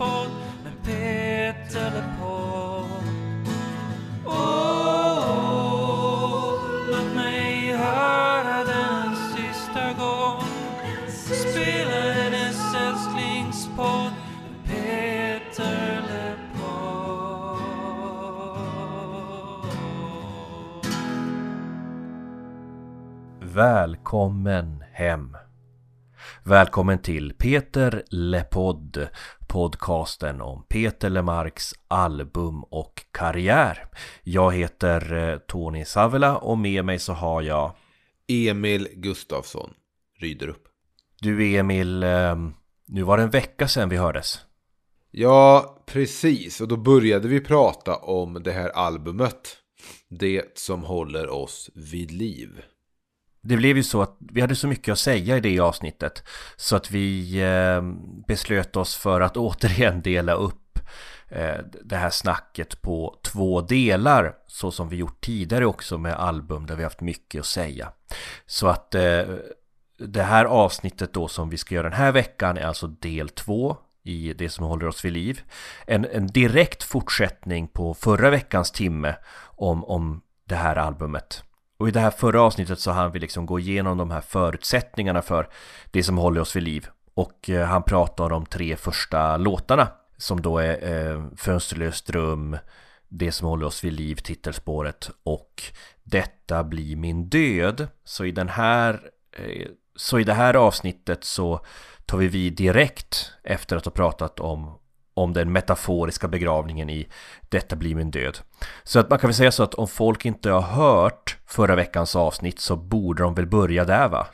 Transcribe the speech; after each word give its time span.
podd 0.00 0.30
med 0.64 0.72
Peter 0.84 1.90
LePodd. 1.94 2.86
Åh, 4.26 5.34
låt 6.90 7.14
mig 7.14 7.72
höra 7.72 8.64
den 8.64 9.16
sista 9.16 9.92
gång 9.92 10.42
spela 11.08 12.12
hennes 12.12 12.74
älsklingspodd 12.74 14.12
med 14.48 14.64
Peter 14.66 16.02
LePodd. 16.08 17.60
Välkommen 23.40 24.84
hem! 24.92 25.36
Välkommen 26.42 26.98
till 26.98 27.34
Peter 27.38 28.02
LePodd 28.10 29.08
Podcasten 29.50 30.40
om 30.40 30.62
Peter 30.68 31.10
LeMarcs 31.10 31.74
album 31.88 32.64
och 32.64 33.04
karriär. 33.12 33.86
Jag 34.22 34.54
heter 34.54 35.12
eh, 35.12 35.38
Tony 35.38 35.84
Savela 35.84 36.36
och 36.36 36.58
med 36.58 36.84
mig 36.84 36.98
så 36.98 37.12
har 37.12 37.42
jag 37.42 37.72
Emil 38.28 38.88
Gustafsson, 38.92 39.70
Ryderup. 40.18 40.62
Du 41.20 41.56
Emil, 41.56 42.02
eh, 42.02 42.36
nu 42.86 43.02
var 43.02 43.16
det 43.16 43.22
en 43.22 43.30
vecka 43.30 43.68
sedan 43.68 43.88
vi 43.88 43.96
hördes. 43.96 44.40
Ja, 45.10 45.76
precis. 45.86 46.60
Och 46.60 46.68
då 46.68 46.76
började 46.76 47.28
vi 47.28 47.40
prata 47.40 47.96
om 47.96 48.42
det 48.42 48.52
här 48.52 48.68
albumet. 48.68 49.56
Det 50.08 50.58
som 50.58 50.82
håller 50.82 51.28
oss 51.28 51.70
vid 51.74 52.10
liv. 52.10 52.62
Det 53.42 53.56
blev 53.56 53.76
ju 53.76 53.82
så 53.82 54.02
att 54.02 54.16
vi 54.18 54.40
hade 54.40 54.56
så 54.56 54.68
mycket 54.68 54.92
att 54.92 54.98
säga 54.98 55.36
i 55.36 55.40
det 55.40 55.60
avsnittet 55.60 56.24
så 56.56 56.76
att 56.76 56.90
vi 56.90 57.40
eh, 57.42 57.82
beslöt 58.26 58.76
oss 58.76 58.96
för 58.96 59.20
att 59.20 59.36
återigen 59.36 60.02
dela 60.02 60.32
upp 60.32 60.78
eh, 61.28 61.58
det 61.84 61.96
här 61.96 62.10
snacket 62.10 62.82
på 62.82 63.18
två 63.22 63.60
delar 63.60 64.34
så 64.46 64.70
som 64.70 64.88
vi 64.88 64.96
gjort 64.96 65.20
tidigare 65.20 65.66
också 65.66 65.98
med 65.98 66.14
album 66.14 66.66
där 66.66 66.76
vi 66.76 66.84
haft 66.84 67.00
mycket 67.00 67.40
att 67.40 67.46
säga. 67.46 67.92
Så 68.46 68.68
att 68.68 68.94
eh, 68.94 69.22
det 69.98 70.22
här 70.22 70.44
avsnittet 70.44 71.12
då 71.12 71.28
som 71.28 71.50
vi 71.50 71.56
ska 71.56 71.74
göra 71.74 71.88
den 71.88 71.98
här 71.98 72.12
veckan 72.12 72.58
är 72.58 72.66
alltså 72.66 72.86
del 72.86 73.28
två 73.28 73.76
i 74.02 74.32
det 74.32 74.48
som 74.48 74.66
håller 74.66 74.86
oss 74.86 75.04
vid 75.04 75.12
liv. 75.12 75.42
En, 75.86 76.04
en 76.04 76.26
direkt 76.26 76.82
fortsättning 76.82 77.68
på 77.68 77.94
förra 77.94 78.30
veckans 78.30 78.70
timme 78.70 79.16
om, 79.42 79.84
om 79.84 80.22
det 80.44 80.54
här 80.54 80.76
albumet. 80.76 81.44
Och 81.80 81.88
i 81.88 81.90
det 81.90 82.00
här 82.00 82.10
förra 82.10 82.42
avsnittet 82.42 82.80
så 82.80 82.90
hann 82.90 83.12
vi 83.12 83.18
liksom 83.18 83.46
gå 83.46 83.58
igenom 83.58 83.98
de 83.98 84.10
här 84.10 84.20
förutsättningarna 84.20 85.22
för 85.22 85.48
det 85.90 86.02
som 86.02 86.18
håller 86.18 86.40
oss 86.40 86.56
vid 86.56 86.62
liv. 86.62 86.86
Och 87.14 87.50
eh, 87.50 87.66
han 87.66 87.82
pratar 87.82 88.24
om 88.24 88.30
de 88.30 88.46
tre 88.46 88.76
första 88.76 89.36
låtarna 89.36 89.88
som 90.16 90.42
då 90.42 90.58
är 90.58 90.92
eh, 90.92 91.24
Fönsterlös 91.36 92.02
dröm, 92.02 92.58
Det 93.08 93.32
som 93.32 93.48
håller 93.48 93.66
oss 93.66 93.84
vid 93.84 93.92
liv, 93.92 94.16
titelspåret 94.16 95.10
och 95.22 95.62
Detta 96.02 96.64
blir 96.64 96.96
min 96.96 97.28
död. 97.28 97.88
Så 98.04 98.24
i 98.24 98.32
den 98.32 98.48
här 98.48 99.00
eh, 99.36 99.66
så 99.96 100.18
i 100.18 100.24
det 100.24 100.34
här 100.34 100.54
avsnittet 100.54 101.24
så 101.24 101.64
tar 102.06 102.18
vi 102.18 102.28
vid 102.28 102.56
direkt 102.56 103.32
efter 103.42 103.76
att 103.76 103.84
ha 103.84 103.92
pratat 103.92 104.40
om 104.40 104.79
om 105.14 105.32
den 105.32 105.52
metaforiska 105.52 106.28
begravningen 106.28 106.90
i 106.90 107.08
Detta 107.48 107.76
blir 107.76 107.94
min 107.94 108.10
död. 108.10 108.38
Så 108.82 108.98
att 108.98 109.10
man 109.10 109.18
kan 109.18 109.28
väl 109.28 109.34
säga 109.34 109.52
så 109.52 109.62
att 109.62 109.74
om 109.74 109.88
folk 109.88 110.24
inte 110.24 110.50
har 110.50 110.60
hört 110.60 111.36
förra 111.46 111.76
veckans 111.76 112.16
avsnitt 112.16 112.60
så 112.60 112.76
borde 112.76 113.22
de 113.22 113.34
väl 113.34 113.46
börja 113.46 113.84
där 113.84 114.08
va? 114.08 114.26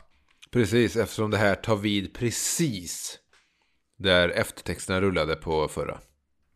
Precis, 0.51 0.95
eftersom 0.95 1.31
det 1.31 1.37
här 1.37 1.55
tar 1.55 1.75
vid 1.75 2.13
precis 2.13 3.19
där 3.99 4.29
eftertexterna 4.29 5.01
rullade 5.01 5.35
på 5.35 5.67
förra. 5.67 5.97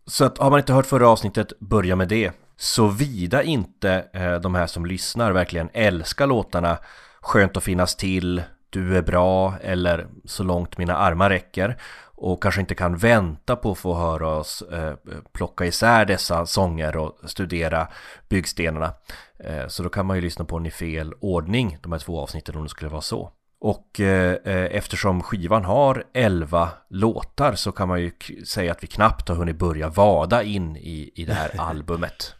Så 0.05 0.25
att 0.25 0.37
har 0.37 0.49
man 0.49 0.59
inte 0.59 0.73
hört 0.73 0.85
förra 0.85 1.09
avsnittet, 1.09 1.59
börja 1.59 1.95
med 1.95 2.07
det. 2.07 2.31
Såvida 2.57 3.43
inte 3.43 4.05
eh, 4.13 4.33
de 4.33 4.55
här 4.55 4.67
som 4.67 4.85
lyssnar 4.85 5.31
verkligen 5.31 5.69
älskar 5.73 6.27
låtarna 6.27 6.77
Skönt 7.21 7.57
att 7.57 7.63
finnas 7.63 7.95
till, 7.95 8.43
Du 8.69 8.97
är 8.97 9.01
bra 9.01 9.53
eller 9.61 10.07
Så 10.25 10.43
långt 10.43 10.77
mina 10.77 10.97
armar 10.97 11.29
räcker 11.29 11.77
och 12.21 12.43
kanske 12.43 12.61
inte 12.61 12.75
kan 12.75 12.97
vänta 12.97 13.55
på 13.55 13.71
att 13.71 13.77
få 13.77 13.95
höra 13.95 14.27
oss 14.27 14.61
eh, 14.61 14.93
plocka 15.33 15.65
isär 15.65 16.05
dessa 16.05 16.45
sånger 16.45 16.97
och 16.97 17.17
studera 17.25 17.87
byggstenarna. 18.29 18.93
Eh, 19.39 19.67
så 19.67 19.83
då 19.83 19.89
kan 19.89 20.05
man 20.05 20.17
ju 20.17 20.21
lyssna 20.21 20.45
på 20.45 20.57
den 20.57 20.65
i 20.65 20.71
fel 20.71 21.13
ordning, 21.19 21.77
de 21.81 21.91
här 21.91 21.99
två 21.99 22.19
avsnitten 22.19 22.55
om 22.55 22.63
det 22.63 22.69
skulle 22.69 22.91
vara 22.91 23.01
så. 23.01 23.31
Och 23.61 23.99
eh, 23.99 24.37
eftersom 24.71 25.23
skivan 25.23 25.65
har 25.65 26.03
11 26.13 26.69
låtar 26.89 27.55
så 27.55 27.71
kan 27.71 27.87
man 27.87 28.01
ju 28.01 28.11
säga 28.45 28.71
att 28.71 28.83
vi 28.83 28.87
knappt 28.87 29.29
har 29.29 29.35
hunnit 29.35 29.57
börja 29.57 29.89
vada 29.89 30.43
in 30.43 30.75
i, 30.75 31.11
i 31.15 31.25
det 31.25 31.33
här 31.33 31.51
albumet. 31.57 32.35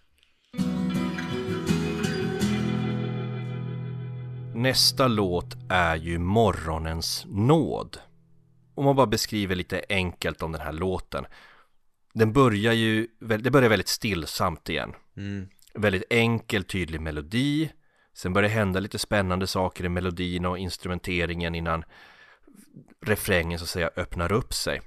Nästa 4.56 5.08
låt 5.08 5.58
är 5.70 5.96
ju 5.96 6.20
Morgonens 6.20 7.26
nåd 7.30 7.98
om 8.76 8.86
man 8.86 8.96
bara 8.96 9.08
beskriver 9.08 9.56
lite 9.56 9.82
enkelt 9.90 10.42
om 10.42 10.52
den 10.52 10.62
här 10.62 10.72
låten. 10.72 11.26
Den 12.14 12.34
börjar 12.34 12.74
ju, 12.74 13.08
det 13.20 13.52
börjar 13.52 13.70
väldigt 13.70 13.88
stillsamt 13.88 14.70
igen. 14.70 14.94
Mm. 15.18 15.48
Väldigt 15.74 16.04
enkel, 16.10 16.64
tydlig 16.64 17.02
melodi. 17.02 17.72
Sen 18.14 18.34
börjar 18.34 18.50
det 18.50 18.56
hända 18.56 18.80
lite 18.80 19.00
spännande 19.00 19.48
saker 19.48 19.86
i 19.86 19.90
melodin 19.90 20.46
och 20.46 20.58
instrumenteringen 20.58 21.56
innan 21.56 21.84
refrängen 23.02 23.60
så 23.60 23.64
att 23.64 23.70
säga 23.70 23.92
öppnar 23.96 24.32
upp 24.32 24.54
sig. 24.54 24.82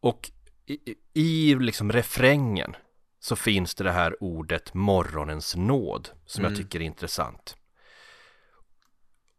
Och 0.00 0.30
i, 0.66 0.94
i 1.14 1.54
liksom 1.54 1.92
refrängen 1.92 2.76
så 3.20 3.36
finns 3.36 3.74
det 3.74 3.84
det 3.84 3.92
här 3.92 4.22
ordet 4.22 4.74
morgonens 4.74 5.56
nåd 5.56 6.08
som 6.26 6.44
mm. 6.44 6.52
jag 6.52 6.62
tycker 6.62 6.80
är 6.80 6.84
intressant. 6.84 7.56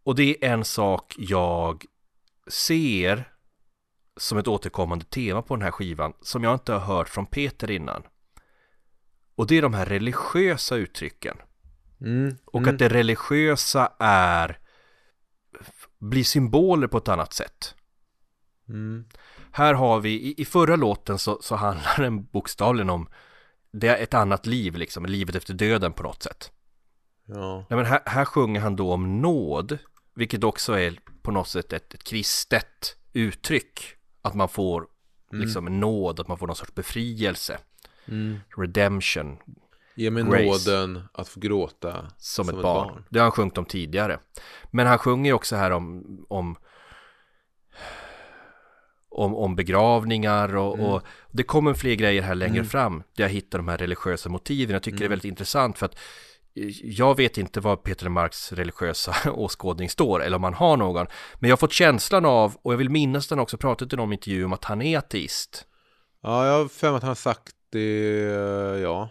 Och 0.03 0.15
det 0.15 0.45
är 0.45 0.49
en 0.53 0.65
sak 0.65 1.15
jag 1.17 1.85
ser 2.47 3.36
som 4.17 4.37
ett 4.37 4.47
återkommande 4.47 5.05
tema 5.05 5.41
på 5.41 5.55
den 5.55 5.63
här 5.63 5.71
skivan 5.71 6.13
som 6.21 6.43
jag 6.43 6.53
inte 6.53 6.73
har 6.73 6.95
hört 6.95 7.09
från 7.09 7.25
Peter 7.25 7.71
innan. 7.71 8.03
Och 9.35 9.47
det 9.47 9.57
är 9.57 9.61
de 9.61 9.73
här 9.73 9.85
religiösa 9.85 10.75
uttrycken. 10.75 11.37
Mm, 12.01 12.37
och 12.45 12.61
mm. 12.61 12.73
att 12.73 12.79
det 12.79 12.89
religiösa 12.89 13.93
är 13.99 14.59
blir 15.97 16.23
symboler 16.23 16.87
på 16.87 16.97
ett 16.97 17.07
annat 17.07 17.33
sätt. 17.33 17.75
Mm. 18.69 19.05
Här 19.51 19.73
har 19.73 19.99
vi, 19.99 20.09
i, 20.09 20.41
i 20.41 20.45
förra 20.45 20.75
låten 20.75 21.17
så, 21.17 21.39
så 21.41 21.55
handlar 21.55 21.97
den 21.97 22.25
bokstavligen 22.25 22.89
om 22.89 23.09
det 23.71 23.87
är 23.87 24.03
ett 24.03 24.13
annat 24.13 24.45
liv 24.45 24.75
liksom, 24.75 25.05
livet 25.05 25.35
efter 25.35 25.53
döden 25.53 25.93
på 25.93 26.03
något 26.03 26.23
sätt. 26.23 26.51
Ja. 27.25 27.65
Nej, 27.69 27.77
men 27.77 27.85
här, 27.85 28.01
här 28.05 28.25
sjunger 28.25 28.61
han 28.61 28.75
då 28.75 28.93
om 28.93 29.21
nåd, 29.21 29.77
vilket 30.15 30.43
också 30.43 30.79
är 30.79 30.99
på 31.21 31.31
något 31.31 31.47
sätt 31.47 31.73
ett, 31.73 31.93
ett 31.93 32.03
kristet 32.03 32.97
uttryck. 33.13 33.79
Att 34.21 34.33
man 34.33 34.49
får 34.49 34.87
mm. 35.31 35.45
liksom 35.45 35.67
en 35.67 35.79
nåd, 35.79 36.19
att 36.19 36.27
man 36.27 36.37
får 36.37 36.47
någon 36.47 36.55
sorts 36.55 36.75
befrielse. 36.75 37.57
Mm. 38.05 38.39
Redemption. 38.57 39.37
Ge 39.95 40.11
mig 40.11 40.23
grace. 40.23 40.71
nåden 40.71 41.03
att 41.13 41.27
få 41.27 41.39
gråta 41.39 41.91
som, 42.17 42.45
som 42.45 42.49
ett, 42.49 42.55
ett 42.55 42.61
barn. 42.61 42.87
barn. 42.87 43.03
Det 43.09 43.19
har 43.19 43.23
han 43.23 43.31
sjungit 43.31 43.57
om 43.57 43.65
tidigare. 43.65 44.19
Men 44.71 44.87
han 44.87 44.97
sjunger 44.97 45.33
också 45.33 45.55
här 45.55 45.71
om, 45.71 46.05
om 46.29 46.57
om, 49.17 49.35
om 49.35 49.55
begravningar 49.55 50.55
och, 50.55 50.73
mm. 50.73 50.85
och, 50.85 51.01
det 51.31 51.43
kommer 51.43 51.73
fler 51.73 51.93
grejer 51.95 52.21
här 52.21 52.35
längre 52.35 52.57
mm. 52.57 52.65
fram 52.65 53.03
där 53.15 53.23
jag 53.23 53.29
hittar 53.29 53.59
de 53.59 53.67
här 53.67 53.77
religiösa 53.77 54.29
motiven. 54.29 54.73
Jag 54.73 54.83
tycker 54.83 54.97
mm. 54.97 54.99
det 54.99 55.03
är 55.03 55.07
mm. 55.07 55.11
väldigt 55.11 55.29
intressant 55.29 55.77
för 55.77 55.85
att 55.85 55.99
jag 56.83 57.17
vet 57.17 57.37
inte 57.37 57.59
vad 57.59 57.83
Peter 57.83 58.09
Marks 58.09 58.51
religiösa 58.51 59.15
åskådning 59.31 59.89
står 59.89 60.23
eller 60.23 60.37
om 60.37 60.43
han 60.43 60.53
har 60.53 60.77
någon. 60.77 61.07
Men 61.35 61.49
jag 61.49 61.51
har 61.51 61.57
fått 61.57 61.73
känslan 61.73 62.25
av, 62.25 62.57
och 62.61 62.73
jag 62.73 62.77
vill 62.77 62.89
minnas 62.89 63.27
den 63.27 63.39
också 63.39 63.57
pratat 63.57 63.93
i 63.93 63.95
någon 63.95 64.13
intervju 64.13 64.45
om 64.45 64.53
att 64.53 64.65
han 64.65 64.81
är 64.81 64.97
ateist. 64.97 65.65
Ja, 66.21 66.45
jag 66.47 66.53
har 66.53 66.67
för 66.67 66.87
mig 66.87 66.97
att 66.97 67.03
han 67.03 67.09
har 67.09 67.15
sagt 67.15 67.55
det, 67.69 67.79
ja. 68.81 69.09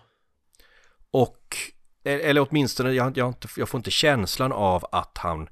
Och, 1.11 1.57
eller 2.05 2.47
åtminstone, 2.49 2.93
jag, 2.93 3.19
jag, 3.19 3.35
jag 3.57 3.69
får 3.69 3.79
inte 3.79 3.91
känslan 3.91 4.53
av 4.53 4.87
att 4.93 5.19
han 5.19 5.49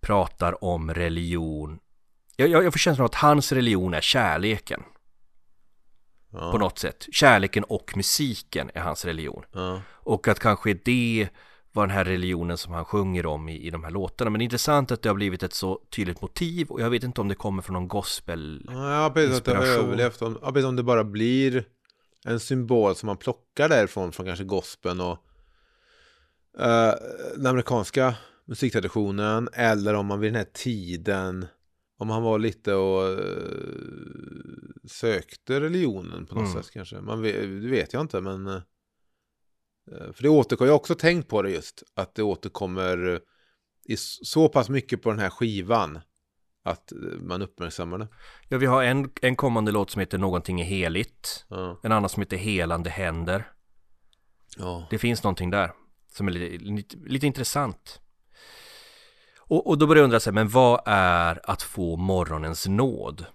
pratar 0.00 0.64
om 0.64 0.94
religion. 0.94 1.78
Jag, 2.36 2.48
jag 2.48 2.72
får 2.72 2.78
känslan 2.78 3.04
av 3.04 3.10
att 3.10 3.14
hans 3.14 3.52
religion 3.52 3.94
är 3.94 4.00
kärleken. 4.00 4.82
Ja. 6.32 6.52
På 6.52 6.58
något 6.58 6.78
sätt. 6.78 7.06
Kärleken 7.12 7.64
och 7.64 7.92
musiken 7.96 8.70
är 8.74 8.80
hans 8.80 9.04
religion. 9.04 9.44
Ja. 9.52 9.80
Och 9.90 10.28
att 10.28 10.38
kanske 10.38 10.74
det 10.74 11.28
var 11.72 11.86
den 11.86 11.96
här 11.96 12.04
religionen 12.04 12.58
som 12.58 12.72
han 12.72 12.84
sjunger 12.84 13.26
om 13.26 13.48
i, 13.48 13.66
i 13.66 13.70
de 13.70 13.84
här 13.84 13.90
låtarna. 13.90 14.30
Men 14.30 14.38
det 14.38 14.42
är 14.42 14.44
intressant 14.44 14.90
att 14.92 15.02
det 15.02 15.08
har 15.08 15.14
blivit 15.14 15.42
ett 15.42 15.54
så 15.54 15.80
tydligt 15.90 16.20
motiv 16.22 16.70
och 16.70 16.80
jag 16.80 16.90
vet 16.90 17.02
inte 17.02 17.20
om 17.20 17.28
det 17.28 17.34
kommer 17.34 17.62
från 17.62 17.74
någon 17.74 17.88
gospel 17.88 18.68
Ja, 18.68 19.10
precis 19.14 19.38
att 19.38 19.44
det 19.44 19.56
har 19.56 19.64
överlevt. 19.64 20.22
Om, 20.22 20.38
ja, 20.42 20.52
precis 20.52 20.66
om 20.66 20.76
det 20.76 20.82
bara 20.82 21.04
blir 21.04 21.64
en 22.24 22.40
symbol 22.40 22.94
som 22.94 23.06
man 23.06 23.16
plockar 23.16 23.68
därifrån, 23.68 24.12
från 24.12 24.26
kanske 24.26 24.44
gospeln 24.44 25.00
och 25.00 25.18
uh, 26.60 26.92
den 27.36 27.46
amerikanska 27.46 28.14
musiktraditionen 28.44 29.48
eller 29.52 29.94
om 29.94 30.06
man 30.06 30.20
vid 30.20 30.32
den 30.32 30.38
här 30.38 30.52
tiden 30.52 31.46
Om 32.02 32.10
han 32.10 32.22
var 32.22 32.38
lite 32.38 32.74
och 32.74 33.08
eh, 33.08 33.18
sökte 34.84 35.60
religionen 35.60 36.26
på 36.26 36.34
något 36.34 36.48
Mm. 36.50 36.62
sätt 36.62 36.70
kanske. 36.72 37.00
Man 37.00 37.22
vet, 37.22 37.34
det 37.42 37.68
vet 37.70 37.92
jag 37.92 38.00
inte 38.00 38.20
men. 38.20 38.46
eh, 38.46 38.54
eh, 39.92 40.12
för 40.12 40.22
det 40.22 40.28
återkommer, 40.28 40.68
jag 40.68 40.72
har 40.74 40.78
också 40.78 40.94
tänkt 40.94 41.28
på 41.28 41.42
det 41.42 41.50
just. 41.50 41.82
Att 41.94 42.14
det 42.14 42.22
återkommer 42.22 43.20
i 43.88 43.96
så 43.96 44.48
pass 44.48 44.68
mycket 44.68 45.02
på 45.02 45.10
den 45.10 45.18
här 45.18 45.30
skivan. 45.30 46.00
Att 46.64 46.92
man 47.20 47.42
uppmärksammar 47.42 47.98
det. 47.98 48.08
Ja, 48.48 48.58
vi 48.58 48.66
har 48.66 48.82
en, 48.84 49.10
en 49.22 49.36
kommande 49.36 49.72
låt 49.72 49.90
som 49.90 50.00
heter 50.00 50.18
Någonting 50.18 50.60
är 50.60 50.64
heligt. 50.64 51.44
Ja. 51.48 51.80
En 51.82 51.92
annan 51.92 52.08
som 52.10 52.20
heter 52.22 52.36
Helande 52.36 52.90
händer. 52.90 53.52
ja. 54.56 54.86
Det 54.90 54.98
finns 54.98 55.22
någonting 55.22 55.50
där 55.50 55.72
som 56.12 56.28
är 56.28 56.32
lite, 56.32 56.64
lite, 56.64 56.96
lite 56.96 57.26
intressant. 57.26 58.00
Och, 59.52 59.66
och 59.66 59.78
då 59.78 59.86
börjar 59.86 60.00
jag 60.00 60.04
undra 60.04 60.20
sig, 60.20 60.32
men 60.32 60.48
vad 60.48 60.80
är 60.86 61.50
att 61.50 61.62
få 61.62 61.96
morgonens 61.96 62.66
nåd? 62.66 63.26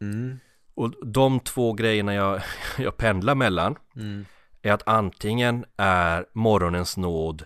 Mm. 0.00 0.38
Och 0.74 1.06
de 1.06 1.40
två 1.40 1.72
grejerna 1.72 2.14
jag, 2.14 2.42
jag 2.78 2.96
pendlar 2.96 3.34
mellan 3.34 3.76
Mm. 3.96 4.24
är 4.62 4.72
att 4.72 4.88
antingen 4.88 5.64
är 5.76 6.26
morgonens 6.32 6.96
nåd 6.96 7.44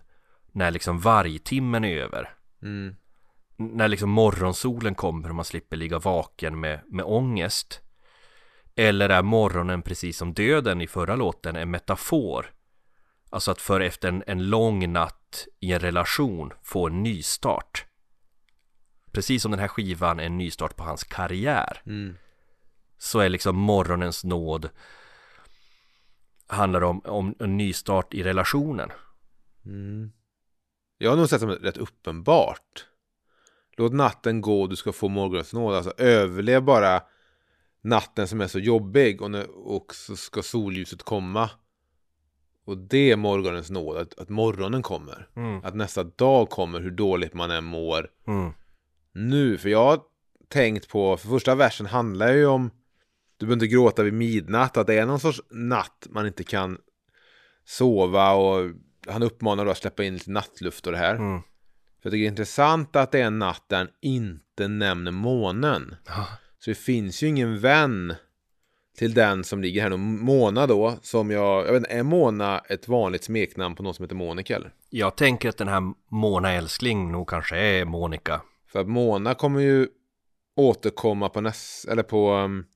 när 0.52 0.70
liksom 0.70 0.98
vargtimmen 0.98 1.84
är 1.84 1.96
över. 1.96 2.34
Mm. 2.62 2.96
När 3.56 3.88
liksom 3.88 4.10
morgonsolen 4.10 4.94
kommer 4.94 5.28
och 5.28 5.34
man 5.34 5.44
slipper 5.44 5.76
ligga 5.76 5.98
vaken 5.98 6.60
med, 6.60 6.80
med 6.86 7.04
ångest. 7.04 7.80
Eller 8.76 9.08
är 9.08 9.22
morgonen 9.22 9.82
precis 9.82 10.18
som 10.18 10.34
döden 10.34 10.80
i 10.80 10.86
förra 10.86 11.16
låten 11.16 11.56
en 11.56 11.70
metafor? 11.70 12.46
Alltså 13.30 13.50
att 13.50 13.60
för 13.60 13.80
efter 13.80 14.08
en, 14.08 14.24
en 14.26 14.50
lång 14.50 14.92
natt 14.92 15.46
i 15.60 15.72
en 15.72 15.80
relation 15.80 16.52
få 16.62 16.86
en 16.86 17.02
nystart. 17.02 17.86
Precis 19.16 19.42
som 19.42 19.50
den 19.50 19.60
här 19.60 19.68
skivan 19.68 20.20
är 20.20 20.24
en 20.24 20.38
nystart 20.38 20.76
på 20.76 20.82
hans 20.84 21.04
karriär 21.04 21.82
Mm. 21.86 22.16
så 22.98 23.18
är 23.18 23.28
liksom 23.28 23.56
morgonens 23.56 24.24
nåd 24.24 24.68
handlar 26.46 26.82
om, 26.82 27.00
om 27.04 27.34
en 27.38 27.56
nystart 27.56 28.14
i 28.14 28.22
relationen. 28.22 28.90
Mm. 29.64 30.12
Jag 30.98 31.10
har 31.10 31.16
nog 31.16 31.28
sett 31.28 31.40
som 31.40 31.50
rätt 31.50 31.76
uppenbart. 31.76 32.86
Låt 33.76 33.92
natten 33.92 34.40
gå, 34.40 34.66
du 34.66 34.76
ska 34.76 34.92
få 34.92 35.08
morgonens 35.08 35.52
nåd. 35.52 35.74
Alltså 35.74 35.92
överlev 35.98 36.62
bara 36.62 37.02
natten 37.80 38.28
som 38.28 38.40
är 38.40 38.46
så 38.46 38.58
jobbig 38.58 39.22
och, 39.22 39.30
när, 39.30 39.50
och 39.50 39.94
så 39.94 40.16
ska 40.16 40.42
solljuset 40.42 41.02
komma. 41.02 41.50
Och 42.64 42.78
det 42.78 43.10
är 43.10 43.16
morgonens 43.16 43.70
nåd, 43.70 43.96
att, 43.96 44.18
att 44.18 44.28
morgonen 44.28 44.82
kommer. 44.82 45.28
Mm. 45.36 45.64
Att 45.64 45.74
nästa 45.74 46.04
dag 46.04 46.50
kommer, 46.50 46.80
hur 46.80 46.90
dåligt 46.90 47.34
man 47.34 47.50
än 47.50 47.64
mår. 47.64 48.10
Mm. 48.26 48.52
Nu, 49.18 49.58
för 49.58 49.68
jag 49.68 49.84
har 49.84 50.00
tänkt 50.48 50.88
på, 50.88 51.16
för 51.16 51.28
första 51.28 51.54
versen 51.54 51.86
handlar 51.86 52.32
ju 52.32 52.46
om 52.46 52.70
Du 53.36 53.46
behöver 53.46 53.54
inte 53.54 53.74
gråta 53.74 54.02
vid 54.02 54.12
midnatt, 54.12 54.76
att 54.76 54.86
det 54.86 54.94
är 54.94 55.06
någon 55.06 55.20
sorts 55.20 55.42
natt 55.50 56.06
man 56.10 56.26
inte 56.26 56.44
kan 56.44 56.78
sova 57.64 58.32
och 58.32 58.70
han 59.06 59.22
uppmanar 59.22 59.64
då 59.64 59.70
att 59.70 59.78
släppa 59.78 60.04
in 60.04 60.14
lite 60.14 60.30
nattluft 60.30 60.86
och 60.86 60.92
det 60.92 60.98
här. 60.98 61.14
Mm. 61.14 61.40
För 62.02 62.08
jag 62.08 62.12
tycker 62.12 62.22
det 62.22 62.26
är 62.26 62.30
intressant 62.30 62.96
att 62.96 63.12
det 63.12 63.20
är 63.20 63.24
en 63.24 63.38
natt 63.38 63.64
där 63.68 63.76
han 63.76 63.88
inte 64.02 64.68
nämner 64.68 65.10
månen. 65.10 65.96
Så 66.58 66.70
det 66.70 66.74
finns 66.74 67.22
ju 67.22 67.26
ingen 67.26 67.58
vän 67.58 68.14
till 68.98 69.14
den 69.14 69.44
som 69.44 69.62
ligger 69.62 69.82
här 69.82 69.90
nu. 69.90 69.96
Mona 69.96 70.66
då, 70.66 70.98
som 71.02 71.30
jag, 71.30 71.66
jag 71.66 71.72
vet 71.72 71.76
inte, 71.76 71.90
är 71.90 72.02
Mona 72.02 72.58
ett 72.58 72.88
vanligt 72.88 73.24
smeknamn 73.24 73.74
på 73.74 73.82
någon 73.82 73.94
som 73.94 74.02
heter 74.02 74.16
Monica 74.16 74.56
eller? 74.56 74.72
Jag 74.90 75.16
tänker 75.16 75.48
att 75.48 75.56
den 75.56 75.68
här 75.68 75.82
Mona 76.08 76.52
Älskling 76.52 77.12
nog 77.12 77.28
kanske 77.28 77.56
är 77.56 77.84
Monica. 77.84 78.40
För 78.76 78.80
att 78.80 78.88
Mona 78.88 79.34
kommer 79.34 79.60
ju 79.60 79.88
återkomma 80.56 81.28
på 81.28 81.40
näst, 81.40 81.88
eller 81.88 82.02
på 82.02 82.32
um, 82.32 82.66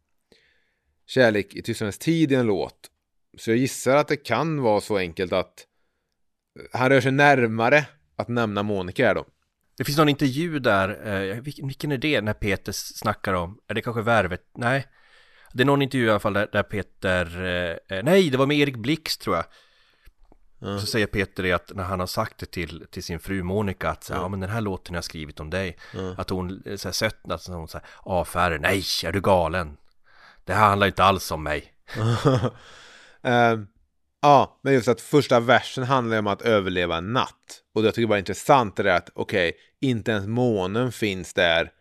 Kärlek 1.07 1.55
i 1.55 1.63
tystnadens 1.63 1.99
tid 1.99 2.33
i 2.33 2.35
en 2.35 2.47
låt. 2.47 2.91
Så 3.39 3.51
jag 3.51 3.59
gissar 3.59 3.97
att 3.97 4.09
det 4.09 4.17
kan 4.17 4.63
vara 4.63 4.81
så 4.81 4.97
enkelt 4.97 5.33
att 5.33 5.67
eh, 6.59 6.81
han 6.81 6.89
rör 6.89 7.01
sig 7.01 7.13
närmare 7.13 7.87
att 8.17 8.29
nämna 8.29 8.63
Monica 8.63 9.07
här 9.07 9.15
då. 9.15 9.27
Det 9.77 9.85
finns 9.85 9.99
någon 9.99 10.09
intervju 10.09 10.59
där, 10.59 11.09
eh, 11.09 11.41
vilken, 11.41 11.67
vilken 11.67 11.93
är 11.93 11.99
det 11.99 12.21
när 12.21 12.35
Peter 12.35 12.73
snackar 12.73 13.35
om, 13.35 13.59
är 13.69 13.75
det 13.75 13.83
kanske 13.83 14.03
värvet? 14.03 14.43
Nej. 14.55 14.87
Det 15.53 15.63
är 15.63 15.67
någon 15.67 15.83
intervju 15.83 16.07
i 16.07 16.11
alla 16.11 16.21
fall 16.21 16.33
där, 16.33 16.49
där 16.53 16.63
Peter, 16.63 17.45
eh, 17.45 17.97
eh, 17.99 18.05
nej 18.05 18.31
det 18.31 18.39
var 18.39 18.47
med 18.47 18.59
Erik 18.59 18.77
Blix 18.77 19.19
tror 19.19 19.37
jag. 19.37 19.45
Ja. 20.63 20.79
Så 20.79 20.87
säger 20.87 21.07
Peter 21.07 21.43
det 21.43 21.53
att 21.53 21.73
när 21.75 21.85
han 21.85 22.01
har 22.01 22.07
sagt 22.07 22.39
det 22.39 22.47
till, 22.47 22.87
till 22.91 23.03
sin 23.03 23.21
fru 23.21 23.43
Monica 23.43 23.91
att 23.91 24.05
så, 24.05 24.15
här, 24.15 24.21
ja. 24.21 24.29
men 24.29 24.41
den 24.41 24.51
här 24.51 24.61
låten 24.61 24.95
jag 24.95 24.99
har 24.99 25.03
skrivit 25.03 25.41
om 25.41 25.51
dig 25.51 25.79
Ja. 25.95 26.15
Att 26.19 26.31
hon 26.31 26.63
så 26.77 26.89
här, 26.89 26.93
sötnat 26.93 27.43
så 27.43 27.53
hon 27.53 27.69
säger 27.69 27.87
avfärdar, 27.99 28.59
nej 28.59 28.85
är 29.05 29.13
du 29.13 29.21
galen? 29.21 29.77
Det 30.45 30.55
här 30.55 30.69
handlar 30.69 30.87
inte 30.87 31.05
alls 31.05 31.31
om 31.31 31.43
mig 31.43 31.75
Ehm, 33.23 33.67
ja, 34.23 34.61
men 34.63 34.73
just 34.75 34.89
att 34.89 35.01
första 35.01 35.41
versen 35.41 35.85
handlar 35.85 36.19
om 36.19 36.27
att 36.27 36.43
överleva 36.43 36.97
en 36.97 37.13
natt. 37.13 37.63
Och 37.75 37.83
det 37.83 37.89
jag 37.89 37.95
tycker 37.95 38.09
var 38.09 38.17
intressant 38.17 38.79
är 38.79 38.85
att, 38.85 39.11
okej, 39.15 39.53
inte 39.81 40.11
ens 40.11 40.27
månen 40.27 40.93
finns 40.93 41.35
där 41.35 41.73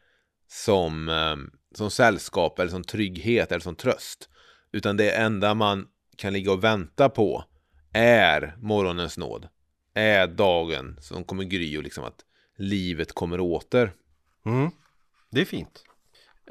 som, 0.52 1.10
ehm, 1.10 1.52
som 1.76 1.92
sällskap 1.92 2.60
eller 2.60 2.72
som 2.72 2.84
trygghet 2.84 3.52
eller 3.52 3.60
som 3.60 3.76
tröst. 3.76 4.30
Utan 4.72 4.98
det 4.98 5.12
enda 5.12 5.54
man 5.54 5.88
kan 6.16 6.34
ligga 6.34 6.52
och 6.52 6.64
vänta 6.64 7.10
på 7.10 7.44
är 8.00 8.56
morgonens 8.62 9.18
nåd. 9.18 9.48
Är 9.94 10.28
dagen 10.28 10.98
som 11.02 11.24
kommer 11.24 11.44
gry 11.44 11.78
och 11.78 11.84
liksom 11.84 12.04
att 12.04 12.26
livet 12.58 13.14
kommer 13.14 13.40
åter. 13.40 13.94
Mm, 14.46 14.72
det 15.30 15.42
är 15.42 15.46
fint. 15.46 15.84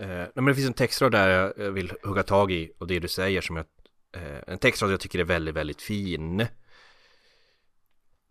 Eh, 0.00 0.06
nej, 0.09 0.31
men 0.35 0.45
det 0.45 0.55
finns 0.55 0.67
en 0.67 0.73
textrad 0.73 1.12
där 1.12 1.29
jag 1.29 1.53
jag 1.56 1.71
vill 1.71 1.93
hugga 2.03 2.23
tag 2.23 2.53
i 2.53 2.73
och 2.79 2.87
det 2.87 2.99
du 2.99 3.09
säger 3.09 3.41
som 3.41 3.56
jag, 3.56 3.67
eh, 4.12 4.43
en 4.47 4.59
textrad 4.59 4.93
jag 4.93 5.00
tycker 5.00 5.19
är 5.19 5.25
väldigt, 5.25 5.55
väldigt 5.55 5.83
fin. 5.83 6.47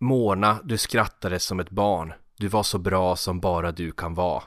Mona, 0.00 0.60
du 0.64 0.78
skrattade 0.78 1.38
som 1.38 1.60
ett 1.60 1.70
barn. 1.70 2.12
Du 2.36 2.48
var 2.48 2.62
så 2.62 2.78
bra 2.78 3.16
som 3.16 3.40
bara 3.40 3.72
du 3.72 3.92
kan 3.92 4.14
vara. 4.14 4.42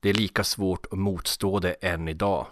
Det 0.00 0.08
är 0.08 0.14
lika 0.14 0.44
svårt 0.44 0.86
att 0.86 0.98
motstå 0.98 1.58
det 1.60 1.72
än 1.72 2.08
idag. 2.08 2.46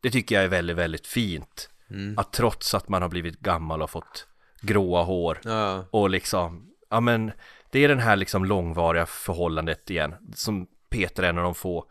Det 0.00 0.10
tycker 0.10 0.34
jag 0.34 0.44
är 0.44 0.48
väldigt, 0.48 0.76
väldigt 0.76 1.06
fint. 1.06 1.70
Mm. 1.90 2.18
Att 2.18 2.32
trots 2.32 2.74
att 2.74 2.88
man 2.88 3.02
har 3.02 3.08
blivit 3.08 3.40
gammal 3.40 3.82
och 3.82 3.90
fått 3.90 4.26
gråa 4.62 5.02
hår 5.02 5.38
Ja, 5.44 5.84
och 5.90 6.10
liksom, 6.10 6.70
ja 6.90 7.00
men 7.00 7.32
det 7.70 7.78
är 7.78 7.88
den 7.88 7.98
här 7.98 8.16
liksom 8.16 8.44
långvariga 8.44 9.06
förhållandet 9.06 9.90
igen 9.90 10.14
som 10.34 10.66
Peter 10.88 11.22
är 11.22 11.28
en 11.28 11.38
av 11.38 11.44
de 11.44 11.54
få 11.54 11.90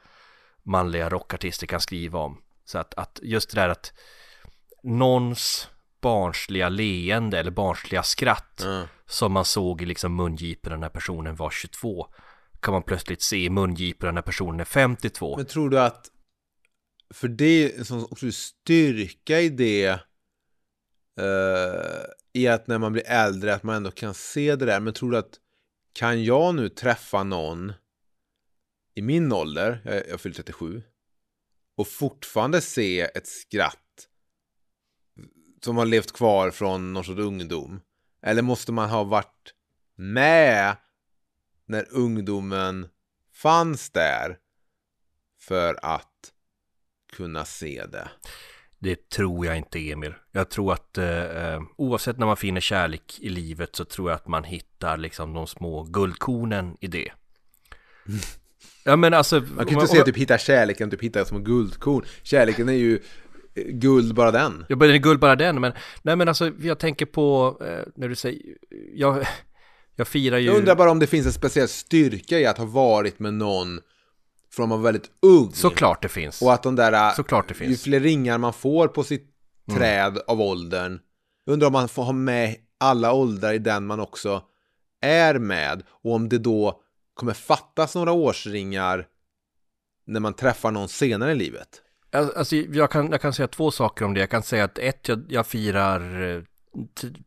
manliga 0.63 1.09
rockartister 1.09 1.67
kan 1.67 1.81
skriva 1.81 2.19
om. 2.19 2.41
Så 2.65 2.77
att, 2.77 2.93
att 2.93 3.19
just 3.23 3.51
det 3.51 3.61
där 3.61 3.69
att 3.69 3.93
någons 4.83 5.69
barnsliga 6.01 6.69
leende 6.69 7.39
eller 7.39 7.51
barnsliga 7.51 8.03
skratt 8.03 8.61
ja. 8.63 8.83
som 9.05 9.31
man 9.31 9.45
såg 9.45 9.81
i 9.81 9.85
liksom 9.85 10.15
mungiporna 10.15 10.77
när 10.77 10.89
personen 10.89 11.35
var 11.35 11.49
22 11.49 12.07
kan 12.59 12.73
man 12.73 12.83
plötsligt 12.83 13.21
se 13.21 13.45
i 13.45 13.49
mungiporna 13.49 14.11
när 14.11 14.21
personen 14.21 14.59
är 14.59 14.65
52. 14.65 15.37
Men 15.37 15.45
tror 15.45 15.69
du 15.69 15.79
att 15.79 16.07
för 17.13 17.27
det 17.27 17.45
är 17.65 18.03
också 18.11 18.31
styrka 18.31 19.39
i 19.39 19.49
det 19.49 19.87
eh, 21.19 22.03
i 22.33 22.47
att 22.47 22.67
när 22.67 22.77
man 22.77 22.93
blir 22.93 23.07
äldre 23.07 23.53
att 23.55 23.63
man 23.63 23.75
ändå 23.75 23.91
kan 23.91 24.13
se 24.13 24.55
det 24.55 24.65
där. 24.65 24.79
Men 24.79 24.93
tror 24.93 25.11
du 25.11 25.17
att 25.17 25.39
kan 25.93 26.23
jag 26.23 26.55
nu 26.55 26.69
träffa 26.69 27.23
någon 27.23 27.73
i 28.95 29.01
min 29.01 29.31
ålder, 29.31 29.81
jag, 29.85 30.09
jag 30.09 30.21
fyller 30.21 30.35
37, 30.35 30.83
och 31.75 31.87
fortfarande 31.87 32.61
se 32.61 33.01
ett 33.01 33.27
skratt 33.27 34.07
som 35.61 35.77
har 35.77 35.85
levt 35.85 36.11
kvar 36.11 36.51
från 36.51 36.93
någon 36.93 37.03
sorts 37.03 37.19
ungdom? 37.19 37.81
Eller 38.21 38.41
måste 38.41 38.71
man 38.71 38.89
ha 38.89 39.03
varit 39.03 39.53
med 39.95 40.77
när 41.65 41.87
ungdomen 41.91 42.89
fanns 43.33 43.89
där 43.89 44.37
för 45.39 45.79
att 45.85 46.33
kunna 47.13 47.45
se 47.45 47.85
det. 47.85 48.09
Det 48.81 49.09
tror 49.09 49.45
jag 49.45 49.57
inte 49.57 49.91
Emil. 49.91 50.13
Jag 50.31 50.49
tror 50.49 50.73
att 50.73 50.97
eh, 50.97 51.23
eh, 51.23 51.61
oavsett 51.77 52.17
när 52.17 52.25
man 52.25 52.37
finner 52.37 52.61
kärlek 52.61 53.19
i 53.19 53.29
livet 53.29 53.75
så 53.75 53.85
tror 53.85 54.09
jag 54.09 54.15
att 54.15 54.27
man 54.27 54.43
hittar 54.43 54.97
liksom 54.97 55.33
de 55.33 55.47
små 55.47 55.83
guldkornen 55.83 56.77
i 56.79 56.87
det. 56.87 57.11
Ja 58.83 58.95
men 58.95 59.13
alltså. 59.13 59.35
Man 59.35 59.65
kan 59.65 59.67
ju 59.67 59.73
inte 59.73 59.87
säga 59.87 60.03
typ 60.03 60.17
hitta 60.17 60.37
kärleken, 60.37 60.91
typ 60.91 61.03
hitta 61.03 61.25
små 61.25 61.39
guldkorn. 61.39 62.05
Kärleken 62.23 62.69
är 62.69 62.73
ju 62.73 62.99
eh, 63.55 63.63
guld 63.65 64.15
bara 64.15 64.31
den. 64.31 64.65
Jag 64.69 64.77
började 64.77 64.99
guld 64.99 65.19
bara 65.19 65.35
den 65.35 65.61
men 65.61 65.73
nej 66.01 66.15
men 66.15 66.27
alltså 66.27 66.51
jag 66.59 66.79
tänker 66.79 67.05
på 67.05 67.57
eh, 67.61 67.91
när 67.95 68.09
du 68.09 68.15
säger 68.15 68.41
jag, 68.93 69.25
jag 69.95 70.07
firar 70.07 70.37
ju. 70.37 70.45
Jag 70.45 70.57
undrar 70.57 70.75
bara 70.75 70.91
om 70.91 70.99
det 70.99 71.07
finns 71.07 71.25
en 71.25 71.33
speciell 71.33 71.67
styrka 71.67 72.39
i 72.39 72.45
att 72.45 72.57
ha 72.57 72.65
varit 72.65 73.19
med 73.19 73.33
någon 73.33 73.79
från 74.53 74.69
man 74.69 74.81
var 74.81 74.85
väldigt 74.91 75.11
ung. 75.21 75.51
Såklart 75.53 76.01
det 76.01 76.09
finns. 76.09 76.41
Och 76.41 76.53
att 76.53 76.63
de 76.63 76.75
där, 76.75 76.93
eh, 77.09 77.15
Såklart 77.15 77.47
det 77.47 77.53
ju 77.59 77.67
finns. 77.67 77.83
fler 77.83 77.99
ringar 77.99 78.37
man 78.37 78.53
får 78.53 78.87
på 78.87 79.03
sitt 79.03 79.27
träd 79.77 80.17
av 80.27 80.41
åldern. 80.41 80.99
Undrar 81.45 81.67
om 81.67 81.73
man 81.73 81.89
får 81.89 82.03
ha 82.03 82.11
med 82.13 82.55
alla 82.77 83.13
åldrar 83.13 83.53
i 83.53 83.57
den 83.57 83.85
man 83.85 83.99
också 83.99 84.43
är 85.01 85.39
med. 85.39 85.83
Och 85.89 86.13
om 86.13 86.29
det 86.29 86.37
då 86.37 86.81
kommer 87.13 87.33
fattas 87.33 87.95
några 87.95 88.11
årsringar 88.11 89.07
när 90.05 90.19
man 90.19 90.33
träffar 90.33 90.71
någon 90.71 90.89
senare 90.89 91.31
i 91.31 91.35
livet? 91.35 91.81
Al- 92.11 92.33
Alltså, 92.35 92.55
jag, 92.55 92.91
kan, 92.91 93.11
jag 93.11 93.21
kan 93.21 93.33
säga 93.33 93.47
två 93.47 93.71
saker 93.71 94.05
om 94.05 94.13
det. 94.13 94.19
Jag 94.19 94.29
kan 94.29 94.43
säga 94.43 94.63
att 94.63 94.77
ett, 94.77 95.07
jag, 95.07 95.23
jag 95.29 95.47
firar 95.47 96.21
eh, 96.35 96.41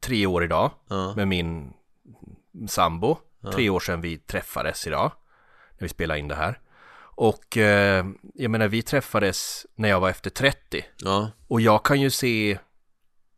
tre 0.01 0.27
år 0.27 0.45
idag 0.45 0.71
Ja. 0.89 1.15
med 1.17 1.29
min 1.29 1.73
sambo. 2.69 3.17
Tre 3.55 3.71
år 3.71 3.81
sedan 3.81 4.01
vi 4.01 4.19
träffades 4.19 4.87
idag. 4.87 5.13
När 5.73 5.85
vi 5.85 5.89
spelade 5.89 6.21
in 6.21 6.29
det 6.29 6.35
här. 6.35 6.59
Och 7.17 7.57
eh, 7.57 8.07
jag 8.35 8.51
menar, 8.51 8.69
vi 8.69 8.83
träffades 8.83 9.67
när 9.75 9.89
jag 9.89 10.01
var 10.01 10.11
efter 10.11 10.31
30. 10.31 10.85
Ja. 10.99 11.31
Och 11.49 11.61
jag 11.61 11.85
kan 11.85 12.01
ju 12.01 12.11
se, 12.11 12.59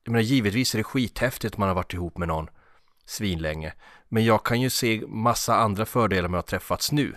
jag 0.05 0.13
menar 0.13 0.23
givetvis 0.23 0.75
är 0.75 0.79
det 0.79 0.85
skithäftigt 0.85 1.55
att 1.55 1.59
man 1.59 1.69
har 1.69 1.75
varit 1.75 1.95
ihop 1.95 2.19
med 2.19 2.29
någon 2.29 2.49
svinlänge. 3.05 3.73
Men 4.09 4.25
jag 4.25 4.45
kan 4.45 4.61
ju 4.61 4.71
se 4.71 5.03
massa 5.07 5.57
andra 5.57 5.87
fördelar 5.87 6.29
med 6.29 6.41
att 6.41 6.51
ha 6.51 6.59
träffats 6.59 6.93
nu. 6.93 7.17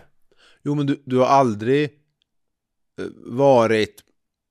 Jo, 0.64 0.76
men 0.76 0.86
du, 0.86 1.04
du 1.06 1.18
har 1.18 1.26
aldrig 1.26 1.84
eh, 1.84 3.06
varit 3.26 4.04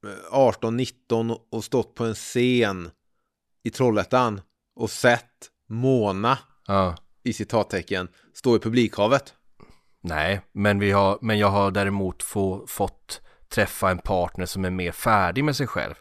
eh, 0.07 0.35
18-19 0.37 1.39
och 1.51 1.65
stått 1.65 1.95
på 1.95 2.05
en 2.05 2.15
scen 2.15 2.91
i 3.63 3.71
Trollhättan 3.71 4.41
och 4.77 4.91
sett 4.91 5.51
Mona 5.69 6.39
Ja. 6.67 6.97
i 7.23 7.33
citattecken 7.33 8.09
stå 8.35 8.57
i 8.57 8.59
publikhavet. 8.59 9.35
Nej, 10.01 10.41
men, 10.53 10.79
vi 10.79 10.91
har, 10.91 11.19
men 11.21 11.39
jag 11.39 11.49
har 11.49 11.71
däremot 11.71 12.23
få, 12.23 12.67
fått 12.67 13.21
träffa 13.49 13.91
en 13.91 13.99
partner 13.99 14.47
som 14.47 14.65
är 14.65 14.71
mer 14.71 14.93
färdig 14.93 15.45
med 15.45 15.57
sig 15.57 15.67
själv. 15.67 15.95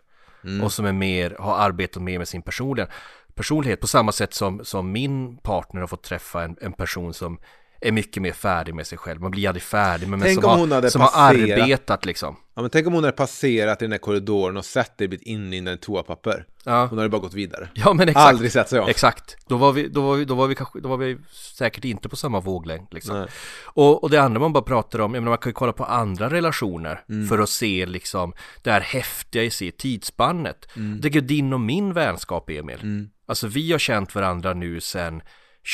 Och 0.63 0.73
som 0.73 0.85
är 0.85 0.91
mer, 0.91 1.35
har 1.39 1.57
arbetat 1.57 2.03
mer 2.03 2.17
med 2.17 2.27
sin 2.27 2.41
personliga, 2.41 2.87
personlighet 3.33 3.81
på 3.81 3.87
samma 3.87 4.11
sätt 4.11 4.33
som, 4.33 4.65
som 4.65 4.91
min 4.91 5.37
partner 5.37 5.81
har 5.81 5.87
fått 5.87 6.03
träffa 6.03 6.43
en, 6.43 6.57
en 6.61 6.73
person 6.73 7.13
som 7.13 7.39
är 7.81 7.91
mycket 7.91 8.21
mer 8.23 8.31
färdig 8.31 8.75
med 8.75 8.87
sig 8.87 8.97
själv. 8.97 9.21
Man 9.21 9.31
blir 9.31 9.47
aldrig 9.47 9.63
färdig, 9.63 10.07
men, 10.07 10.19
men 10.19 10.33
som, 10.35 10.43
har, 10.43 10.89
som 10.89 11.01
har 11.01 11.11
arbetat 11.15 12.05
liksom. 12.05 12.35
Ja, 12.55 12.61
men 12.61 12.69
tänk 12.71 12.87
om 12.87 12.93
hon 12.93 13.03
hade 13.03 13.17
passerat 13.17 13.81
i 13.81 13.85
den 13.85 13.91
här 13.91 13.99
korridoren 13.99 14.57
och 14.57 14.65
sett 14.65 14.97
dig 14.97 15.07
blivit 15.07 15.27
inlindad 15.27 15.73
i 15.73 15.77
toapapper. 15.77 16.45
Ja, 16.63 16.85
Hon 16.85 16.97
hade 16.97 17.09
bara 17.09 17.21
gått 17.21 17.33
vidare. 17.33 17.69
ja 17.73 17.93
men 17.93 18.09
exakt. 18.09 18.27
Aldrig 18.27 18.51
sett 18.51 18.69
sig 18.69 18.79
om. 18.79 18.89
Exakt, 18.89 19.37
då 19.47 19.57
var 19.57 19.71
vi, 19.71 19.87
då 19.87 20.01
var 20.01 20.15
vi, 20.15 20.25
då 20.25 20.35
var 20.35 20.47
vi 20.47 20.55
kanske, 20.55 20.79
då 20.79 20.89
var 20.89 20.97
vi 20.97 21.17
säkert 21.57 21.85
inte 21.85 22.09
på 22.09 22.15
samma 22.15 22.39
våglängd 22.39 22.87
liksom. 22.91 23.17
Nej. 23.19 23.27
Och, 23.63 24.03
och 24.03 24.09
det 24.09 24.17
andra 24.17 24.39
man 24.39 24.53
bara 24.53 24.63
pratar 24.63 24.99
om, 24.99 25.13
jag 25.13 25.21
menar 25.21 25.29
man 25.31 25.37
kan 25.37 25.49
ju 25.49 25.53
kolla 25.53 25.73
på 25.73 25.83
andra 25.85 26.29
relationer 26.29 27.03
Mm. 27.09 27.27
för 27.27 27.39
att 27.39 27.49
se 27.49 27.85
liksom 27.85 28.33
det 28.61 28.71
här 28.71 28.81
häftiga 28.81 29.43
i 29.43 29.49
sig, 29.49 29.71
tidsspannet. 29.71 30.67
Mm. 30.75 30.93
Jag 30.93 31.03
tycker 31.03 31.21
din 31.21 31.53
och 31.53 31.59
min 31.59 31.93
vänskap 31.93 32.49
Emil, 32.49 33.07
alltså 33.27 33.47
vi 33.47 33.71
har 33.71 33.79
känt 33.79 34.15
varandra 34.15 34.53
nu 34.53 34.81
sedan 34.81 35.21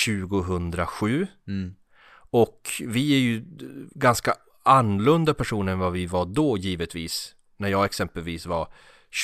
2007 0.05 1.27
Mm. 1.47 1.73
Och 2.33 2.71
vi 2.79 3.13
är 3.13 3.19
ju 3.19 3.43
ganska 3.95 4.35
annorlunda 4.63 5.33
personer 5.33 5.71
än 5.71 5.79
vad 5.79 5.93
vi 5.93 6.05
var 6.05 6.25
då 6.25 6.57
givetvis. 6.57 7.35
När 7.57 7.69
jag 7.69 7.85
exempelvis 7.85 8.45
var 8.45 8.67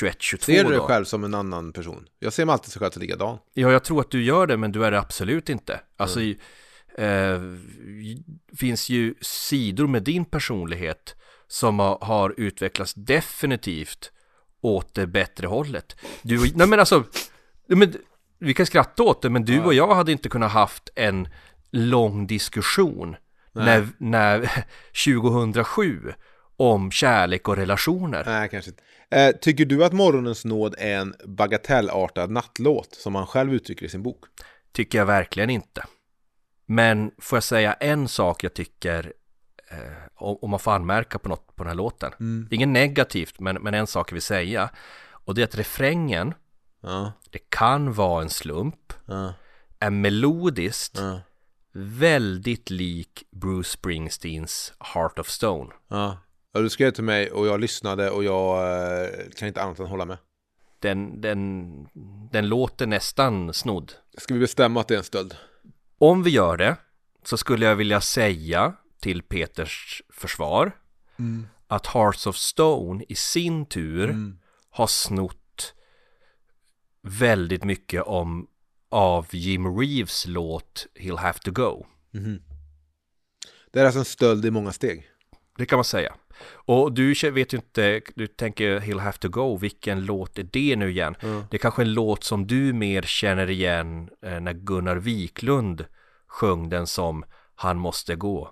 21-22 0.01 0.43
Ser 0.43 0.63
du 0.63 0.69
dig 0.69 0.77
då. 0.77 0.87
själv 0.87 1.05
som 1.05 1.23
en 1.23 1.33
annan 1.33 1.73
person? 1.73 2.07
Jag 2.19 2.33
ser 2.33 2.45
mig 2.45 2.53
alltid 2.53 2.71
så 2.71 2.79
själv 2.79 2.91
som 2.91 3.01
likadan. 3.01 3.37
Ja, 3.53 3.71
jag 3.71 3.83
tror 3.83 4.01
att 4.01 4.11
du 4.11 4.23
gör 4.23 4.47
det, 4.47 4.57
men 4.57 4.71
du 4.71 4.85
är 4.85 4.91
det 4.91 4.99
absolut 4.99 5.49
inte. 5.49 5.79
Alltså, 5.97 6.19
eh, 6.97 7.41
finns 8.57 8.89
ju 8.89 9.13
sidor 9.21 9.87
med 9.87 10.03
din 10.03 10.25
personlighet 10.25 11.15
som 11.47 11.79
har, 11.79 11.97
har 12.01 12.33
utvecklats 12.37 12.93
definitivt 12.93 14.11
åt 14.61 14.93
det 14.93 15.07
bättre 15.07 15.47
hållet. 15.47 15.95
Du, 16.21 16.51
nej 16.55 16.67
men 16.67 16.79
alltså, 16.79 17.03
men, 17.67 17.93
vi 18.39 18.53
kan 18.53 18.65
skratta 18.65 19.03
åt 19.03 19.21
det, 19.21 19.29
men 19.29 19.45
du 19.45 19.63
och 19.63 19.73
jag 19.73 19.95
hade 19.95 20.11
inte 20.11 20.29
kunnat 20.29 20.51
haft 20.51 20.89
en 20.95 21.27
lång 21.71 22.27
diskussion 22.27 23.15
när, 23.53 23.88
när 23.97 24.65
2007 25.05 26.13
om 26.57 26.91
kärlek 26.91 27.47
och 27.47 27.55
relationer. 27.55 28.23
Nej, 28.25 28.49
kanske 28.49 28.71
inte. 28.71 28.83
Eh, 29.11 29.35
tycker 29.41 29.65
du 29.65 29.85
att 29.85 29.93
Morgonens 29.93 30.45
nåd 30.45 30.75
är 30.77 30.97
en 30.97 31.15
bagatellartad 31.25 32.31
nattlåt 32.31 32.95
som 32.95 33.15
han 33.15 33.27
själv 33.27 33.53
uttrycker 33.53 33.85
i 33.85 33.89
sin 33.89 34.03
bok? 34.03 34.25
Tycker 34.71 34.97
jag 34.97 35.05
verkligen 35.05 35.49
inte. 35.49 35.85
Men 36.65 37.11
får 37.17 37.35
jag 37.35 37.43
säga 37.43 37.73
en 37.73 38.07
sak 38.07 38.43
jag 38.43 38.53
tycker 38.53 39.13
eh, 39.71 39.77
om 40.15 40.49
man 40.49 40.59
får 40.59 40.71
anmärka 40.71 41.19
på 41.19 41.29
något 41.29 41.55
på 41.55 41.63
den 41.63 41.67
här 41.67 41.75
låten. 41.75 42.11
Det 42.49 42.53
är 42.53 42.55
Inget 42.55 42.69
negativt, 42.69 43.39
men, 43.39 43.55
men 43.55 43.73
en 43.73 43.88
sak 43.88 44.11
jag 44.11 44.13
vill 44.13 44.21
säga. 44.21 44.69
Och 45.11 45.35
det 45.35 45.41
är 45.41 45.43
att 45.43 45.57
refrängen, 45.57 46.33
Ja, 46.81 47.11
det 47.29 47.49
kan 47.49 47.93
vara 47.93 48.21
en 48.21 48.29
slump, 48.29 48.93
ja, 49.05 49.33
är 49.79 49.89
melodiskt 49.89 50.97
ja, 50.97 51.21
väldigt 51.73 52.69
lik 52.69 53.23
Bruce 53.31 53.69
Springsteens 53.69 54.73
Heart 54.79 55.19
of 55.19 55.27
Stone. 55.27 55.73
ja. 55.88 56.17
ja 56.53 56.59
du 56.59 56.69
skrev 56.69 56.91
till 56.91 57.03
mig 57.03 57.31
och 57.31 57.47
jag 57.47 57.59
lyssnade 57.59 58.09
och 58.09 58.23
jag 58.23 58.73
eh, 59.03 59.09
kan 59.38 59.47
inte 59.47 59.61
annat 59.61 59.79
än 59.79 59.85
hålla 59.85 60.05
med. 60.05 60.17
Den, 60.79 61.21
den, 61.21 61.69
den 62.31 62.47
låter 62.47 62.88
nästan 62.88 63.53
snodd. 63.53 63.93
Ska 64.17 64.33
vi 64.33 64.39
bestämma 64.39 64.81
att 64.81 64.88
det 64.88 64.93
är 64.93 64.97
en 64.97 65.03
stöld? 65.03 65.35
Om 65.97 66.23
vi 66.23 66.29
gör 66.29 66.57
det 66.57 66.77
så 67.23 67.38
skulle 67.38 67.65
jag 67.65 67.75
vilja 67.75 68.01
säga 68.01 68.73
till 69.01 69.21
Peters 69.21 70.01
försvar 70.09 70.71
att 71.67 71.88
Hearts 71.88 72.27
of 72.27 72.35
Stone 72.35 73.03
i 73.07 73.15
sin 73.15 73.65
tur 73.65 74.15
har 74.69 74.88
snott 74.88 75.73
väldigt 77.01 77.63
mycket 77.63 78.03
om 78.03 78.47
av 78.89 79.27
Jim 79.31 79.79
Reeves 79.79 80.25
låt 80.27 80.88
He'll 81.00 81.17
Have 81.17 81.39
To 81.39 81.51
Go. 81.51 81.86
Det 83.72 83.79
är 83.79 83.86
alltså 83.86 84.00
en 84.00 84.05
stöld 84.05 84.46
i 84.46 84.51
många 84.51 84.72
steg. 84.72 85.10
Det 85.58 85.65
kan 85.65 85.77
man 85.77 85.84
säga. 85.84 86.13
Och 86.51 86.91
du 86.91 87.13
vet 87.13 87.53
ju 87.53 87.58
inte, 87.58 88.01
du 88.15 88.27
tänker 88.27 88.79
He'll 88.79 89.00
Have 89.00 89.17
To 89.17 89.29
Go, 89.29 89.58
vilken 89.58 90.05
låt 90.05 90.39
är 90.39 90.43
det 90.43 90.75
nu 90.75 90.89
igen? 90.89 91.15
Det 91.22 91.58
är 91.58 91.60
kanske 91.60 91.81
en 91.81 91.93
låt 91.93 92.24
som 92.24 92.48
du 92.48 92.74
mer 92.74 93.01
känner 93.01 93.50
igen 93.50 94.10
eh, 94.25 94.39
när 94.39 94.53
Gunnar 94.53 94.96
Wiklund 94.96 95.86
sjöng 96.27 96.69
den 96.69 96.88
som 96.88 97.24
Han 97.55 97.77
måste 97.77 98.15
gå. 98.15 98.51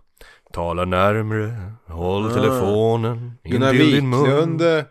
Tala 0.54 0.86
närmre, 0.86 1.72
håll 1.88 2.34
telefonen 2.34 3.34
Gunnar 3.44 3.74
din 3.74 4.10
mun. 4.10 4.20
Wiklund, 4.20 4.62
eh, 4.62 4.84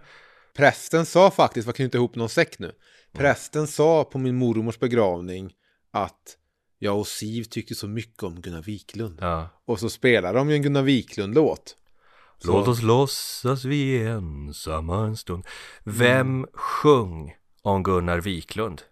prästen 0.56 1.06
sa 1.06 1.30
faktiskt, 1.30 1.66
vad 1.66 1.76
knyta 1.76 1.98
ihop 1.98 2.14
någon 2.14 2.28
säck 2.28 2.58
nu. 2.58 2.72
Prästen 3.12 3.66
sa 3.66 4.04
på 4.04 4.18
min 4.18 4.36
mormors 4.36 4.78
begravning 4.78 5.54
att 5.90 6.38
jag 6.78 6.98
och 6.98 7.06
Siv 7.06 7.44
tyckte 7.44 7.74
så 7.74 7.88
mycket 7.88 8.22
om 8.22 8.40
Gunnar 8.40 8.62
Wiklund. 8.62 9.18
Ja. 9.20 9.48
Och 9.64 9.80
så 9.80 9.90
spelar 9.90 10.34
de 10.34 10.50
ju 10.50 10.56
en 10.56 10.62
Gunnar 10.62 10.82
Wiklund-låt. 10.82 11.76
Låt 12.44 12.68
oss 12.68 12.82
låtsas 12.82 13.64
vi 13.64 13.96
är 13.96 14.10
ensamma 14.10 15.06
en 15.06 15.16
stund. 15.16 15.44
Vem 15.84 16.46
sjöng 16.52 17.34
om 17.62 17.82
Gunnar 17.82 18.20
Wiklund 18.20 18.82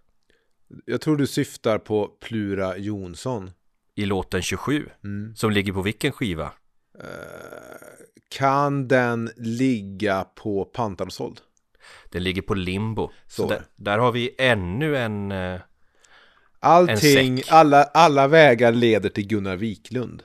Jag 0.87 1.01
tror 1.01 1.17
du 1.17 1.27
syftar 1.27 1.79
på 1.79 2.09
Plura 2.21 2.77
Jonsson. 2.77 3.51
i 3.95 4.05
låten 4.07 4.43
27? 4.43 4.89
Mm. 5.05 5.37
Som 5.37 5.51
ligger 5.51 5.73
på 5.73 5.83
vilken 5.83 6.13
skiva? 6.13 6.53
Kan 8.29 8.89
den 8.89 9.31
ligga 9.37 10.25
på 10.35 10.65
Pantarossold? 10.65 11.41
Den 12.11 12.23
ligger 12.23 12.43
på 12.43 12.55
limbo. 12.55 13.11
Så, 13.27 13.43
Så. 13.43 13.49
där, 13.49 13.63
där 13.77 13.99
har 13.99 14.13
vi 14.13 14.31
ännu 14.39 14.97
en... 14.97 15.33
eh, 15.33 15.61
Allting, 16.61 17.37
säck. 17.37 17.47
alla, 17.53 17.83
alla 17.83 18.29
vägar 18.29 18.73
leder 18.73 19.09
till 19.09 19.27
Gunnar 19.27 19.57
Wiklund. 19.57 20.23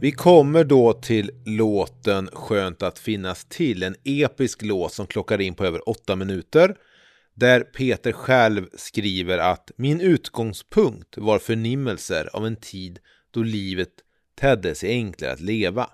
Vi 0.00 0.12
kommer 0.12 0.64
då 0.64 0.92
till 0.92 1.30
låten 1.46 2.28
Skönt 2.32 2.82
att 2.82 2.98
finnas 2.98 3.44
till, 3.44 3.82
en 3.82 3.94
episk 4.04 4.62
låt 4.62 4.92
som 4.92 5.06
klockar 5.06 5.40
in 5.40 5.54
på 5.54 5.64
över 5.64 5.88
åtta 5.88 6.16
minuter. 6.16 6.76
Där 7.34 7.60
Peter 7.60 8.12
själv 8.12 8.66
skriver 8.76 9.38
att 9.38 9.70
min 9.76 10.00
utgångspunkt 10.00 11.16
var 11.18 11.38
förnimmelser 11.38 12.28
av 12.32 12.46
en 12.46 12.56
tid 12.56 12.98
då 13.30 13.42
livet 13.42 13.90
tedde 14.40 14.74
sig 14.74 14.90
enklare 14.90 15.32
att 15.32 15.40
leva. 15.40 15.90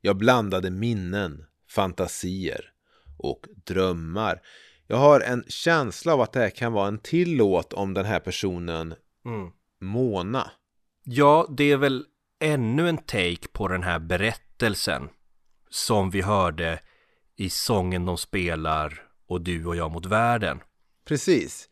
Jag 0.00 0.16
blandade 0.16 0.70
minnen, 0.70 1.44
fantasier 1.68 2.72
och 3.18 3.46
drömmar. 3.66 4.42
Jag 4.86 4.96
har 4.96 5.20
en 5.20 5.44
känsla 5.48 6.12
av 6.12 6.20
att 6.20 6.32
det 6.32 6.40
här 6.40 6.50
kan 6.50 6.72
vara 6.72 6.88
en 6.88 6.98
till 6.98 7.36
låt 7.36 7.72
om 7.72 7.94
den 7.94 8.04
här 8.04 8.20
personen 8.20 8.94
mm. 9.24 9.50
Mona. 9.80 10.50
Ja, 11.04 11.46
det 11.56 11.72
är 11.72 11.76
väl 11.76 12.04
ännu 12.40 12.88
en 12.88 12.98
take 12.98 13.48
på 13.52 13.68
den 13.68 13.82
här 13.82 13.98
berättelsen 13.98 15.08
som 15.70 16.10
vi 16.10 16.22
hörde 16.22 16.80
i 17.36 17.50
sången 17.50 18.06
de 18.06 18.18
spelar 18.18 19.02
och 19.28 19.40
du 19.40 19.66
och 19.66 19.76
jag 19.76 19.90
mot 19.90 20.06
världen. 20.06 20.60
Precis. 21.04 21.68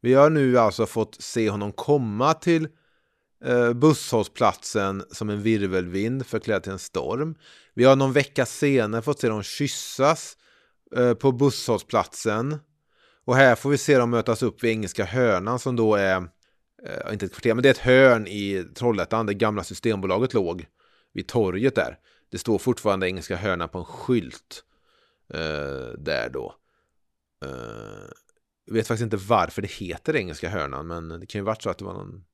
Vi 0.00 0.14
har 0.14 0.30
nu 0.30 0.58
alltså 0.58 0.86
fått 0.86 1.22
se 1.22 1.50
honom 1.50 1.72
komma 1.72 2.34
till 2.34 2.68
Eh, 3.44 3.72
busshållplatsen 3.72 5.04
som 5.10 5.30
en 5.30 5.42
virvelvind 5.42 6.26
förklädd 6.26 6.62
till 6.62 6.72
en 6.72 6.78
storm. 6.78 7.34
Vi 7.74 7.84
har 7.84 7.96
någon 7.96 8.12
vecka 8.12 8.46
senare 8.46 9.02
fått 9.02 9.20
se 9.20 9.28
dem 9.28 9.42
kyssas 9.42 10.36
eh, 10.96 11.14
på 11.14 11.32
busshållplatsen. 11.32 12.58
Och 13.24 13.36
här 13.36 13.54
får 13.54 13.70
vi 13.70 13.78
se 13.78 13.98
dem 13.98 14.10
mötas 14.10 14.42
upp 14.42 14.64
vid 14.64 14.70
Engelska 14.70 15.04
hörnan 15.04 15.58
som 15.58 15.76
då 15.76 15.94
är 15.94 16.16
eh, 16.86 17.12
inte 17.12 17.26
ett 17.26 17.32
kvarter, 17.32 17.54
men 17.54 17.62
det 17.62 17.68
är 17.68 17.70
ett 17.70 17.78
hörn 17.78 18.26
i 18.26 18.64
Trollhättan 18.74 19.26
där 19.26 19.34
gamla 19.34 19.64
Systembolaget 19.64 20.34
låg 20.34 20.66
vid 21.12 21.28
torget 21.28 21.74
där. 21.74 21.98
Det 22.30 22.38
står 22.38 22.58
fortfarande 22.58 23.08
Engelska 23.08 23.36
hörnan 23.36 23.68
på 23.68 23.78
en 23.78 23.84
skylt 23.84 24.62
där 25.98 26.30
då. 26.30 26.54
Jag 28.64 28.74
vet 28.74 28.88
faktiskt 28.88 29.04
inte 29.04 29.16
varför 29.16 29.62
det 29.62 29.70
heter 29.70 30.16
Engelska 30.16 30.48
hörnan, 30.48 30.86
men 30.86 31.08
det 31.08 31.26
kan 31.26 31.38
ju 31.38 31.44
varit 31.44 31.62
så 31.62 31.70
att 31.70 31.78
det 31.78 31.84
var 31.84 31.92
någon 31.92 32.24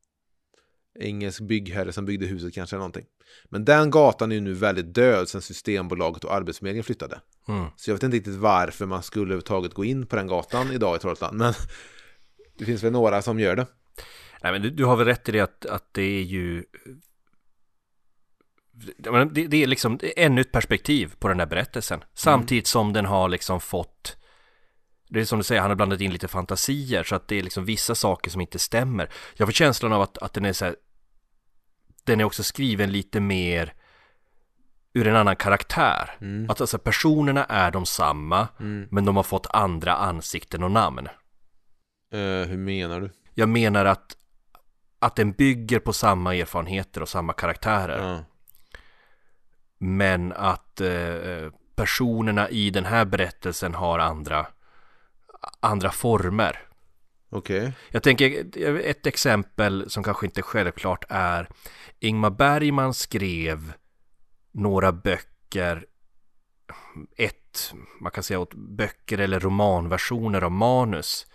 engelsk 1.01 1.41
byggherre 1.41 1.93
som 1.93 2.05
byggde 2.05 2.27
huset 2.27 2.55
kanske 2.55 2.77
eller 2.77 2.81
någonting. 2.81 3.07
Men 3.45 3.65
den 3.65 3.91
gatan 3.91 4.33
är 4.33 4.35
ju 4.35 4.41
nu 4.41 4.53
väldigt 4.53 4.95
död 4.95 5.29
sedan 5.29 5.43
Systembolaget 5.43 6.25
och 6.25 6.35
Arbetsförmedlingen 6.35 6.85
flyttade. 6.85 7.21
Mm. 7.49 7.67
Så 7.77 7.91
jag 7.91 7.95
vet 7.95 8.03
inte 8.03 8.17
riktigt 8.17 8.35
varför 8.35 8.87
man 8.87 9.03
skulle 9.03 9.25
överhuvudtaget 9.25 9.75
gå 9.75 9.85
in 9.85 10.07
på 10.07 10.17
den 10.17 10.27
gatan 10.27 10.73
idag 10.73 10.97
i 10.97 10.99
Trollhättan. 10.99 11.37
Men 11.37 11.55
det 12.59 12.65
finns 12.65 12.83
väl 12.83 12.93
några 12.93 13.23
som 13.23 13.41
gör 13.41 13.57
det. 13.57 13.67
Nej 14.43 14.53
men 14.53 14.63
du, 14.63 14.71
du 14.71 14.85
har 14.85 14.97
väl 14.97 15.07
rätt 15.07 15.29
i 15.29 15.33
det 15.33 15.41
att, 15.41 15.67
att 15.67 15.95
det 15.95 16.03
är 16.03 16.23
ju 16.23 16.65
det, 18.97 19.47
det 19.49 19.63
är 19.63 19.67
liksom 19.67 19.99
ännu 20.17 20.41
ett 20.41 20.53
perspektiv 20.53 21.15
på 21.19 21.29
den 21.29 21.41
här 21.41 21.47
berättelsen. 21.47 22.05
Samtidigt 22.15 22.67
som 22.67 22.93
den 22.93 23.07
har 23.07 23.29
liksom 23.29 23.61
fått 23.61 24.17
Det 25.13 25.21
är 25.21 25.25
som 25.25 25.39
du 25.39 25.45
säger, 25.45 25.61
han 25.61 25.71
har 25.71 25.77
blandat 25.77 26.01
in 26.01 26.13
lite 26.13 26.29
fantasier 26.29 27.03
så 27.03 27.15
att 27.15 27.29
det 27.29 27.39
är 27.39 27.43
liksom 27.43 27.65
vissa 27.65 27.95
saker 27.95 28.31
som 28.31 28.41
inte 28.41 28.59
stämmer. 28.59 29.09
Jag 29.37 29.49
får 29.49 29.53
känslan 29.53 29.93
av 29.93 30.03
att, 30.03 30.19
att 30.19 30.33
den 30.33 30.45
är 30.45 30.53
så 30.53 30.65
här, 30.65 30.77
Den 32.05 32.21
är 32.21 32.25
också 32.25 32.43
skriven 32.43 32.93
lite 32.93 33.21
mer 33.21 33.75
Ur 34.95 35.07
en 35.07 35.17
annan 35.17 35.37
karaktär. 35.37 36.11
Mm. 36.21 36.51
Att 36.51 36.61
alltså 36.61 36.79
personerna 36.79 37.45
är 37.45 37.71
de 37.71 37.87
samma 37.87 38.49
Mm. 38.61 38.89
men 38.91 39.05
de 39.05 39.17
har 39.17 39.23
fått 39.23 39.47
andra 39.51 39.95
ansikten 39.95 40.63
och 40.63 40.71
namn. 40.71 41.07
Eh, 42.13 42.49
hur 42.49 42.57
menar 42.57 43.01
du? 43.01 43.11
Jag 43.35 43.49
menar 43.49 43.85
att 43.85 44.17
Att 44.99 45.17
den 45.17 45.33
bygger 45.33 45.79
på 45.79 45.93
samma 45.93 46.35
erfarenheter 46.35 47.01
och 47.03 47.09
samma 47.09 47.33
karaktärer. 47.33 48.13
Ja. 48.13 48.25
Men 49.79 50.33
att 50.33 50.81
eh, 50.81 51.51
personerna 51.75 52.49
i 52.51 52.71
den 52.71 52.85
här 52.85 53.05
berättelsen 53.05 53.75
har 53.75 53.99
andra 53.99 54.47
andra 55.61 55.91
former. 55.91 56.69
Okej. 57.31 57.73
Jag 57.91 58.03
tänker 58.03 58.59
ett 58.79 59.07
exempel 59.07 59.91
som 59.91 60.03
kanske 60.03 60.27
inte 60.27 60.43
självklart 60.43 61.05
är 61.09 61.49
Ingmar 62.01 62.31
Bergman 62.31 62.95
skrev 62.95 63.73
några 64.53 64.93
böcker 64.93 65.87
ett, 67.17 67.73
man 68.01 68.13
kan 68.13 68.23
säga 68.25 68.39
åt 68.41 68.55
böcker 68.55 69.19
eller 69.19 69.41
romanversioner 69.41 70.43
av 70.43 70.53
manus 70.53 71.27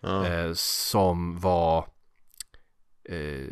Ja. 0.00 0.26
eh, 0.26 0.52
som 0.54 1.38
var 1.40 1.78
eh, 3.08 3.46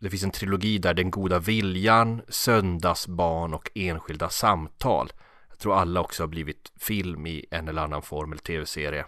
det 0.00 0.10
finns 0.10 0.24
en 0.24 0.30
trilogi 0.30 0.78
där 0.78 0.94
Den 0.94 1.10
goda 1.10 1.38
viljan, 1.38 2.22
Söndagsbarn 2.28 3.54
och 3.54 3.70
Enskilda 3.74 4.28
samtal. 4.28 5.12
Jag 5.48 5.58
tror 5.58 5.74
alla 5.74 6.00
också 6.00 6.22
har 6.22 6.28
blivit 6.28 6.72
film 6.80 7.26
i 7.26 7.46
en 7.50 7.68
eller 7.68 7.82
annan 7.82 8.02
form 8.02 8.32
eller 8.32 8.42
tv-serie. 8.42 9.06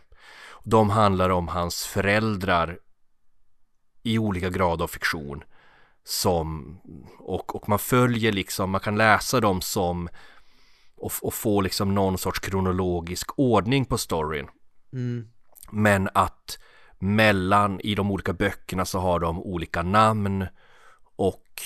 De 0.68 0.90
handlar 0.90 1.30
om 1.30 1.48
hans 1.48 1.86
föräldrar 1.86 2.78
i 4.02 4.18
olika 4.18 4.50
grad 4.50 4.82
av 4.82 4.88
fiktion. 4.88 5.44
Som, 6.04 6.78
och, 7.18 7.56
och 7.56 7.68
man 7.68 7.78
följer 7.78 8.32
liksom, 8.32 8.70
man 8.70 8.80
kan 8.80 8.96
läsa 8.96 9.40
dem 9.40 9.60
som 9.60 10.08
och, 10.96 11.12
och 11.22 11.34
få 11.34 11.60
liksom 11.60 11.94
någon 11.94 12.18
sorts 12.18 12.38
kronologisk 12.38 13.38
ordning 13.38 13.84
på 13.84 13.98
storyn. 13.98 14.48
Mm. 14.92 15.28
Men 15.70 16.08
att 16.14 16.58
mellan 16.98 17.80
i 17.80 17.94
de 17.94 18.10
olika 18.10 18.32
böckerna 18.32 18.84
så 18.84 18.98
har 18.98 19.20
de 19.20 19.42
olika 19.42 19.82
namn 19.82 20.46
och 21.16 21.62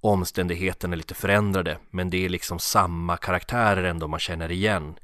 omständigheterna 0.00 0.92
är 0.92 0.96
lite 0.96 1.14
förändrade. 1.14 1.78
Men 1.90 2.10
det 2.10 2.24
är 2.24 2.28
liksom 2.28 2.58
samma 2.58 3.16
karaktärer 3.16 3.84
ändå 3.84 4.08
man 4.08 4.20
känner 4.20 4.52
igen. 4.52 4.94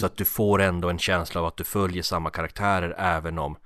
Så 0.00 0.06
att 0.06 0.16
du 0.16 0.24
får 0.24 0.60
ändå 0.60 0.88
en 0.88 0.98
känsla 0.98 1.40
av 1.40 1.46
att 1.46 1.56
du 1.56 1.64
följer 1.64 2.02
samma 2.02 2.30
karaktärer 2.30 2.94
även 2.98 3.38
om 3.38 3.56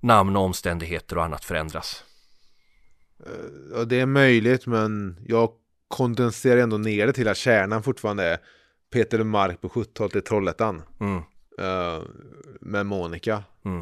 namn 0.00 0.36
och 0.36 0.42
omständigheter 0.42 1.18
och 1.18 1.24
annat 1.24 1.44
förändras. 1.44 2.04
Ja, 3.74 3.84
det 3.84 4.00
är 4.00 4.06
möjligt, 4.06 4.66
men 4.66 5.16
jag 5.26 5.50
kondenserar 5.88 6.60
ändå 6.60 6.78
ner 6.78 7.06
det 7.06 7.12
till 7.12 7.28
att 7.28 7.36
kärnan 7.36 7.82
fortfarande 7.82 8.24
är 8.24 8.38
Peter 8.92 9.24
Mark 9.24 9.60
på 9.60 9.68
70-talet 9.68 10.16
i 10.16 10.20
Trollhättan. 10.20 10.82
Mm, 11.00 11.16
eh, 11.58 12.02
med 12.60 12.86
Monica. 12.86 13.44
mm. 13.64 13.78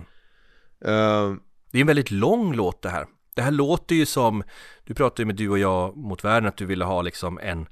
Eh, 0.85 1.37
Det 1.70 1.79
är 1.79 1.81
en 1.81 1.87
väldigt 1.87 2.11
lång 2.11 2.55
låt 2.55 2.83
det 2.83 2.90
här. 2.90 3.07
Det 3.35 3.42
här 3.42 3.51
låter 3.51 3.94
ju 3.94 4.07
som, 4.07 4.42
du 4.85 4.94
pratade 4.94 5.23
ju 5.23 5.27
med 5.27 5.37
du 5.37 5.49
och 5.49 5.59
jag 5.59 5.96
mot 5.96 6.25
världen 6.25 6.49
att 6.49 6.57
du 6.57 6.66
ville 6.66 6.85
ha 6.85 7.03
liksom 7.03 7.38
en 7.38 7.66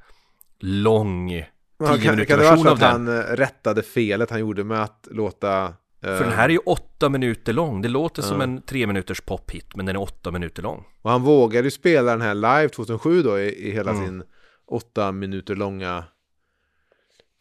lång 0.59 1.31
men 1.31 1.45
10 1.45 1.58
kan, 1.79 1.99
kan 2.27 2.39
det 2.39 2.45
vara 2.45 2.57
så 2.57 2.69
att 2.69 2.81
han 2.81 3.09
eh, 3.09 3.21
rättade 3.23 3.83
felet 3.83 4.31
han 4.31 4.41
gjorde 4.41 4.65
med 4.65 4.83
att 4.83 5.09
låta... 5.11 5.65
eh, 5.65 5.73
För 6.01 6.25
den 6.25 6.33
här 6.33 6.45
är 6.45 6.49
ju 6.53 6.59
åtta 6.59 7.09
minuter 7.09 7.53
lång. 7.53 7.83
Det 7.83 7.89
låter 7.89 8.23
som 8.23 8.37
Ja. 8.37 8.45
en 8.45 8.63
tre 8.63 8.87
minuters 8.87 9.21
pophit, 9.21 9.77
men 9.77 9.87
den 9.87 9.97
är 9.97 10.01
åtta 10.03 10.31
minuter 10.31 10.63
lång. 10.63 10.85
Och 11.03 11.11
han 11.11 11.23
vågade 11.23 11.67
ju 11.67 11.71
spela 11.71 12.11
den 12.11 12.21
här 12.21 12.35
live 12.35 12.69
2007 12.69 13.23
då 13.23 13.39
i, 13.41 13.69
i 13.69 13.71
hela 13.73 13.91
Mm. 13.91 14.05
sin 14.05 14.23
åtta 14.67 15.13
minuter 15.13 15.55
långa 15.57 16.05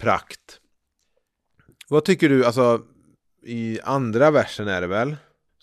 prakt. 0.02 0.60
Vad 1.90 2.06
tycker 2.06 2.30
du, 2.30 2.46
alltså 2.46 2.82
i 3.44 3.80
andra 3.84 4.32
versen 4.32 4.68
är 4.68 4.82
det 4.82 4.88
väl? 4.88 5.16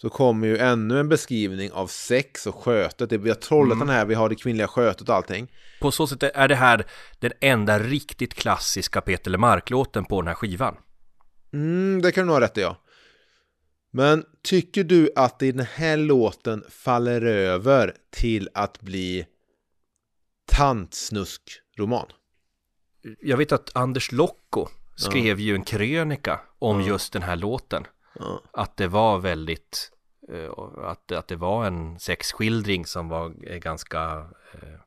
Så 0.05 0.11
kommer 0.11 0.47
ju 0.47 0.59
ännu 0.59 1.01
en 1.01 1.09
beskrivning 1.09 1.73
av 1.73 1.87
sex 1.87 2.47
och 2.47 2.55
skötet. 2.55 3.11
Det- 3.11 3.19
Vi 3.19 3.29
har 3.29 3.37
Trollhättan 3.37 3.83
Mm. 3.83 3.95
här, 3.95 4.05
vi 4.07 4.15
har 4.15 4.29
det 4.29 4.35
kvinnliga 4.35 4.69
skötet 4.69 5.09
och 5.09 5.15
allting. 5.15 5.53
På 5.81 5.91
så 5.91 6.07
sätt 6.07 6.23
är 6.23 6.49
det 6.49 6.55
här 6.55 6.87
den 7.19 7.33
enda 7.41 7.79
riktigt 7.79 8.35
klassiska 8.35 9.01
Peter 9.01 9.31
Lemark-låten 9.31 10.05
på 10.05 10.21
den 10.21 10.29
här 10.29 10.35
skivan. 10.35 10.77
Mm, 11.53 12.03
det 12.03 12.13
kan 12.13 12.23
du 12.23 12.27
nog 12.27 12.35
ha 12.35 12.41
rätt 12.41 12.59
i, 12.59 12.61
ja. 12.61 12.77
Men 13.93 14.25
tycker 14.43 14.85
du 14.85 15.11
att 15.17 15.43
i 15.43 15.53
den 15.53 15.67
här 15.67 15.97
låten 15.97 16.65
faller 16.71 17.23
över 17.23 17.95
till 18.11 18.49
att 18.55 18.81
bli 18.81 19.27
tantsnusk-roman? 20.53 22.07
Jag 23.21 23.37
vet 23.37 23.53
att 23.53 23.77
Anders 23.77 24.13
Lokko 24.13 24.69
skrev 24.97 25.41
ju 25.41 25.55
en 25.55 25.65
krönika 25.65 26.41
om 26.59 26.81
Ja. 26.81 26.87
just 26.87 27.13
den 27.13 27.23
här 27.23 27.37
låten. 27.37 27.85
Ja. 28.19 28.43
Att 28.53 28.77
det 28.77 28.89
var 28.89 29.19
väldigt, 29.19 29.91
att, 30.85 31.13
att 31.13 31.29
det 31.29 31.37
var 31.37 31.67
en 31.67 31.99
sexskildring 31.99 32.87
som 32.87 33.09
var 33.09 33.35
eh, 33.47 33.57
ganska 33.57 34.27
eh, 34.53 34.81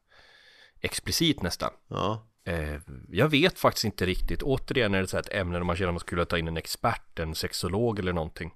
explicit 0.82 1.42
nästan. 1.42 1.72
ja. 1.88 2.28
Eh, 2.48 2.80
jag 3.10 3.30
vet 3.30 3.60
faktiskt 3.60 3.86
inte 3.86 4.06
riktigt. 4.06 4.44
Återigen 4.44 4.94
är 4.94 5.02
det 5.02 5.08
så 5.08 5.18
här 5.18 5.24
ett 5.24 5.34
ämne 5.34 5.58
där 5.58 5.64
man 5.64 5.76
känner 5.76 5.90
att 5.90 5.94
man 5.94 6.00
skulle 6.00 6.26
ta 6.26 6.38
in 6.38 6.48
en 6.48 6.58
expert, 6.58 7.20
en 7.20 7.36
sexolog 7.36 8.00
eller 8.00 8.14
någonting. 8.14 8.54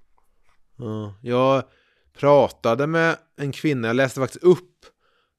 Ja, 0.78 1.14
jag 1.22 1.64
pratade 2.20 2.88
med 2.88 3.18
en 3.38 3.52
kvinna, 3.52 3.88
jag 3.88 3.96
läste 3.96 4.20
faktiskt 4.20 4.44
upp 4.44 4.86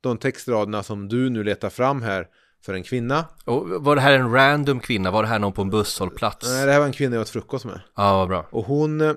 de 0.01 0.19
textraderna 0.19 0.83
som 0.83 1.09
du 1.09 1.31
nu 1.31 1.45
letar 1.45 1.71
fram 1.71 2.03
här 2.03 2.29
för 2.65 2.75
en 2.75 2.83
kvinna. 2.83 3.25
Och 3.45 3.85
var 3.85 3.97
det 3.97 4.03
här 4.03 4.13
en 4.13 4.33
random 4.33 4.81
kvinna? 4.81 5.11
Var 5.11 5.23
det 5.23 5.29
här 5.29 5.39
någon 5.39 5.53
på 5.53 5.63
en 5.63 5.71
busshållplats? 5.71 6.49
Nej, 6.49 6.67
det 6.67 6.73
här 6.73 6.79
var 6.79 6.87
en 6.87 6.93
kvinna 6.93 7.17
jag 7.17 7.23
åt 7.23 7.29
frukost 7.29 7.65
med. 7.65 7.81
Ja, 7.97 8.19
vad 8.19 8.29
bra. 8.29 8.47
Och 8.51 8.65
hon 8.65 9.01
eh, 9.01 9.13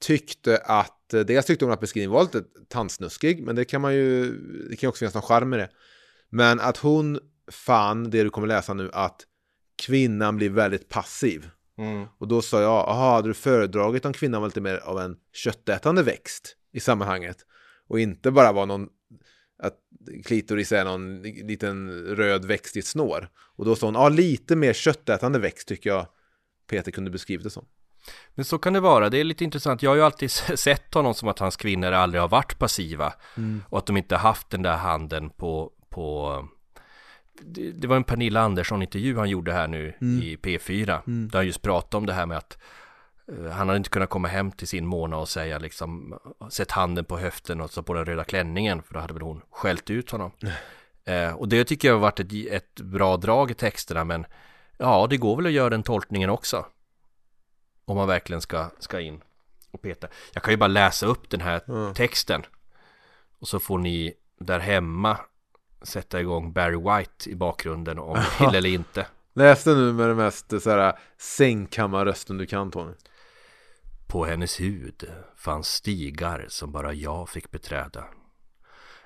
tyckte 0.00 0.56
att, 0.56 1.14
eh, 1.14 1.20
dels 1.20 1.46
tyckte 1.46 1.64
hon 1.64 1.74
att 1.74 1.80
beskrivningen 1.80 2.10
var 2.10 2.22
lite 2.22 2.42
tantsnuskig, 2.68 3.42
men 3.42 3.56
det 3.56 3.64
kan 3.64 3.80
man 3.80 3.94
ju, 3.94 4.32
det 4.70 4.76
kan 4.76 4.86
ju 4.86 4.88
också 4.88 4.98
finnas 4.98 5.14
någon 5.14 5.22
charm 5.22 5.54
i 5.54 5.56
det. 5.56 5.70
Men 6.28 6.60
att 6.60 6.76
hon 6.76 7.18
fann, 7.50 8.10
det 8.10 8.22
du 8.22 8.30
kommer 8.30 8.48
läsa 8.48 8.74
nu, 8.74 8.90
att 8.92 9.26
kvinnan 9.76 10.36
blir 10.36 10.50
väldigt 10.50 10.88
passiv. 10.88 11.50
Mm. 11.78 12.06
Och 12.18 12.28
då 12.28 12.42
sa 12.42 12.60
jag, 12.60 12.70
jaha, 12.70 13.14
hade 13.14 13.28
du 13.28 13.34
föredragit 13.34 14.04
om 14.04 14.12
kvinnan 14.12 14.40
var 14.40 14.48
lite 14.48 14.60
mer 14.60 14.76
av 14.76 14.98
en 14.98 15.16
köttätande 15.32 16.02
växt 16.02 16.56
i 16.72 16.80
sammanhanget? 16.80 17.46
Och 17.88 18.00
inte 18.00 18.30
bara 18.30 18.52
var 18.52 18.66
någon, 18.66 18.88
att 19.62 19.74
klitoris 20.24 20.72
är 20.72 20.84
någon 20.84 21.22
liten 21.22 22.02
röd 22.16 22.44
växt 22.44 22.76
i 22.76 22.78
ett 22.78 22.86
snår. 22.86 23.28
Och 23.56 23.64
då 23.64 23.76
sa 23.76 23.86
hon, 23.86 23.94
ja, 23.94 24.08
lite 24.08 24.56
mer 24.56 24.72
köttätande 24.72 25.38
växt 25.38 25.68
tycker 25.68 25.90
jag 25.90 26.06
Peter 26.70 26.90
kunde 26.90 27.10
beskrivit 27.10 27.44
det 27.44 27.50
som. 27.50 27.66
Men 28.34 28.44
så 28.44 28.58
kan 28.58 28.72
det 28.72 28.80
vara, 28.80 29.10
det 29.10 29.18
är 29.18 29.24
lite 29.24 29.44
intressant. 29.44 29.82
Jag 29.82 29.90
har 29.90 29.96
ju 29.96 30.02
alltid 30.02 30.30
sett 30.30 30.94
honom 30.94 31.14
som 31.14 31.28
att 31.28 31.38
hans 31.38 31.56
kvinnor 31.56 31.92
aldrig 31.92 32.20
har 32.20 32.28
varit 32.28 32.58
passiva. 32.58 33.12
Och 33.68 33.78
att 33.78 33.86
de 33.86 33.96
inte 33.96 34.14
har 34.14 34.22
haft 34.22 34.50
den 34.50 34.62
där 34.62 34.76
handen 34.76 35.30
på, 35.30 35.72
på 35.88 36.48
det, 37.42 37.86
var 37.86 37.96
en 37.96 38.04
Pernilla 38.04 38.40
Andersson-intervju 38.40 39.16
han 39.16 39.28
gjorde 39.28 39.52
här 39.52 39.68
nu 39.68 39.94
i 40.00 40.36
P4. 40.36 41.00
Där 41.30 41.38
han 41.38 41.46
just 41.46 41.62
pratade 41.62 41.96
om 41.96 42.06
det 42.06 42.12
här 42.12 42.26
med 42.26 42.36
att 42.36 42.58
eh, 43.28 43.50
han 43.50 43.68
hade 43.68 43.76
inte 43.76 43.90
kunnat 43.90 44.10
komma 44.10 44.28
hem 44.28 44.52
till 44.52 44.68
sin 44.68 44.86
Mona 44.86 45.16
och 45.16 45.28
säga 45.28 45.58
liksom 45.58 46.18
Sätt 46.50 46.70
handen 46.70 47.04
på 47.04 47.18
höften 47.18 47.60
och 47.60 47.70
så 47.70 47.82
på 47.82 47.94
den 47.94 48.04
röda 48.04 48.24
klänningen 48.24 48.82
för 48.82 48.94
då 48.94 49.00
hade 49.00 49.12
väl 49.14 49.22
hon 49.22 49.42
skällt 49.50 49.90
ut 49.90 50.10
honom. 50.10 50.30
Eh, 51.04 51.32
och 51.32 51.48
det 51.48 51.64
tycker 51.64 51.88
jag 51.88 51.94
har 51.94 52.00
varit 52.00 52.20
ett, 52.20 52.32
ett 52.50 52.80
bra 52.80 53.16
drag 53.16 53.50
i 53.50 53.54
texterna 53.54 54.04
men 54.04 54.26
ja, 54.78 55.06
det 55.10 55.16
går 55.16 55.36
väl 55.36 55.46
att 55.46 55.52
göra 55.52 55.70
den 55.70 55.82
tolkningen 55.82 56.30
också. 56.30 56.66
Om 57.90 57.96
man 57.96 58.08
verkligen 58.08 58.40
ska, 58.40 58.70
ska 58.78 59.00
in 59.00 59.22
och 59.70 59.82
peta. 59.82 60.08
Jag 60.32 60.42
kan 60.42 60.52
ju 60.52 60.56
bara 60.56 60.66
läsa 60.68 61.06
upp 61.06 61.30
den 61.30 61.40
här 61.40 61.62
Ja. 61.66 61.94
texten. 61.94 62.42
Och 63.38 63.48
så 63.48 63.60
får 63.60 63.78
ni 63.78 64.14
där 64.40 64.58
hemma 64.58 65.18
sätta 65.82 66.20
igång 66.20 66.52
Barry 66.52 66.76
White 66.76 67.30
i 67.30 67.34
bakgrunden 67.34 67.98
om 67.98 68.18
ni 68.40 68.46
vill 68.46 68.54
eller 68.54 68.68
inte. 68.70 69.06
Läs 69.34 69.64
det 69.64 69.74
nu 69.74 69.92
med 69.92 70.08
den 70.08 70.16
mest 70.16 70.62
så 70.62 70.70
här 70.70 70.98
sängkammarrösten 71.18 72.38
du 72.38 72.46
kan 72.46 72.70
Tony. 72.70 72.92
På 74.06 74.24
hennes 74.24 74.60
hud 74.60 75.10
fanns 75.36 75.68
stigar 75.68 76.46
som 76.48 76.72
bara 76.72 76.92
jag 76.92 77.28
fick 77.28 77.50
beträda. 77.50 78.04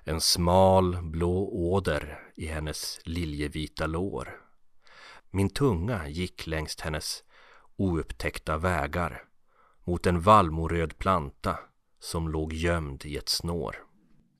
En 0.02 0.20
smal 0.20 1.02
blå 1.02 1.48
åder 1.52 2.18
i 2.36 2.46
hennes 2.46 3.00
liljevita 3.04 3.86
lår. 3.86 4.40
Min 5.30 5.50
tunga 5.50 6.08
gick 6.08 6.46
längs 6.46 6.80
hennes 6.80 7.23
oupptäckta 7.76 8.58
vägar 8.58 9.24
mot 9.84 10.06
en 10.06 10.20
vallmoröd 10.20 10.98
planta 10.98 11.58
som 12.00 12.28
låg 12.28 12.52
gömd 12.52 13.04
i 13.04 13.16
ett 13.16 13.28
snår. 13.28 13.76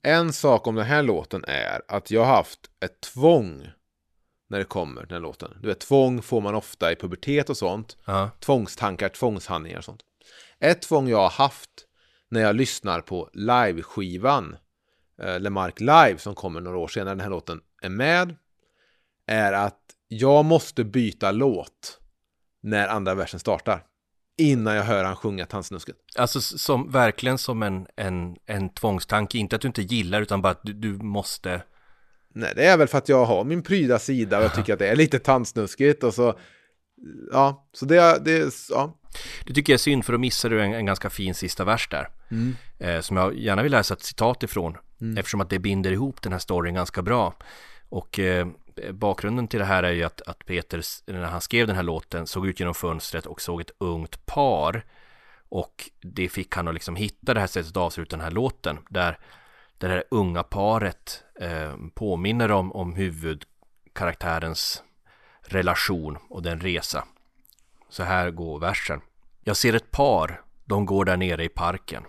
En 0.02 0.32
sak 0.32 0.66
om 0.66 0.74
den 0.74 0.84
här 0.84 1.02
låten 1.02 1.44
är 1.44 1.82
att 1.88 2.10
jag 2.10 2.24
har 2.24 2.36
haft 2.36 2.60
ett 2.80 3.00
tvång 3.00 3.66
när 4.48 4.58
det 4.58 4.64
kommer 4.64 5.00
den 5.00 5.10
här 5.10 5.20
låten. 5.20 5.58
Du 5.60 5.68
vet, 5.68 5.80
tvång 5.80 6.22
får 6.22 6.40
man 6.40 6.54
ofta 6.54 6.92
i 6.92 6.96
pubertet 6.96 7.50
och 7.50 7.56
sånt. 7.56 7.96
Ja, 8.04 8.30
Tvångstankar, 8.40 9.08
tvångshandlingar 9.08 9.78
och 9.78 9.84
sånt. 9.84 10.02
Ett 10.58 10.82
tvång 10.82 11.08
jag 11.08 11.18
har 11.18 11.30
haft 11.30 11.70
när 12.28 12.40
jag 12.40 12.56
lyssnar 12.56 13.00
på 13.00 13.30
liveskivan 13.32 14.56
eh, 15.22 15.40
Lemark 15.40 15.80
Live 15.80 16.18
som 16.18 16.34
kommer 16.34 16.60
några 16.60 16.78
år 16.78 16.88
senare, 16.88 17.14
den 17.14 17.20
här 17.20 17.30
låten 17.30 17.60
är 17.82 17.88
med, 17.88 18.36
är 19.26 19.52
att 19.52 19.80
jag 20.08 20.44
måste 20.44 20.84
byta 20.84 21.32
låt 21.32 22.00
när 22.64 22.88
andra 22.88 23.14
versen 23.14 23.40
startar. 23.40 23.82
Innan 24.38 24.74
jag 24.74 24.82
hör 24.82 25.04
han 25.04 25.16
sjunga 25.16 25.46
Tandsnusket. 25.46 25.96
alltså 26.16 26.40
som, 26.40 26.90
verkligen 26.90 27.38
som 27.38 27.62
en, 27.62 27.86
en, 27.96 28.36
en 28.46 28.68
tvångstanke. 28.68 29.38
Inte 29.38 29.56
att 29.56 29.62
du 29.62 29.68
inte 29.68 29.82
gillar 29.82 30.22
utan 30.22 30.42
bara 30.42 30.50
att 30.52 30.60
du, 30.62 30.72
du 30.72 30.92
måste 30.92 31.62
Nej, 32.36 32.52
det 32.56 32.66
är 32.66 32.76
väl 32.76 32.88
för 32.88 32.98
att 32.98 33.08
jag 33.08 33.24
har 33.24 33.44
min 33.44 33.62
pryda 33.62 33.98
sida 33.98 34.38
och 34.38 34.44
jag 34.44 34.54
tycker 34.54 34.72
att 34.72 34.78
det 34.78 34.88
är 34.88 34.96
lite 34.96 35.18
tandsnuskigt 35.18 36.04
och 36.04 36.14
så 36.14 36.38
Ja, 37.32 37.68
så 37.72 37.84
det, 37.84 38.24
det 38.24 38.54
ja. 38.70 38.98
Det 39.46 39.54
tycker 39.54 39.72
jag 39.72 39.78
är 39.78 39.82
synd 39.82 40.04
för 40.04 40.12
då 40.12 40.18
missar 40.18 40.50
du 40.50 40.62
en, 40.62 40.74
en 40.74 40.86
ganska 40.86 41.10
fin 41.10 41.34
sista 41.34 41.64
vers 41.64 41.88
där. 41.90 42.08
Eh, 42.78 43.00
som 43.00 43.16
jag 43.16 43.38
gärna 43.38 43.62
vill 43.62 43.72
läsa 43.72 43.94
ett 43.94 44.02
citat 44.02 44.42
ifrån. 44.42 44.76
Eftersom 45.18 45.40
att 45.40 45.50
det 45.50 45.58
binder 45.58 45.92
ihop 45.92 46.22
den 46.22 46.32
här 46.32 46.38
storyn 46.38 46.74
ganska 46.74 47.02
bra. 47.02 47.34
Och 47.88 48.18
eh, 48.18 48.46
Eh, 48.76 48.92
bakgrunden 48.92 49.48
till 49.48 49.58
det 49.58 49.64
här 49.64 49.82
är 49.82 49.92
ju 49.92 50.02
att, 50.02 50.20
att 50.20 50.46
Peter, 50.46 50.82
när 51.06 51.22
han 51.22 51.40
skrev 51.40 51.66
den 51.66 51.76
här 51.76 51.82
låten, 51.82 52.26
såg 52.26 52.46
ut 52.46 52.60
genom 52.60 52.74
fönstret 52.74 53.26
och 53.26 53.40
såg 53.40 53.60
ett 53.60 53.70
ungt 53.78 54.26
par. 54.26 54.84
Och 55.48 55.90
det 56.00 56.28
fick 56.28 56.56
han 56.56 56.68
att 56.68 56.74
liksom 56.74 56.96
hitta 56.96 57.34
det 57.34 57.40
här 57.40 57.46
sättet 57.46 57.70
att 57.70 57.76
avsluta 57.76 58.16
den 58.16 58.24
här 58.24 58.30
låten. 58.30 58.78
Där, 58.88 59.18
där 59.78 59.88
det 59.88 59.94
här 59.94 60.04
unga 60.10 60.42
paret 60.42 61.24
eh, 61.40 61.76
påminner 61.94 62.50
om, 62.50 62.72
om 62.72 62.94
huvudkaraktärens 62.94 64.82
relation 65.42 66.18
och 66.30 66.42
den 66.42 66.60
resa. 66.60 67.04
Så 67.88 68.02
här 68.02 68.30
går 68.30 68.60
versen. 68.60 69.00
Jag 69.44 69.56
ser 69.56 69.72
ett 69.74 69.90
par, 69.90 70.42
de 70.64 70.86
går 70.86 71.04
där 71.04 71.16
nere 71.16 71.44
i 71.44 71.48
parken. 71.48 72.04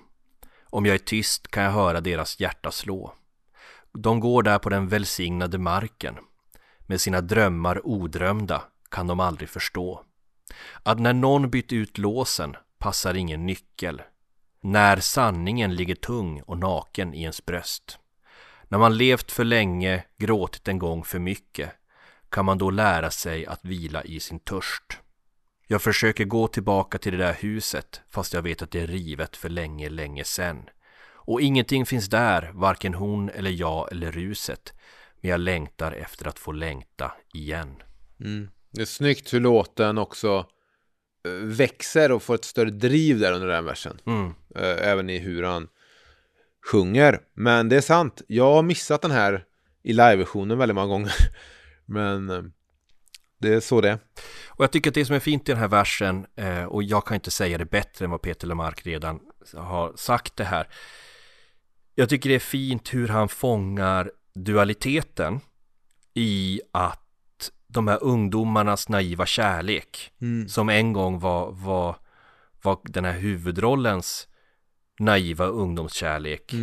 Om 0.64 0.86
jag 0.86 0.94
är 0.94 1.00
tyst 1.00 1.48
kan 1.48 1.64
jag 1.64 1.72
höra 1.72 2.02
deras 2.02 2.40
hjärta 2.40 2.72
slå. 2.72 3.14
De 3.94 4.20
går 4.20 4.44
där 4.44 4.60
på 4.60 4.70
den 4.70 4.88
välsignade 4.88 5.58
marken. 5.58 6.16
Med 6.86 7.02
sina 7.02 7.22
drömmar 7.22 7.88
odrömda 7.88 8.64
kan 8.90 9.08
de 9.08 9.20
aldrig 9.20 9.50
förstå. 9.50 10.04
Att 10.84 11.00
när 11.00 11.14
någon 11.14 11.50
bytt 11.50 11.74
ut 11.74 11.98
låsen 11.98 12.56
passar 12.78 13.14
ingen 13.14 13.46
nyckel. 13.46 14.02
När 14.62 15.00
sanningen 15.00 15.76
ligger 15.76 15.96
tung 15.96 16.42
och 16.42 16.58
naken 16.58 17.14
i 17.14 17.22
ens 17.22 17.46
bröst. 17.46 18.00
När 18.68 18.78
man 18.78 18.98
levt 18.98 19.32
för 19.32 19.44
länge, 19.44 20.04
gråtit 20.18 20.68
en 20.68 20.80
gång 20.80 21.04
för 21.04 21.20
mycket 21.20 21.72
kan 22.30 22.46
man 22.46 22.58
då 22.58 22.70
lära 22.70 23.12
sig 23.12 23.46
att 23.46 23.66
vila 23.66 24.04
i 24.04 24.20
sin 24.20 24.40
törst. 24.40 25.00
Jag 25.68 25.82
försöker 25.82 26.26
gå 26.26 26.48
tillbaka 26.48 26.98
till 26.98 27.12
det 27.12 27.18
där 27.18 27.34
huset 27.34 28.02
fast 28.10 28.34
jag 28.34 28.42
vet 28.42 28.62
att 28.62 28.72
det 28.72 28.82
är 28.82 28.88
rivet 28.88 29.38
för 29.38 29.50
länge, 29.50 29.90
länge 29.90 30.24
sen. 30.24 30.70
Och 31.28 31.42
ingenting 31.42 31.86
finns 31.86 32.10
där, 32.10 32.52
varken 32.54 32.94
hon 32.94 33.30
eller 33.30 33.52
jag 33.52 33.92
eller 33.92 34.12
ruset. 34.12 34.74
Men 35.26 35.32
jag 35.32 35.40
längtar 35.40 35.92
efter 35.92 36.28
att 36.28 36.40
få 36.40 36.52
längta 36.52 37.12
igen. 37.34 37.76
Mm. 38.20 38.50
Det 38.72 38.82
är 38.82 38.86
snyggt 38.86 39.34
hur 39.34 39.40
låten 39.40 39.98
också 39.98 40.46
eh, 41.28 41.32
växer 41.32 42.12
och 42.12 42.24
får 42.24 42.36
ett 42.36 42.46
större 42.46 42.70
driv 42.70 43.20
där 43.20 43.34
under 43.34 43.48
den 43.48 43.66
versen. 43.66 44.00
Mm. 44.06 44.34
Eh, 44.56 44.88
Även 44.90 45.10
i 45.10 45.20
hur 45.20 45.44
han 45.44 45.68
sjunger. 46.72 47.22
Men 47.34 47.70
det 47.70 47.76
är 47.76 47.82
sant, 47.82 48.22
jag 48.28 48.54
har 48.54 48.64
missat 48.64 49.02
den 49.02 49.12
här 49.12 49.44
i 49.84 49.94
live-versionen 49.94 50.58
väldigt 50.58 50.76
många 50.76 50.88
gånger. 50.88 51.14
Men 51.86 52.30
eh, 52.30 52.44
det 53.40 53.54
är 53.54 53.60
så 53.60 53.82
det 53.82 53.90
är. 53.90 54.00
Och 54.50 54.64
jag 54.64 54.72
tycker 54.72 54.90
att 54.90 54.96
det 54.96 55.06
som 55.06 55.16
är 55.16 55.20
fint 55.20 55.50
i 55.50 55.52
den 55.52 55.62
här 55.62 55.68
versen, 55.68 56.26
och 56.68 56.84
jag 56.84 57.06
kan 57.06 57.16
inte 57.16 57.32
säga 57.32 57.58
det 57.58 57.66
bättre 57.66 58.06
än 58.06 58.12
vad 58.12 58.22
Peter 58.22 58.48
Lemark 58.48 58.86
redan 58.86 59.20
har 59.54 59.94
sagt 59.96 60.36
det 60.36 60.44
här. 60.44 60.68
Jag 61.96 62.10
tycker 62.10 62.30
det 62.30 62.36
är 62.36 62.40
fint 62.40 62.94
hur 62.94 63.08
han 63.08 63.30
fångar 63.30 64.12
dualiteten 64.36 65.40
i 66.14 66.62
att 66.72 67.02
de 67.68 67.88
här 67.88 68.04
ungdomarnas 68.04 68.90
naiva 68.90 69.26
kärlek, 69.26 70.12
som 70.48 70.70
en 70.70 70.94
gång 70.94 71.20
var, 71.20 71.52
var, 71.52 71.96
var 72.62 72.80
den 72.84 73.06
här 73.06 73.14
huvudrollens 73.14 74.28
naiva 75.00 75.46
ungdomskärlek. 75.46 76.54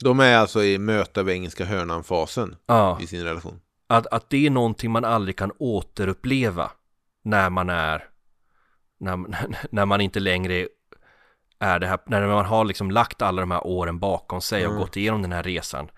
De 0.00 0.20
är 0.20 0.36
alltså 0.36 0.64
i 0.64 0.78
möte 0.78 1.20
över 1.20 1.32
engelska 1.32 1.64
hörnan-fasen 1.64 2.56
Ja. 2.66 2.98
i 3.00 3.06
sin 3.06 3.24
relation. 3.24 3.60
Att, 3.86 4.06
att 4.06 4.30
det 4.30 4.46
är 4.46 4.50
någonting 4.50 4.90
man 4.90 5.04
aldrig 5.04 5.36
kan 5.36 5.52
återuppleva 5.58 6.70
när 7.22 7.50
man 7.50 7.70
är 7.70 8.04
när, 9.00 9.16
när 9.70 9.86
man 9.86 10.00
inte 10.00 10.20
längre 10.20 10.68
är 11.58 11.78
det 11.78 11.86
här, 11.86 11.98
när 12.06 12.26
man 12.26 12.44
har 12.44 12.64
liksom 12.64 12.90
lagt 12.90 13.22
alla 13.22 13.40
de 13.40 13.50
här 13.50 13.66
åren 13.66 13.98
bakom 13.98 14.40
sig 14.40 14.66
och 14.66 14.76
gått 14.76 14.96
igenom 14.96 15.22
den 15.22 15.32
här 15.32 15.42
resan 15.42 15.88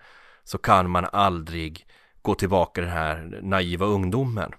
så 0.43 0.57
kan 0.57 0.89
man 0.89 1.05
aldrig 1.05 1.87
gå 2.21 2.35
tillbaka 2.35 2.81
den 2.81 2.89
här 2.89 3.39
naiva 3.43 3.85
ungdomen. 3.85 4.51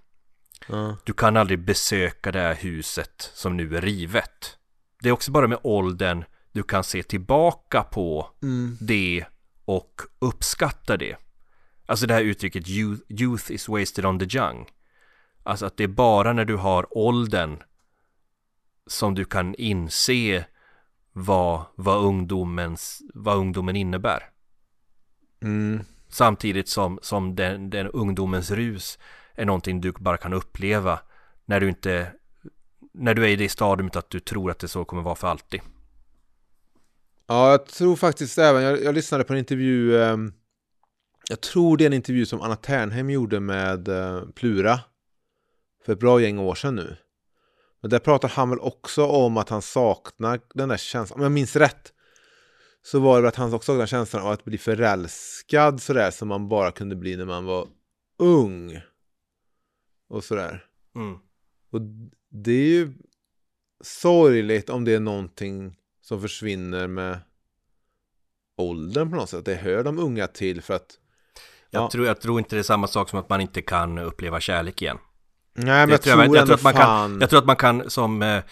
Ja. 0.69 0.97
Du 1.05 1.13
kan 1.13 1.37
aldrig 1.37 1.65
besöka 1.65 2.33
det 2.33 2.41
här 2.41 2.55
huset 2.55 3.31
som 3.35 3.57
nu 3.57 3.77
är 3.77 3.81
rivet. 3.81 4.59
Det 5.01 5.09
är 5.09 5.13
också 5.13 5.31
bara 5.31 5.47
med 5.47 5.59
åldern 5.63 6.25
du 6.53 6.63
kan 6.63 6.85
se 6.85 7.03
tillbaka 7.03 7.83
på 7.83 8.31
det 8.81 9.25
och 9.65 10.03
uppskatta 10.19 10.97
det. 10.97 11.17
Alltså 11.87 12.07
det 12.07 12.15
här 12.15 12.23
uttrycket 12.23 12.69
youth, 12.69 13.03
youth 13.09 13.53
is 13.53 13.69
wasted 13.69 14.07
on 14.07 14.19
the 14.19 14.39
young. 14.39 14.69
Alltså 15.43 15.67
att 15.67 15.77
det 15.77 15.85
är 15.85 15.89
bara 15.89 16.33
när 16.33 16.45
du 16.45 16.57
har 16.57 16.99
åldern 16.99 17.63
som 18.87 19.15
du 19.15 19.25
kan 19.25 19.55
inse 19.55 20.45
vad, 21.13 21.65
vad, 21.75 22.05
ungdomens, 22.05 23.03
vad 23.15 23.37
ungdomen 23.37 23.77
innebär. 23.77 24.31
Mm. 25.45 25.81
Samtidigt 26.09 26.69
som, 26.69 26.99
som 27.03 27.35
den, 27.35 27.71
den 27.71 27.87
ungdomens 27.87 28.51
rus 28.51 28.99
är 29.35 29.45
någonting 29.45 29.81
du 29.81 29.93
bara 29.93 30.17
kan 30.17 30.33
uppleva 30.33 31.01
när 31.45 31.61
du 31.61 31.69
inte 31.69 32.13
när 32.93 33.15
du 33.15 33.25
är 33.25 33.29
i 33.29 33.37
det 33.37 33.49
stadiet 33.49 33.97
att 33.97 34.11
du 34.11 34.21
tror 34.21 34.51
att 34.51 34.59
det 34.59 34.69
så 34.69 34.85
kommer 34.85 35.03
vara 35.03 35.15
för 35.15 35.29
alltid. 35.29 35.61
Ja, 37.27 37.51
jag 37.51 37.67
tror 37.67 37.97
faktiskt 37.97 38.39
även, 38.39 38.63
jag, 38.63 38.83
jag 38.83 38.95
lyssnade 38.95 39.25
på 39.25 39.33
en 39.33 39.39
intervju, 39.39 39.97
eh, 39.97 40.17
jag 41.29 41.41
tror 41.41 41.77
det 41.77 41.85
är 41.85 41.87
en 41.87 41.93
intervju 41.93 42.27
som 42.27 42.41
Anna 42.41 42.57
Ternheim 42.57 43.11
gjorde 43.11 43.41
med 43.41 43.89
eh, 43.89 44.23
Plura 44.35 44.81
för 45.85 45.93
ett 45.93 46.01
bra 46.01 46.21
gäng 46.21 46.39
år 46.39 46.55
sedan 46.55 46.75
nu. 46.75 46.97
Men 47.81 47.91
där 47.91 47.99
pratar 47.99 48.29
han 48.29 48.51
väl 48.51 48.59
också 48.59 49.07
om 49.07 49.37
att 49.37 49.49
han 49.49 49.63
saknar 49.63 50.41
den 50.55 50.69
där 50.69 50.77
känslan, 50.77 51.19
om 51.19 51.23
jag 51.23 51.33
minns 51.33 51.57
rätt, 51.57 51.93
så 52.87 52.99
var 53.01 53.23
det 53.23 53.29
att 53.29 53.37
han 53.37 53.55
också 53.55 53.67
saknar 53.67 53.79
den 53.79 53.87
känslan 53.87 54.23
av 54.23 54.33
att 54.33 54.45
bli 54.45 54.59
förälskad 54.59 55.83
sådär 55.83 56.11
som 56.11 56.29
man 56.29 56.49
bara 56.49 56.71
kunde 56.71 56.97
bli 56.97 57.17
när 57.17 57.25
man 57.25 57.45
var 57.45 57.69
ung. 58.19 58.81
Och 60.09 60.25
sådär. 60.25 60.65
Mm. 60.95 61.19
Och 61.71 61.81
det 62.31 62.53
är 62.53 62.69
ju 62.69 62.93
sorgligt 63.85 64.71
om 64.71 64.85
det 64.85 64.95
är 64.95 65.01
någonting 65.01 65.77
som 66.01 66.21
försvinner 66.21 66.87
med 66.87 67.19
åldern 68.57 69.11
på 69.11 69.17
något 69.17 69.31
sätt. 69.31 69.45
Det 69.45 69.55
hör 69.55 69.85
de 69.85 69.99
unga 69.99 70.27
till 70.27 70.63
för 70.63 70.75
att 70.75 70.99
Jag, 71.71 71.83
Ja. 71.83 71.91
tror, 71.91 72.07
jag 72.07 72.21
tror 72.21 72.39
inte 72.39 72.57
det 72.57 72.61
är 72.61 72.63
samma 72.63 72.87
sak 72.87 73.09
som 73.09 73.19
att 73.19 73.29
man 73.29 73.41
inte 73.41 73.63
kan 73.63 73.99
uppleva 73.99 74.41
kärlek 74.41 74.83
igen. 74.83 74.99
Nej 75.55 75.65
men 75.87 75.89
jag, 75.91 76.03
tror, 76.03 76.17
jag, 76.17 76.25
ändå 76.25 76.47
tror 76.47 76.55
att 76.55 76.63
man 76.63 76.73
kan, 76.75 77.21
jag 77.21 77.31
tror 77.31 77.39
att 77.39 77.47
man 77.47 77.57
kan 77.57 77.91
som 77.91 78.23
eh, 78.23 78.43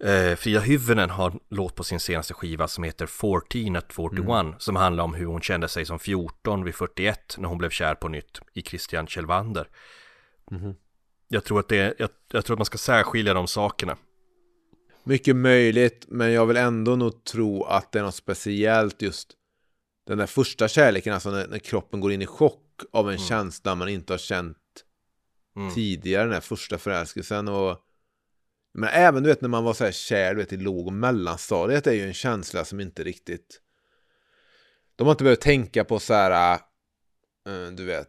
eh, 0.00 0.36
Frida 0.36 0.60
Hyvönen 0.60 1.10
har 1.10 1.30
en 1.30 1.40
låt 1.48 1.74
på 1.74 1.84
sin 1.84 2.00
senaste 2.00 2.34
skiva 2.34 2.68
som 2.68 2.84
heter 2.84 3.06
14 3.06 3.76
at 3.76 3.92
41 3.92 4.28
Mm. 4.46 4.54
som 4.58 4.76
handlar 4.76 5.04
om 5.04 5.14
hur 5.14 5.26
hon 5.26 5.40
kände 5.40 5.68
sig 5.68 5.86
som 5.86 5.98
14 5.98 6.64
vid 6.64 6.74
41 6.74 7.34
när 7.38 7.48
hon 7.48 7.58
blev 7.58 7.70
kär 7.70 7.94
på 7.94 8.08
nytt 8.08 8.40
i 8.54 8.62
Christian 8.62 9.06
Kjellvander. 9.06 9.68
Mhm. 10.50 10.74
Jag 11.28 11.44
tror 11.44 11.60
att 11.60 11.68
det 11.68 11.94
jag, 11.98 12.10
jag 12.32 12.44
tror 12.44 12.54
att 12.54 12.58
man 12.58 12.66
ska 12.66 12.78
särskilja 12.78 13.34
de 13.34 13.46
sakerna. 13.48 13.96
Mycket 15.04 15.36
möjligt 15.36 16.04
men 16.08 16.32
jag 16.32 16.46
vill 16.46 16.56
ändå 16.56 16.96
nog 16.96 17.24
tro 17.24 17.64
att 17.64 17.92
det 17.92 17.98
är 17.98 18.02
något 18.02 18.14
speciellt 18.14 19.02
just 19.02 19.34
den 20.06 20.18
där 20.18 20.26
första 20.26 20.68
kärleken, 20.68 21.14
alltså 21.14 21.30
när, 21.30 21.46
när 21.48 21.58
kroppen 21.58 22.00
går 22.00 22.12
in 22.12 22.22
i 22.22 22.26
chock 22.26 22.64
av 22.92 23.08
en 23.08 23.14
Mm. 23.16 23.26
känsla 23.26 23.74
man 23.74 23.88
inte 23.88 24.12
har 24.12 24.18
känt 24.18 24.56
Mm. 25.56 25.74
tidigare, 25.74 26.24
den 26.24 26.32
här 26.32 26.40
första 26.40 26.78
förälskelsen 26.78 27.48
och 27.48 27.78
men 28.74 28.88
även 28.92 29.22
du 29.22 29.28
vet 29.28 29.40
när 29.40 29.48
man 29.48 29.64
var 29.64 29.72
så 29.74 29.84
här 29.84 29.92
kär 29.92 30.34
du 30.34 30.40
vet, 30.40 30.52
i 30.52 30.56
låg 30.56 30.86
och 30.86 30.92
mellanstadiet 30.92 31.86
är 31.86 31.92
ju 31.92 32.02
en 32.06 32.14
känsla 32.14 32.64
som 32.64 32.80
inte 32.80 33.04
riktigt 33.04 33.60
de 34.96 35.06
har 35.06 35.12
inte 35.12 35.24
behövt 35.24 35.40
tänka 35.40 35.84
på 35.84 35.98
så 35.98 36.14
här 36.14 36.30
eh, 37.46 37.52
eh, 37.54 37.70
du 37.70 37.84
vet 37.84 38.08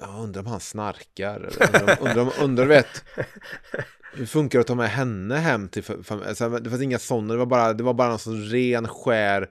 jag 0.00 0.22
undrar 0.22 0.40
om 0.40 0.46
han 0.46 0.60
snarkar 0.60 1.40
eller 1.40 1.62
undrar, 1.76 2.00
om- 2.00 2.08
undrar, 2.08 2.42
undrar 2.44 2.64
du 2.64 2.68
vet 2.68 3.04
hur 4.14 4.26
funkar 4.26 4.58
det 4.58 4.60
att 4.60 4.66
ta 4.66 4.74
med 4.74 4.90
henne 4.90 5.36
hem 5.36 5.68
till 5.68 5.82
familjen? 5.82 6.28
alltså, 6.28 6.48
det 6.48 6.70
fanns 6.70 6.82
inga 6.82 6.98
sådana, 6.98 7.32
det 7.34 7.38
var 7.38 7.46
bara, 7.46 7.72
det 7.72 7.82
var 7.82 7.94
bara 7.94 8.08
någon 8.08 8.18
sån 8.18 8.44
ren 8.44 8.88
skär 8.88 9.48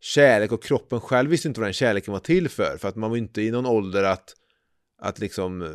kärlek 0.00 0.52
och 0.52 0.62
kroppen 0.62 1.00
själv 1.00 1.30
visste 1.30 1.48
inte 1.48 1.60
vad 1.60 1.66
den 1.66 1.72
kärleken 1.74 2.12
var 2.12 2.20
till 2.20 2.48
för 2.48 2.76
för 2.78 2.88
att 2.88 2.96
man 2.96 3.10
var 3.10 3.16
inte 3.16 3.42
i 3.42 3.50
någon 3.50 3.66
ålder 3.66 4.02
att 4.04 4.34
att 4.98 5.18
liksom 5.18 5.62
eh, 5.62 5.68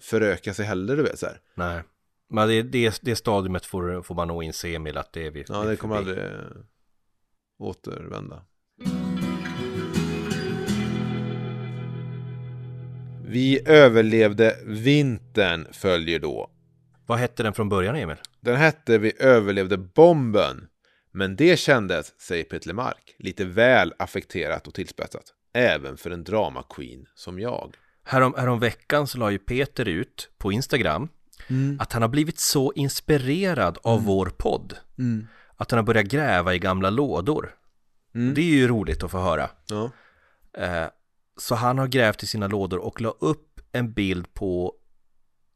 föröka 0.00 0.54
sig 0.54 0.64
heller 0.66 0.96
du 0.96 1.02
vet 1.02 1.18
så 1.18 1.26
här. 1.26 1.40
Nej. 1.54 1.82
Men 2.30 2.48
det, 2.48 2.62
det, 2.62 2.98
det 3.02 3.16
stadiumet 3.16 3.66
får, 3.66 4.02
får 4.02 4.14
man 4.14 4.28
nog 4.28 4.44
inse 4.44 4.74
Emil 4.74 4.98
att 4.98 5.12
det 5.12 5.26
är 5.26 5.30
vi 5.30 5.44
Ja, 5.48 5.62
det 5.64 5.76
kommer 5.76 5.96
förbi. 5.96 6.10
aldrig 6.10 6.26
eh, 6.26 6.40
återvända. 7.58 8.42
Vi 13.26 13.60
överlevde 13.66 14.56
vintern 14.64 15.66
följer 15.72 16.18
då. 16.18 16.50
Vad 17.06 17.18
hette 17.18 17.42
den 17.42 17.52
från 17.52 17.68
början 17.68 17.96
Emil? 17.96 18.16
Den 18.40 18.56
hette 18.56 18.98
Vi 18.98 19.12
överlevde 19.18 19.76
bomben. 19.76 20.68
Men 21.12 21.36
det 21.36 21.58
kändes, 21.58 22.20
säger 22.20 22.44
Peter 22.44 22.68
Lemark, 22.68 23.14
lite 23.18 23.44
väl 23.44 23.94
affekterat 23.98 24.66
och 24.66 24.74
tillspetsat. 24.74 25.24
Även 25.54 25.96
för 25.96 26.10
en 26.10 26.24
drama 26.24 26.62
queen 26.62 27.06
som 27.14 27.40
jag. 27.40 27.76
Härom, 28.04 28.34
härom 28.38 28.60
veckan 28.60 29.06
så 29.06 29.18
la 29.18 29.30
ju 29.30 29.38
Peter 29.38 29.88
ut 29.88 30.30
på 30.38 30.52
Instagram 30.52 31.08
att 31.78 31.92
han 31.92 32.02
har 32.02 32.08
blivit 32.08 32.38
så 32.38 32.72
inspirerad 32.72 33.78
av 33.82 34.04
vår 34.04 34.26
podd 34.26 34.76
att 35.56 35.70
han 35.70 35.78
har 35.78 35.84
börjat 35.84 36.06
gräva 36.06 36.54
i 36.54 36.58
gamla 36.58 36.90
lådor. 36.90 37.54
Mm. 38.14 38.34
Det 38.34 38.40
är 38.40 38.54
ju 38.54 38.68
roligt 38.68 39.02
att 39.02 39.10
få 39.10 39.18
höra. 39.18 39.50
Ja. 39.68 39.90
Eh, 40.52 40.86
så 41.36 41.54
han 41.54 41.78
har 41.78 41.86
grävt 41.86 42.22
i 42.22 42.26
sina 42.26 42.46
lådor 42.46 42.78
och 42.78 43.00
la 43.00 43.08
upp 43.08 43.60
en 43.72 43.92
bild 43.92 44.34
på 44.34 44.74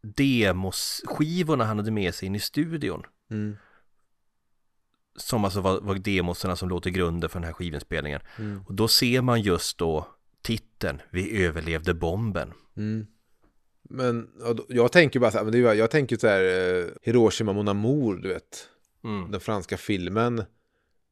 demosskivorna 0.03 1.65
han 1.65 1.79
hade 1.79 1.91
med 1.91 2.15
sig 2.15 2.27
in 2.27 2.35
i 2.35 2.41
studion. 2.41 3.03
Mm. 3.31 3.57
Som 5.17 5.45
alltså 5.45 5.61
var, 5.61 5.81
var 5.81 5.95
demosarna 5.95 6.57
som 6.57 6.69
låg 6.69 6.83
till 6.83 6.93
grunden 6.93 7.31
för 7.31 7.41
den 7.41 7.47
här 7.47 7.53
skivinspelningen. 7.53 8.21
Mm. 8.39 8.65
Och 8.67 8.75
då 8.75 8.89
ser 8.89 9.21
man 9.21 9.41
just 9.41 9.79
då 9.79 10.09
titeln 10.43 11.03
Vi 11.11 11.45
överlevde 11.45 11.95
bomben. 11.95 12.53
Men 13.93 14.31
ja, 14.41 14.57
jag 14.69 14.93
tänker 14.93 15.21
bara 15.21 15.31
så 15.31 15.39
här, 15.39 15.45
men 15.45 15.53
det 15.53 15.59
är, 15.59 15.75
jag 15.75 15.91
tänker 15.91 16.17
så 16.17 16.27
här, 16.27 16.43
eh, 16.45 16.87
Hiroshima 17.03 17.53
Mon 17.53 17.69
Amour, 17.69 18.17
du 18.17 18.29
vet. 18.29 18.69
Mm. 19.05 19.31
den 19.31 19.41
franska 19.41 19.77
filmen. 19.77 20.37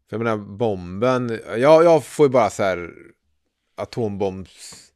För 0.09 0.16
jag 0.16 0.19
menar, 0.19 0.37
bomben, 0.37 1.40
jag, 1.47 1.85
jag 1.85 2.05
får 2.05 2.27
ju 2.27 2.31
bara 2.31 2.51
så 2.51 2.62
här 2.62 2.90
atombombs 3.77 4.90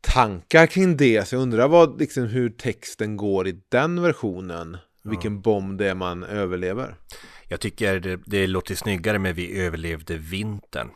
tankar 0.00 0.66
kring 0.66 0.96
det. 0.96 1.28
Så 1.28 1.34
jag 1.34 1.42
undrar 1.42 1.68
vad, 1.68 2.00
liksom, 2.00 2.24
hur 2.24 2.50
texten 2.50 3.16
går 3.16 3.48
i 3.48 3.60
den 3.68 4.02
versionen. 4.02 4.76
Vilken 5.04 5.40
bomb 5.40 5.78
det 5.78 5.90
är 5.90 5.94
man 5.94 6.24
överlever. 6.24 6.96
Jag 7.48 7.60
tycker 7.60 8.00
det, 8.00 8.20
det 8.26 8.46
låter 8.46 8.74
snyggare 8.74 9.18
med 9.18 9.34
Vi 9.34 9.60
överlevde 9.60 10.16
vintern. 10.16 10.90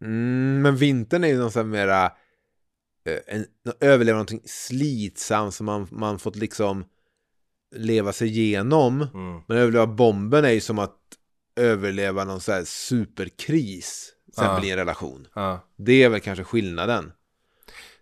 Mm, 0.00 0.62
men 0.62 0.76
vintern 0.76 1.24
är 1.24 1.28
ju 1.28 1.38
någon 1.38 1.50
sån 1.50 1.60
här 1.60 1.86
mera 1.86 2.12
en, 3.26 3.46
överleva 3.80 4.16
någonting 4.16 4.42
slitsamt 4.44 5.54
som 5.54 5.66
man, 5.66 5.88
man 5.90 6.18
fått 6.18 6.36
liksom 6.36 6.84
leva 7.74 8.12
sig 8.12 8.28
igenom. 8.28 9.08
Mm. 9.14 9.42
Men 9.48 9.56
överleva 9.56 9.86
bomben 9.86 10.44
är 10.44 10.50
ju 10.50 10.60
som 10.60 10.78
att 10.78 10.98
överleva 11.56 12.24
någon 12.24 12.40
sån 12.40 12.54
här 12.54 12.64
superkris. 12.64 14.12
Till 14.24 14.42
exempel 14.42 14.64
Ja. 14.64 14.68
i 14.68 14.70
en 14.70 14.76
relation. 14.78 15.26
Ja. 15.34 15.68
Det 15.76 16.02
är 16.02 16.08
väl 16.08 16.20
kanske 16.20 16.44
skillnaden. 16.44 17.12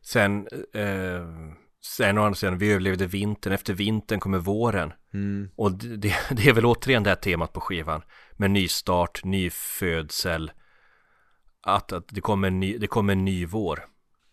Sen, 0.03 0.49
eh, 0.75 1.27
sen 1.85 2.19
å 2.19 2.23
andra 2.23 2.35
sidan, 2.35 2.59
vi 2.59 2.71
överlevde 2.71 3.07
vintern, 3.07 3.53
efter 3.53 3.75
vintern 3.75 4.21
kommer 4.21 4.39
våren. 4.39 4.93
Mm. 5.15 5.49
Och 5.57 5.73
det, 5.73 5.97
det, 5.97 6.15
det 6.37 6.49
är 6.49 6.53
väl 6.53 6.67
återigen 6.67 7.03
det 7.03 7.11
här 7.11 7.17
temat 7.17 7.53
på 7.53 7.61
skivan. 7.61 8.03
Med 8.37 8.51
nystart, 8.51 9.25
nyfödsel. 9.25 10.53
Att, 11.63 11.93
att 11.93 12.09
det, 12.09 12.21
kommer 12.21 12.49
en 12.49 12.61
ny, 12.61 12.79
det 12.79 12.87
kommer 12.87 13.13
en 13.13 13.25
ny 13.25 13.47
vår. 13.47 13.85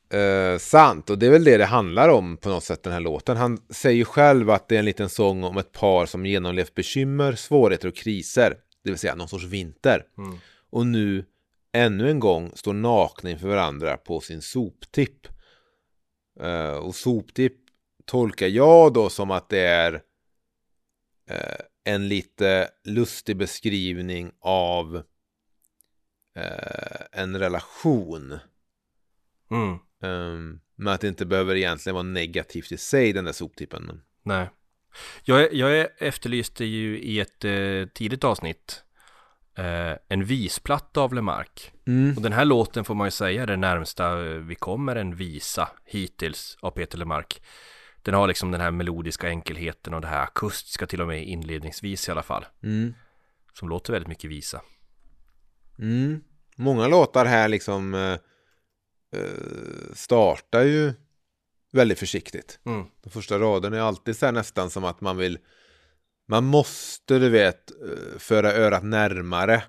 Eh, 0.10 0.58
sant, 0.58 1.10
och 1.10 1.18
det 1.18 1.26
är 1.26 1.32
väl 1.32 1.44
det 1.44 1.58
det 1.58 1.66
handlar 1.66 2.10
om 2.10 2.38
på 2.38 2.50
något 2.50 2.64
sätt 2.64 2.84
den 2.84 2.94
här 2.94 3.00
låten. 3.00 3.38
Han 3.38 3.58
säger 3.70 4.06
själv 4.06 4.50
att 4.50 4.68
det 4.68 4.76
är 4.76 4.80
en 4.80 4.86
liten 4.86 5.10
sång 5.10 5.44
om 5.44 5.58
ett 5.58 5.72
par 5.72 6.06
som 6.06 6.26
genomlevt 6.26 6.76
bekymmer, 6.76 7.36
svårigheter 7.36 7.88
och 7.88 7.96
kriser. 7.96 8.58
Det 8.84 8.90
vill 8.90 9.00
säga 9.00 9.16
någon 9.16 9.30
sorts 9.30 9.46
vinter. 9.46 10.06
Mm. 10.18 10.38
Och 10.70 10.88
nu 10.88 11.26
ännu 11.72 12.10
en 12.10 12.20
gång 12.20 12.52
står 12.56 12.74
nakna 12.74 13.30
inför 13.30 13.48
varandra 13.48 13.98
på 13.98 14.22
sin 14.22 14.42
soptipp. 14.42 15.28
Eh, 16.40 16.72
och 16.72 16.96
soptipp 16.96 17.58
tolkar 18.06 18.48
jag 18.48 18.94
då 18.94 19.10
som 19.10 19.32
att 19.32 19.50
det 19.50 19.60
är 19.60 19.94
eh, 21.30 21.60
en 21.84 22.08
lite 22.08 22.70
lustig 22.84 23.38
beskrivning 23.38 24.32
av 24.40 24.96
eh, 26.36 27.22
en 27.22 27.40
relation. 27.40 28.40
Mm. 29.52 29.78
Um, 30.02 30.60
men 30.76 30.94
att 30.94 31.02
det 31.02 31.08
inte 31.08 31.26
behöver 31.26 31.56
egentligen 31.56 31.94
vara 31.94 32.04
negativt 32.04 32.72
i 32.72 32.78
sig 32.78 33.14
den 33.14 33.26
där 33.26 33.32
soptippen. 33.32 33.84
Men... 33.84 34.02
Nej. 34.24 34.50
Jag, 35.24 35.54
jag 35.54 35.88
efterlyste 35.98 36.66
ju 36.66 37.00
i 37.00 37.20
ett 37.20 37.46
eh, 37.46 37.86
tidigt 37.94 38.24
avsnitt 38.24 38.84
eh, 39.58 39.98
en 40.08 40.24
visplatta 40.24 41.02
av 41.02 41.14
Lemark. 41.14 41.74
Och 42.16 42.22
den 42.22 42.34
här 42.34 42.46
låten 42.46 42.86
får 42.86 42.96
man 42.96 43.08
ju 43.08 43.12
säga 43.12 43.44
är 43.44 43.48
det 43.48 43.58
närmsta 43.58 44.26
eh, 44.26 44.38
vi 44.38 44.56
kommer 44.56 44.96
en 44.96 45.16
visa 45.16 45.70
hittills 45.86 46.58
av 46.62 46.72
Peter 46.72 46.98
Lemark. 46.98 47.42
Den 48.02 48.14
har 48.14 48.28
liksom 48.28 48.52
den 48.52 48.62
här 48.62 48.72
melodiska 48.72 49.28
enkelheten 49.28 49.94
och 49.94 50.02
det 50.02 50.08
här 50.08 50.24
akustiska 50.24 50.88
till 50.88 51.02
och 51.02 51.08
med 51.08 51.28
inledningsvis 51.28 52.08
i 52.08 52.12
alla 52.12 52.24
fall. 52.24 52.46
Mm. 52.64 52.94
Som 53.54 53.70
låter 53.70 53.94
väldigt 53.94 54.10
mycket 54.10 54.30
visa. 54.30 54.62
Mm. 55.80 56.24
Många 56.56 56.88
låtar 56.88 57.26
här 57.26 57.48
liksom 57.48 57.94
eh, 57.94 58.18
startar 59.94 60.62
ju 60.64 60.94
väldigt 61.72 62.00
försiktigt. 62.00 62.60
Mm. 62.66 62.86
De 63.04 63.10
första 63.10 63.40
raderna 63.40 63.78
är 63.78 63.82
alltid 63.82 64.18
så 64.18 64.26
här 64.26 64.34
nästan 64.34 64.70
som 64.70 64.84
att 64.84 65.02
man 65.02 65.18
vill 65.18 65.40
Man 66.28 66.44
måste 66.44 67.20
du 67.20 67.30
vet 67.30 67.72
eh, 67.72 68.20
föra 68.20 68.54
örat 68.54 68.84
närmare 68.84 69.64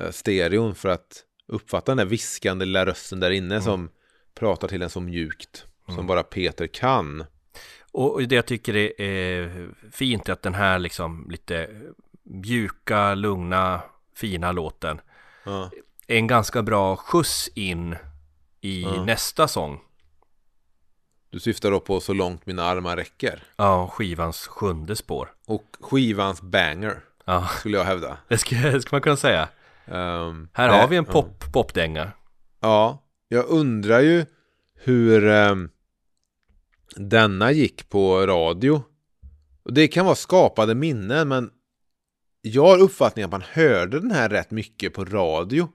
eh, 0.00 0.10
stereon 0.10 0.74
för 0.74 0.88
att 0.88 1.24
uppfatta 1.48 1.90
den 1.92 1.96
där 1.96 2.04
viskande 2.04 2.64
lilla 2.64 2.86
rösten 2.86 3.20
där 3.20 3.30
inne 3.30 3.60
som 3.60 3.90
pratar 4.34 4.68
till 4.68 4.82
en 4.82 4.90
så 4.90 5.00
mjukt 5.00 5.66
som 5.94 6.06
bara 6.06 6.22
Peter 6.22 6.66
kan. 6.66 7.24
Och 7.92 8.28
det 8.28 8.34
jag 8.34 8.46
tycker 8.46 8.74
är 9.00 9.42
eh, 9.60 9.66
fint 9.92 10.28
är 10.28 10.32
att 10.32 10.42
den 10.42 10.54
här 10.54 10.78
liksom 10.78 11.26
lite 11.30 11.68
mjuka, 12.22 13.14
lugna, 13.14 13.82
fina 14.14 14.52
låten 14.52 15.00
Ja. 15.44 15.70
är 16.06 16.16
en 16.16 16.26
ganska 16.26 16.62
bra 16.62 16.96
skjuts 16.96 17.48
in 17.54 17.96
i 18.64 18.82
Ja. 18.82 19.04
nästa 19.04 19.48
sång. 19.48 19.80
Du 21.30 21.40
syftar 21.40 21.70
då 21.70 21.80
på 21.80 22.00
Så 22.00 22.12
långt 22.12 22.46
mina 22.46 22.62
armar 22.62 22.96
räcker. 22.96 23.42
Ja, 23.56 23.88
skivans 23.88 24.46
sjunde 24.46 24.96
spår. 24.96 25.32
Och 25.46 25.76
skivans 25.80 26.42
banger 26.42 27.00
Ja, 27.24 27.48
skulle 27.48 27.76
jag 27.78 27.84
hävda. 27.84 28.18
det 28.28 28.38
ska, 28.38 28.56
det 28.56 28.82
ska 28.82 28.96
man 28.96 29.02
kunna 29.02 29.16
säga. 29.16 29.48
Ehm, 29.86 30.48
Här 30.52 30.68
det- 30.68 30.74
har 30.74 30.88
vi 30.88 30.96
en 30.96 31.04
pop, 31.04 31.52
popdänga. 31.52 32.12
Ja, 32.60 33.02
jag 33.28 33.46
undrar 33.48 34.00
ju 34.00 34.26
hur 34.74 35.26
ehm, 35.28 35.70
denna 36.96 37.52
gick 37.52 37.88
på 37.88 38.26
radio. 38.26 38.82
Och 39.62 39.72
det 39.72 39.88
kan 39.88 40.04
vara 40.04 40.14
skapade 40.16 40.74
minnen, 40.74 41.28
men 41.28 41.50
jag 42.42 42.66
har 42.66 42.78
uppfattningen 42.78 43.26
att 43.28 43.32
man 43.40 43.44
hörde 43.52 44.00
den 44.00 44.10
här 44.10 44.28
rätt 44.28 44.50
mycket 44.50 44.94
på 44.94 45.04
radio. 45.04 45.68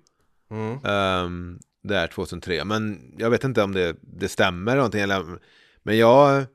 Mm. 0.51 0.85
Um, 0.85 1.59
där 1.87 2.07
2003. 2.07 2.65
Men 2.65 3.13
jag 3.17 3.29
vet 3.29 3.43
inte 3.43 3.63
om 3.63 3.73
det, 3.73 3.95
det 4.01 4.27
stämmer 4.27 4.71
eller 4.71 4.77
någonting. 4.77 5.01
Eller, 5.01 5.39
men 5.83 5.97
jag 5.97 6.45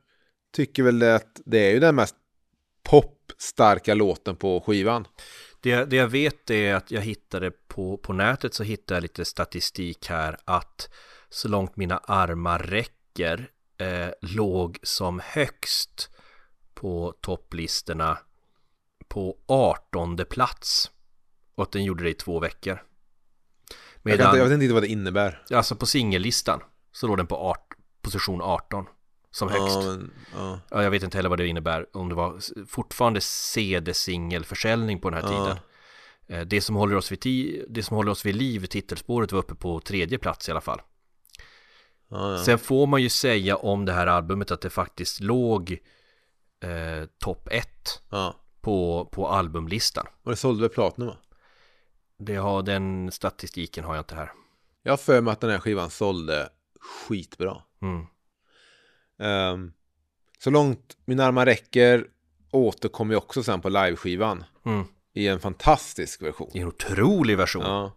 tycker 0.53 0.83
väl 0.83 1.03
att 1.03 1.41
det 1.45 1.67
är 1.67 1.71
ju 1.71 1.79
den 1.79 1.95
mest 1.95 2.15
popstarka 2.83 3.93
låten 3.93 4.35
på 4.35 4.61
skivan. 4.61 5.07
Det, 5.61 5.85
det 5.85 5.95
jag 5.95 6.07
vet 6.07 6.49
är 6.49 6.75
att 6.75 6.91
jag 6.91 7.01
hittade 7.01 7.51
på, 7.51 7.97
på 7.97 8.13
nätet 8.13 8.53
så 8.53 8.63
hittade 8.63 8.95
jag 8.95 9.01
lite 9.01 9.25
statistik 9.25 10.09
här 10.09 10.37
att 10.45 10.89
så 11.29 11.47
långt 11.47 11.75
mina 11.75 11.97
armar 11.97 12.59
räcker 12.59 13.49
eh, 13.77 14.09
låg 14.21 14.79
som 14.83 15.21
högst 15.23 16.09
på 16.73 17.13
topplistorna 17.21 18.17
på 19.07 19.37
18 19.47 20.17
plats 20.29 20.91
och 21.55 21.63
att 21.63 21.71
den 21.71 21.83
gjorde 21.83 22.03
det 22.03 22.09
i 22.09 22.13
två 22.13 22.39
veckor. 22.39 22.83
Jag, 24.03 24.19
kan, 24.19 24.27
inte- 24.27 24.37
jag 24.37 24.45
vet 24.49 24.61
inte 24.61 24.73
vad 24.73 24.83
det 24.83 24.87
innebär. 24.87 25.43
alltså 25.53 25.75
på 25.75 25.85
singellistan 25.85 26.59
så 26.91 27.07
låg 27.07 27.17
den 27.17 27.27
på 27.27 27.37
art, 27.37 27.67
position 28.01 28.41
18 28.41 28.85
som 29.31 29.49
högst. 29.49 29.75
Ja, 29.75 29.81
men, 29.81 30.11
ja. 30.35 30.59
Ja, 30.71 30.83
jag 30.83 30.91
vet 30.91 31.03
inte 31.03 31.17
heller 31.17 31.29
vad 31.29 31.39
det 31.39 31.47
innebär, 31.47 31.85
om 31.97 32.09
det 32.09 32.15
var 32.15 32.39
fortfarande 32.67 33.21
CD-singelförsäljning 33.21 34.99
på 35.01 35.09
den 35.09 35.23
här 35.23 35.33
Ja. 35.33 35.43
tiden. 35.45 35.57
Eh, 36.27 36.47
Det 36.47 36.61
som, 36.61 36.75
håller 36.75 36.95
oss 36.95 37.11
vid 37.11 37.19
ti- 37.19 37.65
det 37.69 37.83
som 37.83 37.97
håller 37.97 38.11
oss 38.11 38.25
vid 38.25 38.35
liv, 38.35 38.65
titelspåret, 38.65 39.31
var 39.31 39.39
uppe 39.39 39.55
på 39.55 39.79
tredje 39.79 40.17
plats 40.17 40.47
i 40.47 40.51
alla 40.51 40.61
fall. 40.61 40.81
Sen 42.45 42.59
får 42.59 42.87
man 42.87 43.01
ju 43.01 43.09
säga 43.09 43.55
om 43.55 43.85
det 43.85 43.93
här 43.93 44.07
albumet 44.07 44.51
att 44.51 44.61
det 44.61 44.69
faktiskt 44.69 45.19
låg 45.19 45.71
eh, 46.63 47.05
topp 47.19 47.47
1 47.51 47.67
ja. 48.09 48.35
på, 48.61 49.09
på 49.11 49.27
albumlistan. 49.27 50.05
Och 50.23 50.31
det 50.31 50.37
sålde 50.37 50.61
väl 50.61 50.69
Platinum 50.69 51.07
va? 51.07 51.17
Det 52.25 52.35
har, 52.35 52.63
den 52.63 53.11
statistiken 53.11 53.83
har 53.83 53.95
jag 53.95 54.01
inte 54.01 54.15
här. 54.15 54.31
Jag 54.83 54.91
har 54.91 54.97
för 54.97 55.21
mig 55.21 55.31
att 55.31 55.41
den 55.41 55.49
här 55.49 55.59
skivan 55.59 55.89
sålde 55.89 56.49
skitbra. 56.79 57.61
Mm. 57.81 58.05
Ehm, 59.19 59.73
så 60.39 60.49
långt 60.49 60.97
min 61.05 61.19
armar 61.19 61.45
räcker 61.45 62.07
återkommer 62.51 63.13
jag 63.13 63.23
också 63.23 63.43
sen 63.43 63.61
på 63.61 63.69
liveskivan. 63.69 64.43
Mm. 64.65 64.85
I 65.13 65.27
en 65.27 65.39
fantastisk 65.39 66.21
version. 66.21 66.51
Är 66.53 66.61
en 66.61 66.67
otrolig 66.67 67.37
version. 67.37 67.63
Ja. 67.63 67.91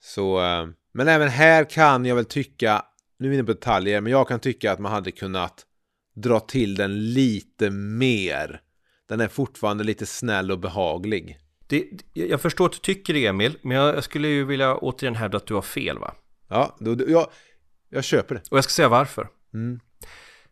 Så, 0.00 0.38
ehm, 0.38 0.74
men 0.92 1.08
även 1.08 1.28
här 1.28 1.64
kan 1.64 2.04
jag 2.04 2.16
väl 2.16 2.24
tycka, 2.24 2.84
nu 3.18 3.26
är 3.26 3.30
vi 3.30 3.36
inne 3.36 3.44
på 3.44 3.52
detaljer, 3.52 4.00
men 4.00 4.12
jag 4.12 4.28
kan 4.28 4.40
tycka 4.40 4.72
att 4.72 4.78
man 4.78 4.92
hade 4.92 5.10
kunnat 5.10 5.66
dra 6.14 6.40
till 6.40 6.74
den 6.74 7.12
lite 7.12 7.70
mer. 7.70 8.60
Den 9.08 9.20
är 9.20 9.28
fortfarande 9.28 9.84
lite 9.84 10.06
snäll 10.06 10.50
och 10.50 10.58
behaglig. 10.58 11.38
Det, 11.66 11.88
jag 12.12 12.40
förstår 12.40 12.66
att 12.66 12.72
du 12.72 12.78
tycker 12.78 13.14
det 13.14 13.26
Emil, 13.26 13.58
men 13.62 13.76
jag, 13.76 13.96
jag 13.96 14.04
skulle 14.04 14.28
ju 14.28 14.44
vilja 14.44 14.76
återigen 14.76 15.14
hävda 15.14 15.36
att 15.36 15.46
du 15.46 15.54
har 15.54 15.62
fel 15.62 15.98
va? 15.98 16.14
Ja, 16.48 16.76
då, 16.80 16.94
då, 16.94 17.04
jag, 17.10 17.26
jag 17.88 18.04
köper 18.04 18.34
det. 18.34 18.42
Och 18.50 18.56
jag 18.56 18.64
ska 18.64 18.70
säga 18.70 18.88
varför. 18.88 19.28
Mm. 19.54 19.80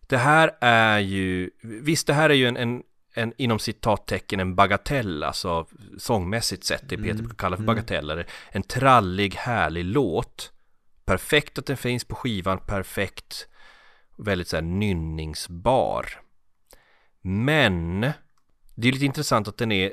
Det 0.00 0.16
här 0.16 0.57
är 0.61 0.98
ju, 0.98 1.50
visst 1.62 2.07
det 2.07 2.14
här 2.14 2.31
är 2.31 2.35
ju 2.35 2.46
en, 2.46 2.57
en, 2.57 2.83
en 3.14 3.33
inom 3.38 3.59
citattecken 3.59 4.40
en 4.40 4.55
bagatell, 4.55 5.22
alltså 5.22 5.66
sångmässigt 5.98 6.64
sett, 6.64 6.88
det 6.88 6.96
Peter 6.96 7.14
brukar 7.14 7.37
kalla 7.37 7.57
för 7.57 7.64
bagateller. 7.64 8.27
En 8.50 8.62
trallig, 8.62 9.35
härlig 9.35 9.85
låt. 9.85 10.53
Perfekt 11.05 11.59
att 11.59 11.66
den 11.66 11.77
finns 11.77 12.05
på 12.05 12.14
skivan, 12.14 12.59
perfekt, 12.59 13.48
väldigt 14.16 14.48
så 14.48 14.57
här 14.57 14.62
nynningsbar. 14.62 16.07
Men, 17.20 18.00
det 18.74 18.88
är 18.88 18.92
lite 18.92 19.05
intressant 19.05 19.48
att 19.48 19.57
den 19.57 19.72
är, 19.72 19.92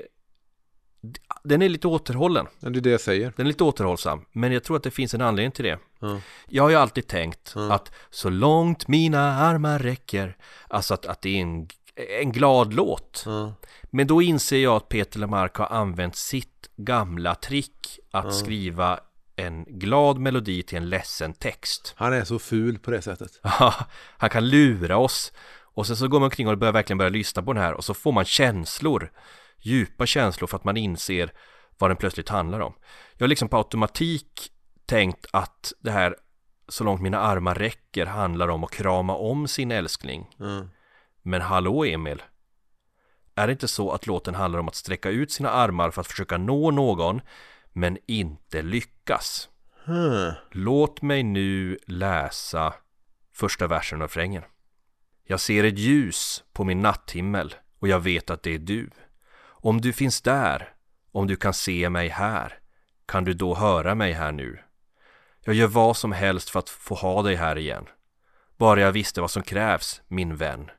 den 1.43 1.61
är 1.61 1.69
lite 1.69 1.87
återhållen. 1.87 2.47
Ja, 2.59 2.69
det 2.69 2.79
är 2.79 2.81
det 2.81 2.89
jag 2.89 3.01
säger. 3.01 3.33
Den 3.35 3.45
är 3.45 3.47
lite 3.47 3.63
återhållsam, 3.63 4.25
men 4.31 4.51
jag 4.51 4.63
tror 4.63 4.77
att 4.77 4.83
det 4.83 4.91
finns 4.91 5.13
en 5.13 5.21
anledning 5.21 5.51
till 5.51 5.65
det. 5.65 5.79
Ja. 5.99 6.19
Jag 6.47 6.63
har 6.63 6.69
ju 6.69 6.75
alltid 6.75 7.07
tänkt 7.07 7.53
Mm. 7.55 7.71
att 7.71 7.91
så 8.09 8.29
långt 8.29 8.87
mina 8.87 9.19
armar 9.39 9.79
räcker, 9.79 10.37
alltså 10.67 10.93
att, 10.93 11.05
att 11.05 11.21
det 11.21 11.29
är 11.37 11.41
en, 11.41 11.67
en 12.21 12.31
glad 12.31 12.73
låt. 12.73 13.23
Ja. 13.25 13.53
Men 13.83 14.07
då 14.07 14.21
inser 14.21 14.57
jag 14.57 14.75
att 14.75 14.89
Peter 14.89 15.19
Lemark 15.19 15.55
har 15.55 15.65
använt 15.67 16.15
sitt 16.15 16.69
gamla 16.77 17.35
trick 17.35 17.99
att 18.11 18.35
skriva 18.35 18.99
en 19.35 19.63
glad 19.63 20.17
melodi 20.19 20.63
till 20.63 20.77
en 20.77 20.89
ledsen 20.89 21.33
text. 21.33 21.93
Han 21.97 22.13
är 22.13 22.23
så 22.23 22.39
ful 22.39 22.79
på 22.79 22.91
det 22.91 23.01
sättet. 23.01 23.31
Han 24.17 24.29
kan 24.29 24.49
lura 24.49 24.97
oss 24.97 25.31
och 25.73 25.87
sen 25.87 25.95
så 25.95 26.07
går 26.07 26.19
man 26.19 26.25
omkring 26.25 26.47
och 26.47 26.57
börjar 26.57 26.73
verkligen 26.73 26.97
börja 26.97 27.09
lyssna 27.09 27.41
på 27.43 27.53
den 27.53 27.63
här 27.63 27.73
och 27.73 27.85
så 27.85 27.93
får 27.93 28.11
man 28.11 28.25
känslor, 28.25 29.11
djupa 29.61 30.05
känslor 30.05 30.47
för 30.47 30.57
att 30.57 30.63
man 30.63 30.77
inser 30.77 31.33
vad 31.77 31.89
den 31.89 31.97
plötsligt 31.97 32.29
handlar 32.29 32.59
om. 32.59 32.73
Jag 33.17 33.23
har 33.23 33.29
liksom 33.29 33.49
på 33.49 33.57
automatik 33.57 34.51
tänkt 34.85 35.25
att 35.33 35.73
det 35.79 35.91
här 35.91 36.15
så 36.67 36.83
långt 36.83 37.01
mina 37.01 37.19
armar 37.19 37.55
räcker 37.55 38.05
handlar 38.05 38.47
om 38.47 38.63
att 38.63 38.71
krama 38.71 39.15
om 39.15 39.47
sin 39.47 39.71
älskling. 39.71 40.27
Ja. 40.37 40.67
Men 41.21 41.41
hallå 41.41 41.85
Emil, 41.85 42.23
är 43.35 43.47
det 43.47 43.53
inte 43.53 43.67
så 43.67 43.91
att 43.91 44.07
låten 44.07 44.35
handlar 44.35 44.59
om 44.59 44.67
att 44.67 44.75
sträcka 44.75 45.09
ut 45.09 45.31
sina 45.31 45.49
armar 45.49 45.91
för 45.91 46.01
att 46.01 46.07
försöka 46.07 46.37
nå 46.37 46.71
någon 46.71 47.21
men 47.71 47.97
inte 48.07 48.61
lyckas? 48.61 49.49
Hmm. 49.85 50.31
Låt 50.51 51.01
mig 51.01 51.23
nu 51.23 51.77
läsa 51.87 52.73
första 53.33 53.67
versen 53.67 54.01
av 54.01 54.07
refrängen. 54.07 54.43
Jag 55.23 55.39
ser 55.39 55.63
ett 55.63 55.77
ljus 55.77 56.43
på 56.53 56.63
min 56.63 56.79
natthimmel 56.79 57.55
och 57.79 57.87
jag 57.87 57.99
vet 57.99 58.29
att 58.29 58.43
det 58.43 58.55
är 58.55 58.59
du. 58.59 58.89
Om 59.63 59.81
du 59.81 59.93
finns 59.93 60.21
där, 60.21 60.69
om 61.11 61.27
du 61.27 61.35
kan 61.35 61.53
se 61.53 61.89
mig 61.89 62.09
här, 62.09 62.59
kan 63.05 63.23
du 63.23 63.33
då 63.33 63.55
höra 63.55 63.95
mig 63.95 64.13
här 64.13 64.31
nu? 64.31 64.59
Jag 65.45 65.55
gör 65.55 65.67
vad 65.67 65.97
som 65.97 66.11
helst 66.11 66.49
för 66.49 66.59
att 66.59 66.69
få 66.69 66.95
ha 66.95 67.21
dig 67.21 67.35
här 67.35 67.57
igen. 67.57 67.85
Bara 68.57 68.81
jag 68.81 68.91
visste 68.91 69.21
vad 69.21 69.31
som 69.31 69.43
krävs, 69.43 70.01
min 70.07 70.35
vän. 70.35 70.69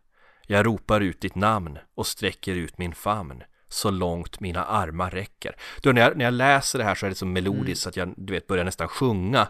Jag 0.47 0.67
ropar 0.67 1.01
ut 1.01 1.21
ditt 1.21 1.35
namn 1.35 1.79
och 1.95 2.07
sträcker 2.07 2.55
ut 2.55 2.79
min 2.79 2.95
famn 2.95 3.43
så 3.69 3.91
långt 3.91 4.41
mina 4.41 4.65
armar 4.65 5.11
räcker. 5.11 5.57
Då 5.83 5.93
när, 5.93 6.03
jag, 6.03 6.17
när 6.17 6.25
jag 6.25 6.35
läser 6.35 6.79
det 6.79 6.85
här 6.85 6.95
så 6.95 7.07
är 7.07 7.11
det 7.11 7.17
så 7.17 7.27
melodiskt 7.27 7.83
så 7.83 7.89
att 7.89 7.97
jag 7.97 8.15
du 8.17 8.33
vet, 8.33 8.47
börjar 8.47 8.65
nästan 8.65 8.89
sjunga. 8.89 9.49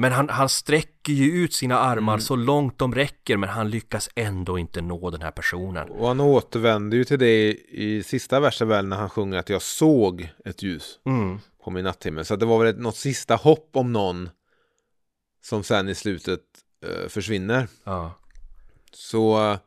Men 0.00 0.12
han, 0.12 0.28
han 0.28 0.48
sträcker 0.48 1.12
ju 1.12 1.32
ut 1.44 1.54
sina 1.54 1.78
armar 1.78 2.18
så 2.18 2.36
långt 2.36 2.78
de 2.78 2.94
räcker 2.94 3.36
men 3.36 3.48
han 3.48 3.70
lyckas 3.70 4.08
ändå 4.16 4.58
inte 4.58 4.80
nå 4.80 5.10
den 5.10 5.22
här 5.22 5.30
personen. 5.30 5.88
Och 5.90 6.08
han 6.08 6.20
återvänder 6.20 6.96
ju 6.96 7.04
till 7.04 7.18
det 7.18 7.48
i, 7.68 8.02
sista 8.06 8.40
versen 8.40 8.68
väl 8.68 8.86
när 8.86 8.96
han 8.96 9.10
sjunger 9.10 9.38
att 9.38 9.48
jag 9.48 9.62
såg 9.62 10.28
ett 10.44 10.62
ljus 10.62 10.98
Mm. 11.06 11.38
på 11.64 11.70
min 11.70 11.84
natthimmel. 11.84 12.24
Så 12.24 12.36
det 12.36 12.46
var 12.46 12.58
väl 12.58 12.68
ett, 12.74 12.78
något 12.80 12.96
sista 12.96 13.34
hopp 13.36 13.70
om 13.72 13.92
någon 13.92 14.30
som 15.44 15.62
sen 15.64 15.88
i 15.88 15.94
slutet 15.94 16.40
eh, 16.86 17.08
försvinner. 17.08 17.68
Ja. 17.84 18.14
Så 18.92 19.50
eh, 19.52 19.58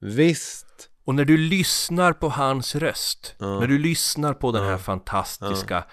visst, 0.00 0.90
Och 1.04 1.14
när 1.14 1.24
du 1.24 1.36
lyssnar 1.36 2.12
på 2.12 2.28
hans 2.28 2.74
röst, 2.74 3.34
Ja. 3.38 3.60
när 3.60 3.66
du 3.66 3.78
lyssnar 3.78 4.34
på 4.34 4.52
den 4.52 4.64
här 4.64 4.78
fantastiska 4.78 5.84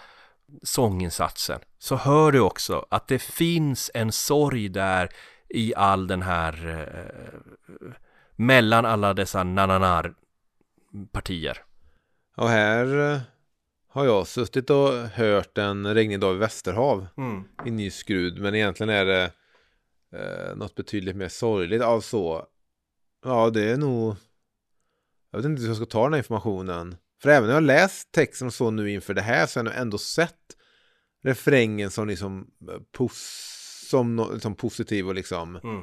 sånginsatsen, 0.64 1.60
så 1.80 1.96
hör 1.96 2.32
du 2.32 2.40
också 2.40 2.86
att 2.90 3.08
det 3.08 3.20
finns 3.20 3.92
en 3.94 4.12
sorg 4.12 4.70
där 4.70 5.10
i 5.50 5.76
all 5.76 6.08
den 6.08 6.22
här, 6.22 6.68
eh, 6.68 7.92
mellan 8.36 8.86
alla 8.86 9.14
dessa 9.14 9.44
nananar 9.44 10.14
partier. 11.12 11.58
och 12.36 12.50
här 12.50 13.14
eh, 13.14 13.22
har 13.88 14.06
jag 14.06 14.28
suttit 14.28 14.70
och 14.70 14.94
hört 14.94 15.58
en 15.58 15.94
regnig 15.94 16.20
dag 16.20 16.36
i 16.36 16.38
Västerhav 16.38 17.08
i 17.66 17.72
ny 17.72 17.92
skrud. 17.92 18.42
Men 18.42 18.56
egentligen 18.56 18.90
är 18.90 19.06
det 19.06 19.32
eh, 20.12 20.56
något 20.56 20.76
betydligt 20.76 21.16
mer 21.16 21.28
sorgligt 21.28 21.82
av 21.82 22.02
så. 22.02 22.46
Ja, 23.24 23.50
det 23.50 23.72
är 23.72 23.78
nog... 23.78 24.16
Jag 25.32 25.40
vet 25.40 25.46
inte 25.46 25.62
hur 25.62 25.68
jag 25.70 25.78
ska 25.78 25.86
ta 25.86 26.04
den 26.04 26.14
här 26.14 26.18
informationen. 26.18 26.96
För 27.22 27.30
även 27.30 27.48
när 27.48 27.54
jag 27.54 27.64
läst 27.64 28.12
texten 28.12 28.48
och 28.48 28.54
så 28.54 28.72
nu 28.72 28.92
inför 28.92 29.14
det 29.14 29.22
här 29.22 29.46
så 29.48 29.60
har 29.60 29.66
jag 29.68 29.78
ändå 29.78 29.98
sett 29.98 30.36
refrängen 31.24 31.92
som 31.92 32.08
liksom, 32.08 32.48
eh, 32.70 32.78
pos, 32.98 33.48
som 33.90 34.16
no, 34.16 34.34
liksom 34.34 34.56
positiv 34.56 35.08
och 35.08 35.16
liksom 35.16 35.56
Mm. 35.56 35.78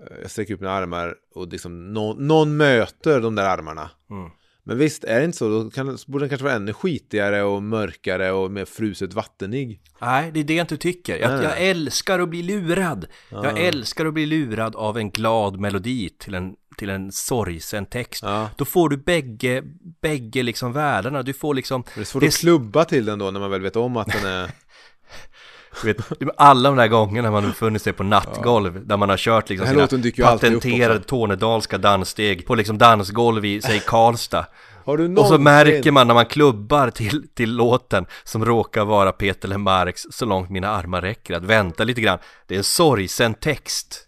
eh, 0.00 0.18
jag 0.22 0.30
sträcker 0.30 0.54
upp 0.54 0.60
mina 0.60 0.72
armar 0.72 1.14
och 1.34 1.48
liksom 1.48 1.92
nå- 1.92 2.14
någon 2.14 2.56
möter 2.56 3.20
de 3.20 3.34
där 3.34 3.44
armarna. 3.48 3.90
Mm. 4.10 4.30
Men 4.70 4.78
visst, 4.78 5.04
är 5.04 5.18
det 5.18 5.24
inte 5.24 5.38
så, 5.38 5.48
då 5.48 5.70
kan, 5.70 5.98
så 5.98 6.10
borde 6.10 6.22
den 6.22 6.28
kanske 6.28 6.44
vara 6.44 6.54
ännu 6.54 6.72
skitigare 6.72 7.42
och 7.42 7.62
mörkare 7.62 8.32
och 8.32 8.50
mer 8.50 8.64
fruset 8.64 9.14
vattenig. 9.14 9.80
Nej, 9.98 10.30
det 10.32 10.40
är 10.40 10.44
det 10.44 10.54
jag 10.54 10.64
inte 10.64 10.76
tycker. 10.76 11.18
Jag, 11.18 11.44
jag 11.44 11.60
älskar 11.60 12.18
att 12.18 12.28
bli 12.28 12.42
lurad. 12.42 13.06
Jag 13.30 13.58
älskar 13.58 14.06
att 14.06 14.14
bli 14.14 14.26
lurad 14.26 14.76
av 14.76 14.98
en 14.98 15.10
glad 15.10 15.60
melodi 15.60 16.08
till 16.18 16.34
en, 16.34 16.54
till 16.76 16.90
en 16.90 17.12
sorgsen 17.12 17.86
text. 17.86 18.22
Ja. 18.22 18.50
Då 18.56 18.64
får 18.64 18.88
du 18.88 18.96
bägge, 18.96 19.62
bägge 20.00 20.42
liksom 20.42 20.72
världarna. 20.72 21.22
Du 21.22 21.32
får 21.32 21.54
liksom... 21.54 21.84
Det 21.94 22.00
är 22.00 22.04
svårt 22.04 22.20
det 22.20 22.28
att 22.28 22.38
klubba 22.38 22.84
till 22.84 23.04
den 23.04 23.18
då 23.18 23.30
när 23.30 23.40
man 23.40 23.50
väl 23.50 23.62
vet 23.62 23.76
om 23.76 23.96
att 23.96 24.12
den 24.12 24.26
är... 24.26 24.50
Vet, 25.84 25.96
alla 26.36 26.68
de 26.68 26.76
där 26.76 26.88
gångerna 26.88 27.30
man 27.30 27.42
befunnit 27.42 27.82
sig 27.82 27.92
på 27.92 28.02
nattgolv 28.02 28.86
där 28.86 28.96
man 28.96 29.08
har 29.08 29.16
kört 29.16 29.48
liksom 29.48 29.66
sina 29.66 29.86
patenterade 30.26 31.00
tornedalska 31.00 31.78
danssteg 31.78 32.46
på 32.46 32.54
liksom 32.54 32.78
dansgolv 32.78 33.44
i, 33.44 33.62
säg 33.62 33.82
Karlstad. 33.86 34.46
Du 34.86 34.92
Och 34.92 34.98
så 34.98 35.08
någonsin- 35.08 35.42
märker 35.42 35.90
man 35.90 36.06
när 36.06 36.14
man 36.14 36.26
klubbar 36.26 36.90
till, 36.90 37.28
till 37.34 37.52
låten 37.56 38.06
som 38.24 38.44
råkar 38.44 38.84
vara 38.84 39.12
Peter 39.12 39.48
Lemarks 39.48 40.02
Så 40.10 40.24
långt 40.26 40.50
mina 40.50 40.68
armar 40.68 41.00
räcker 41.02 41.34
att 41.34 41.44
vänta 41.44 41.84
lite 41.84 42.00
grann. 42.00 42.18
Det 42.46 42.54
är 42.54 42.58
en 42.58 42.64
sorgsen 42.64 43.34
text. 43.34 44.06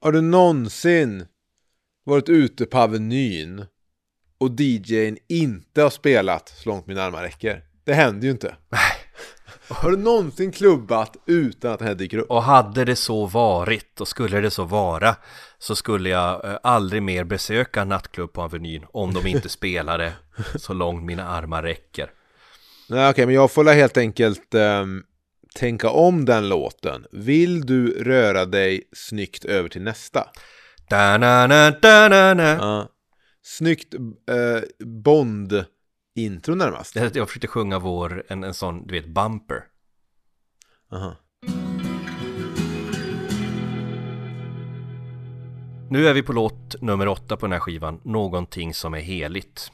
Har 0.00 0.12
du 0.12 0.20
någonsin 0.20 1.26
varit 2.04 2.28
ute 2.28 2.64
på 2.66 2.78
Avenyn 2.78 3.66
och 4.38 4.60
DJn 4.60 5.18
inte 5.28 5.82
har 5.82 5.90
spelat 5.90 6.48
så 6.48 6.68
långt 6.68 6.86
mina 6.86 7.02
armar 7.02 7.22
räcker? 7.22 7.62
Det 7.84 7.94
händer 7.94 8.24
ju 8.24 8.30
inte. 8.30 8.56
Har 9.72 9.90
du 9.90 9.96
någonsin 9.96 10.52
klubbat 10.52 11.16
utan 11.26 11.72
att 11.72 11.78
den 11.78 11.88
här 11.88 11.94
dyker 11.94 12.18
upp? 12.18 12.30
Och 12.30 12.42
hade 12.42 12.84
det 12.84 12.96
så 12.96 13.26
varit, 13.26 14.00
och 14.00 14.08
skulle 14.08 14.40
det 14.40 14.50
så 14.50 14.64
vara, 14.64 15.16
så 15.58 15.76
skulle 15.76 16.08
jag 16.08 16.44
eh, 16.44 16.58
aldrig 16.62 17.02
mer 17.02 17.24
besöka 17.24 17.84
nattklubb 17.84 18.32
på 18.32 18.42
Avenyn 18.42 18.84
om 18.92 19.14
de 19.14 19.26
inte 19.26 19.48
spelade 19.58 20.12
Så 20.56 20.72
långt 20.72 21.04
mina 21.04 21.28
armar 21.28 21.62
räcker. 21.62 22.10
Nej 22.88 23.10
okej, 23.10 23.26
men 23.26 23.34
jag 23.34 23.50
får 23.50 23.64
helt 23.64 23.96
enkelt 23.96 24.54
ehm, 24.54 25.02
tänka 25.54 25.90
om 25.90 26.24
den 26.24 26.48
låten. 26.48 27.06
Vill 27.12 27.66
du 27.66 28.02
röra 28.04 28.46
dig 28.46 28.82
snyggt 28.92 29.44
över 29.44 29.68
till 29.68 29.82
nästa? 29.82 30.26
Da-na-na, 30.90 31.70
da-na-na. 31.70 32.56
Ja. 32.60 32.88
Snyggt 33.42 33.94
eh, 33.94 34.62
Bond-intro 36.14 36.54
närmast. 36.54 36.96
Jag 36.96 37.16
jag 37.16 37.28
försökte 37.28 37.48
sjunga 37.48 37.78
vår, 37.78 38.24
en, 38.28 38.44
en 38.44 38.54
sån, 38.54 38.86
du 38.86 38.94
vet, 38.94 39.06
bumper. 39.06 39.64
Aha. 40.92 41.16
Nu 45.90 46.06
är 46.06 46.14
vi 46.14 46.22
på 46.22 46.32
låt 46.32 46.82
nummer 46.82 47.08
åtta 47.08 47.36
på 47.36 47.46
den 47.46 47.52
här 47.52 47.60
skivan, 47.60 48.00
Någonting 48.04 48.74
som 48.74 48.94
är 48.94 49.00
heligt. 49.00 49.72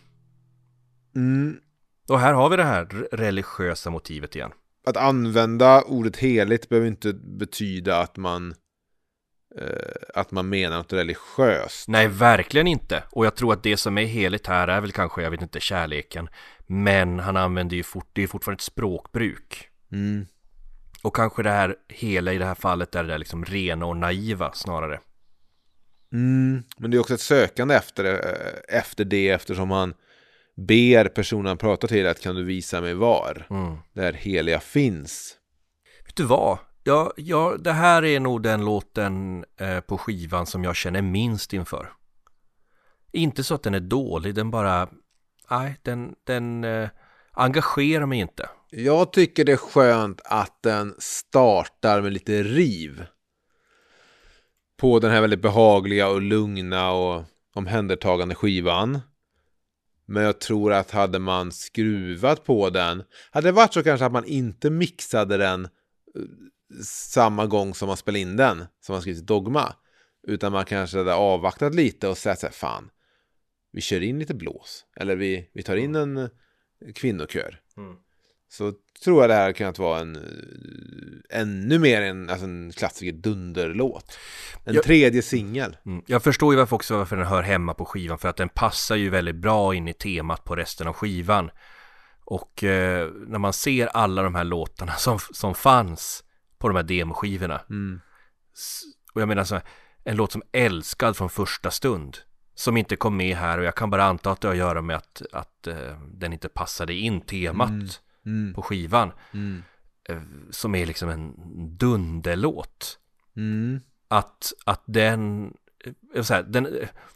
Mm. 1.16 1.60
Och 2.08 2.20
här 2.20 2.32
har 2.32 2.50
vi 2.50 2.56
det 2.56 2.64
här 2.64 2.84
religiösa 3.12 3.90
motivet 3.90 4.36
igen. 4.36 4.50
Att 4.86 4.96
använda 4.96 5.82
ordet 5.82 6.16
heligt 6.16 6.68
behöver 6.68 6.88
inte 6.88 7.12
betyda 7.12 8.00
att 8.00 8.16
man 8.16 8.54
att 10.14 10.30
man 10.30 10.48
menar 10.48 10.76
något 10.76 10.92
religiöst. 10.92 11.88
Nej, 11.88 12.08
verkligen 12.08 12.66
inte. 12.66 13.02
Och 13.10 13.26
jag 13.26 13.34
tror 13.34 13.52
att 13.52 13.62
det 13.62 13.76
som 13.76 13.98
är 13.98 14.04
heligt 14.04 14.46
här 14.46 14.68
är 14.68 14.80
väl 14.80 14.92
kanske, 14.92 15.22
jag 15.22 15.30
vet 15.30 15.42
inte, 15.42 15.60
kärleken. 15.60 16.28
Men 16.66 17.18
han 17.18 17.36
använder 17.36 17.76
ju 17.76 17.82
fort, 17.82 18.08
det 18.12 18.22
är 18.22 18.26
fortfarande 18.26 18.56
ett 18.56 18.62
språkbruk. 18.62 19.68
Mm. 19.92 20.26
Och 21.02 21.16
kanske 21.16 21.42
det 21.42 21.50
här 21.50 21.74
hela 21.88 22.32
i 22.32 22.38
det 22.38 22.44
här 22.44 22.54
fallet 22.54 22.94
är 22.94 23.02
det 23.02 23.08
där 23.08 23.18
liksom 23.18 23.44
rena 23.44 23.86
och 23.86 23.96
naiva 23.96 24.52
snarare. 24.52 25.00
Mm. 26.12 26.62
Men 26.78 26.90
det 26.90 26.96
är 26.96 27.00
också 27.00 27.14
ett 27.14 27.20
sökande 27.20 27.74
efter, 27.74 28.04
eh, 28.04 28.78
efter 28.78 29.04
det 29.04 29.28
eftersom 29.28 29.70
han 29.70 29.94
ber 30.56 31.04
personen 31.08 31.46
han 31.46 31.56
pratar 31.56 31.88
till 31.88 32.06
att 32.06 32.20
kan 32.20 32.34
du 32.34 32.44
visa 32.44 32.80
mig 32.80 32.94
var 32.94 33.46
Mm. 33.50 33.76
där 33.92 34.12
heliga 34.12 34.60
finns. 34.60 35.34
Vet 36.06 36.16
du 36.16 36.24
vad? 36.24 36.58
Ja, 36.88 37.12
ja, 37.16 37.56
det 37.58 37.72
här 37.72 38.04
är 38.04 38.20
nog 38.20 38.42
den 38.42 38.64
låten 38.64 39.44
eh, 39.60 39.80
på 39.80 39.98
skivan 39.98 40.46
som 40.46 40.64
jag 40.64 40.76
känner 40.76 41.02
minst 41.02 41.52
inför. 41.52 41.92
Inte 43.12 43.44
så 43.44 43.54
att 43.54 43.62
den 43.62 43.74
är 43.74 43.80
dålig, 43.80 44.34
den 44.34 44.50
bara... 44.50 44.88
Nej, 45.50 45.76
den, 45.82 46.14
den 46.24 46.64
eh, 46.64 46.88
engagerar 47.32 48.06
mig 48.06 48.18
inte. 48.18 48.48
Jag 48.70 49.12
tycker 49.12 49.44
det 49.44 49.52
är 49.52 49.56
skönt 49.56 50.20
att 50.24 50.62
den 50.62 50.94
startar 50.98 52.00
med 52.00 52.12
lite 52.12 52.42
riv. 52.42 53.04
På 54.76 54.98
den 54.98 55.10
här 55.10 55.20
väldigt 55.20 55.42
behagliga 55.42 56.08
och 56.08 56.22
lugna 56.22 56.90
och 56.90 57.24
omhändertagande 57.54 58.34
skivan. 58.34 59.00
Men 60.06 60.22
jag 60.22 60.40
tror 60.40 60.72
att 60.72 60.90
hade 60.90 61.18
man 61.18 61.52
skruvat 61.52 62.44
på 62.44 62.70
den, 62.70 63.02
hade 63.30 63.48
det 63.48 63.52
varit 63.52 63.74
så 63.74 63.82
kanske 63.82 64.06
att 64.06 64.12
man 64.12 64.24
inte 64.24 64.70
mixade 64.70 65.36
den 65.36 65.64
eh, 65.64 65.70
samma 66.84 67.46
gång 67.46 67.74
som 67.74 67.88
man 67.88 67.96
spelade 67.96 68.20
in 68.20 68.36
den, 68.36 68.64
som 68.80 68.92
man 68.92 69.02
skrivit 69.02 69.26
Dogma. 69.26 69.74
Utan 70.26 70.52
man 70.52 70.64
kanske 70.64 70.98
hade 70.98 71.14
avvaktat 71.14 71.74
lite 71.74 72.08
och 72.08 72.18
sagt 72.18 72.40
så 72.40 72.46
här, 72.46 72.52
fan, 72.54 72.90
vi 73.72 73.80
kör 73.80 74.00
in 74.02 74.18
lite 74.18 74.34
blås. 74.34 74.84
Eller 74.96 75.16
vi, 75.16 75.50
vi 75.54 75.62
tar 75.62 75.76
in 75.76 75.94
en 75.94 76.16
eh, 76.16 76.28
kvinnokör. 76.94 77.60
Mm. 77.76 77.96
Så 78.50 78.72
tror 79.04 79.20
jag 79.22 79.30
det 79.30 79.34
här 79.34 79.52
kunnat 79.52 79.78
vara 79.78 80.00
en 80.00 80.16
eh, 80.16 81.40
ännu 81.40 81.78
mer 81.78 82.02
en, 82.02 82.30
alltså 82.30 82.44
en 82.46 82.72
klassiker 82.72 83.12
dunderlåt. 83.12 84.18
En 84.64 84.74
Jag- 84.74 84.84
tredje 84.84 85.22
singel. 85.22 85.76
Mm. 85.86 86.02
Jag 86.06 86.22
förstår 86.22 86.52
ju 86.52 86.58
varför 86.58 86.76
också 86.76 86.96
varför 86.98 87.16
den 87.16 87.26
hör 87.26 87.42
hemma 87.42 87.74
på 87.74 87.84
skivan 87.84 88.18
för 88.18 88.28
att 88.28 88.36
den 88.36 88.48
passar 88.48 88.96
ju 88.96 89.10
väldigt 89.10 89.36
bra 89.36 89.74
in 89.74 89.88
i 89.88 89.92
temat 89.94 90.44
på 90.44 90.56
resten 90.56 90.86
av 90.86 90.92
skivan. 90.94 91.50
Och 92.24 92.64
eh, 92.64 93.10
när 93.26 93.38
man 93.38 93.52
ser 93.52 93.86
alla 93.86 94.22
de 94.22 94.34
här 94.34 94.44
låtarna 94.44 94.92
som, 94.92 95.18
som 95.32 95.54
fanns 95.54 96.24
på 96.58 96.68
de 96.68 96.76
här 96.76 96.82
demoskivorna. 96.82 97.60
Mm. 97.70 98.00
Och 99.14 99.20
jag 99.20 99.28
menar 99.28 99.44
så 99.44 99.54
här, 99.54 99.64
en 100.04 100.16
låt 100.16 100.32
som 100.32 100.42
Älskad 100.52 101.16
från 101.16 101.30
första 101.30 101.70
stund. 101.70 102.18
Som 102.54 102.76
inte 102.76 102.96
kom 102.96 103.16
med 103.16 103.36
här 103.36 103.58
och 103.58 103.64
jag 103.64 103.74
kan 103.74 103.90
bara 103.90 104.04
anta 104.04 104.30
att 104.30 104.40
det 104.40 104.48
har 104.48 104.52
att 104.54 104.58
göra 104.58 104.82
med 104.82 104.96
att, 104.96 105.22
att 105.32 105.66
eh, 105.66 106.00
den 106.12 106.32
inte 106.32 106.48
passade 106.48 106.94
in 106.94 107.20
temat 107.20 107.68
Mm. 107.70 107.88
Mm. 108.26 108.54
på 108.54 108.62
skivan. 108.62 109.12
Eh, 110.08 110.22
som 110.50 110.74
är 110.74 110.86
liksom 110.86 111.08
en 111.08 111.34
dunderlåt. 111.76 112.98
Mm. 113.36 113.80
att, 114.08 114.52
att 114.66 114.82
den, 114.86 115.52
eh, 116.14 116.24
här, 116.30 116.42
den, 116.42 116.68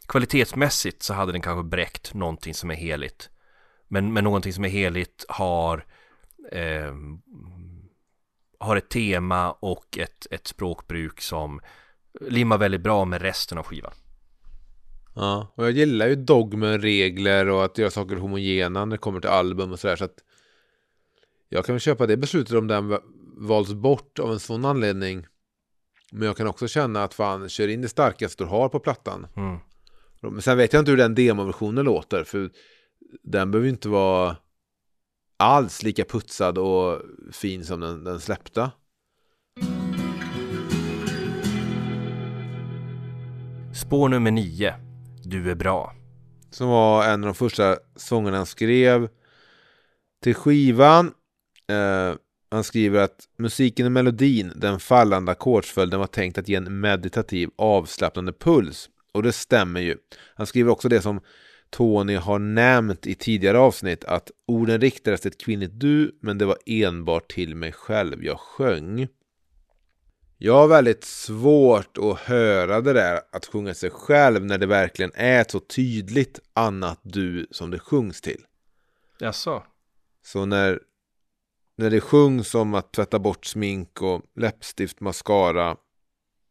kvalitetsmässigt 0.06 1.02
så 1.02 1.14
hade 1.14 1.32
den 1.32 1.40
kanske 1.40 1.68
bräckt 1.68 2.14
någonting 2.14 2.54
som 2.54 2.70
är 2.70 2.74
heligt. 2.74 3.30
Men, 3.88 4.12
men 4.12 4.24
någonting 4.24 4.52
som 4.52 4.64
är 4.64 4.68
heligt 4.68 5.24
har, 5.28 5.84
eh, 6.52 6.94
har 8.62 8.76
ett 8.76 8.88
tema 8.88 9.52
och 9.52 9.98
ett, 9.98 10.26
ett 10.30 10.46
språkbruk 10.46 11.20
som 11.20 11.60
limmar 12.20 12.58
väldigt 12.58 12.80
bra 12.80 13.04
med 13.04 13.22
resten 13.22 13.58
av 13.58 13.64
skivan. 13.64 13.92
Ja, 15.14 15.52
och 15.54 15.64
jag 15.64 15.70
gillar 15.70 16.08
ju 16.08 16.16
dogmer, 16.16 16.78
regler 16.78 17.48
och 17.48 17.64
att 17.64 17.78
göra 17.78 17.90
saker 17.90 18.16
homogena 18.16 18.84
när 18.84 18.96
det 18.96 19.00
kommer 19.00 19.20
till 19.20 19.30
album 19.30 19.72
och 19.72 19.80
sådär. 19.80 19.96
Så 19.96 20.04
att 20.04 20.16
jag 21.48 21.66
kan 21.66 21.74
väl 21.74 21.80
köpa 21.80 22.06
det 22.06 22.16
beslutet 22.16 22.56
om 22.56 22.66
den 22.66 22.88
va- 22.88 23.00
valts 23.36 23.72
bort 23.72 24.18
av 24.18 24.32
en 24.32 24.40
sån 24.40 24.64
anledning. 24.64 25.26
Men 26.12 26.26
jag 26.26 26.36
kan 26.36 26.46
också 26.46 26.68
känna 26.68 27.04
att 27.04 27.14
fan, 27.14 27.48
kör 27.48 27.68
in 27.68 27.82
det 27.82 27.88
starkaste 27.88 28.44
du 28.44 28.48
har 28.48 28.68
på 28.68 28.80
plattan. 28.80 29.26
Mm. 29.36 29.58
Men 30.20 30.42
sen 30.42 30.58
vet 30.58 30.72
jag 30.72 30.80
inte 30.80 30.90
hur 30.90 30.98
den 30.98 31.14
demoversionen 31.14 31.84
låter. 31.84 32.24
För 32.24 32.50
den 33.22 33.50
behöver 33.50 33.66
ju 33.66 33.72
inte 33.72 33.88
vara 33.88 34.36
alls 35.42 35.82
lika 35.82 36.04
putsad 36.04 36.58
och 36.58 37.00
fin 37.32 37.64
som 37.64 37.80
den, 37.80 38.04
den 38.04 38.20
släppta. 38.20 38.70
Spår 43.74 44.08
nummer 44.08 44.30
nio, 44.30 44.74
Du 45.24 45.50
är 45.50 45.54
bra. 45.54 45.94
Som 46.50 46.68
var 46.68 47.04
en 47.04 47.20
av 47.20 47.26
de 47.26 47.34
första 47.34 47.76
sångerna 47.96 48.36
han 48.36 48.46
skrev 48.46 49.08
till 50.22 50.34
skivan. 50.34 51.06
Eh, 51.68 52.14
han 52.50 52.64
skriver 52.64 53.00
att 53.00 53.28
musiken 53.38 53.86
och 53.86 53.92
melodin, 53.92 54.52
den 54.56 54.80
fallande 54.80 55.32
ackordsföljden 55.32 56.00
var 56.00 56.06
tänkt 56.06 56.38
att 56.38 56.48
ge 56.48 56.54
en 56.54 56.80
meditativ 56.80 57.50
avslappnande 57.58 58.32
puls. 58.32 58.88
Och 59.12 59.22
det 59.22 59.32
stämmer 59.32 59.80
ju. 59.80 59.96
Han 60.34 60.46
skriver 60.46 60.70
också 60.70 60.88
det 60.88 61.02
som 61.02 61.20
Tony 61.72 62.14
har 62.14 62.38
nämnt 62.38 63.06
i 63.06 63.14
tidigare 63.14 63.58
avsnitt 63.58 64.04
att 64.04 64.30
orden 64.46 64.80
riktades 64.80 65.20
till 65.20 65.30
ett 65.30 65.40
kvinnligt 65.40 65.80
du 65.80 66.18
men 66.20 66.38
det 66.38 66.44
var 66.44 66.58
enbart 66.66 67.32
till 67.32 67.56
mig 67.56 67.72
själv 67.72 68.24
jag 68.24 68.40
sjöng. 68.40 69.08
Jag 70.38 70.54
har 70.54 70.68
väldigt 70.68 71.04
svårt 71.04 71.98
att 71.98 72.18
höra 72.18 72.80
det 72.80 72.92
där 72.92 73.20
att 73.32 73.46
sjunga 73.46 73.74
sig 73.74 73.90
själv 73.90 74.44
när 74.44 74.58
det 74.58 74.66
verkligen 74.66 75.10
är 75.14 75.40
ett 75.40 75.50
så 75.50 75.60
tydligt 75.60 76.40
annat 76.52 77.00
du 77.02 77.46
som 77.50 77.70
det 77.70 77.78
sjungs 77.78 78.20
till. 78.20 78.44
Jaså? 79.18 79.62
Så 80.24 80.44
när, 80.44 80.80
när 81.76 81.90
det 81.90 82.00
sjungs 82.00 82.54
om 82.54 82.74
att 82.74 82.92
tvätta 82.92 83.18
bort 83.18 83.46
smink 83.46 84.02
och 84.02 84.22
läppstift, 84.36 85.00
mascara 85.00 85.76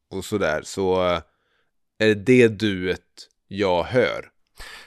och 0.10 0.26
sådär 0.26 0.62
så 0.64 1.08
eh, 1.08 1.22
är 1.98 2.08
det 2.08 2.16
det 2.16 2.48
duet 2.48 3.28
jag 3.48 3.84
hör. 3.84 4.31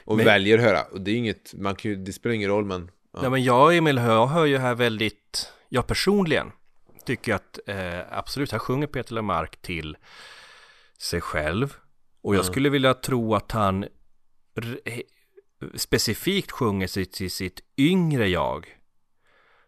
Och 0.05 0.17
Men- 0.17 0.25
väljer 0.25 0.57
att 0.57 0.63
höra. 0.63 0.83
Och 0.83 1.01
det 1.01 1.11
är 1.11 1.15
inget, 1.15 1.53
man 1.53 1.75
kan 1.75 1.91
ju, 1.91 1.97
det 1.97 2.13
spelar 2.13 2.35
ingen 2.35 2.49
roll 2.49 2.65
men... 2.65 2.91
Ja. 3.13 3.21
Nej 3.21 3.29
men 3.29 3.43
jag 3.43 3.63
och 3.63 3.73
Emil 3.73 3.99
hör, 3.99 4.25
hör 4.25 4.45
ju 4.45 4.57
här 4.57 4.75
väldigt, 4.75 5.51
jag 5.69 5.87
personligen 5.87 6.51
tycker 7.05 7.33
att 7.33 7.59
eh, 7.67 7.99
absolut, 8.11 8.51
här 8.51 8.59
sjunger 8.59 8.87
Peter 8.87 9.13
Lemark 9.13 9.61
till 9.61 9.97
sig 10.99 11.21
själv. 11.21 11.75
Och 12.21 12.35
jag 12.35 12.41
Mm. 12.41 12.51
skulle 12.53 12.69
vilja 12.69 12.93
tro 12.93 13.35
att 13.35 13.51
han 13.51 13.85
specifikt 15.75 16.51
sjunger 16.51 16.87
sig 16.87 17.05
till 17.05 17.31
sitt 17.31 17.59
yngre 17.77 18.27
jag. 18.27 18.77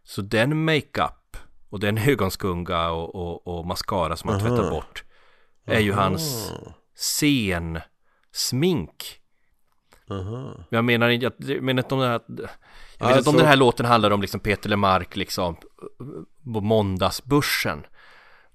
Så 0.03 0.21
den 0.21 0.65
makeup 0.65 1.37
och 1.69 1.79
den 1.79 1.97
ögonskunga 2.09 2.89
och, 2.89 3.15
och, 3.15 3.47
och 3.59 3.65
mascara 3.67 4.15
som 4.15 4.29
han 4.29 4.39
Aha. 4.41 4.49
tvättar 4.49 4.69
bort 4.71 5.03
är 5.65 5.79
ju 5.79 5.93
hans 5.93 6.51
Aha. 6.51 6.73
scensmink. 6.95 7.81
Aha. 10.09 10.53
Jag 10.69 10.85
menar 10.85 11.09
inte, 11.09 11.31
jag 11.37 11.63
menar 11.63 11.83
inte 11.83 11.93
om 11.95 11.99
den 12.01 12.09
här 12.09 12.21
Jag 12.27 12.35
vet 12.37 12.49
inte 12.99 13.05
Alltså- 13.15 13.29
om 13.29 13.37
den 13.37 13.45
här 13.45 13.55
låten 13.55 13.85
handlar 13.85 14.11
om 14.11 14.21
liksom 14.21 14.39
Peter 14.39 14.69
Lemark 14.69 15.15
liksom 15.15 15.55
på 16.53 16.61
måndagsbörsen. 16.61 17.85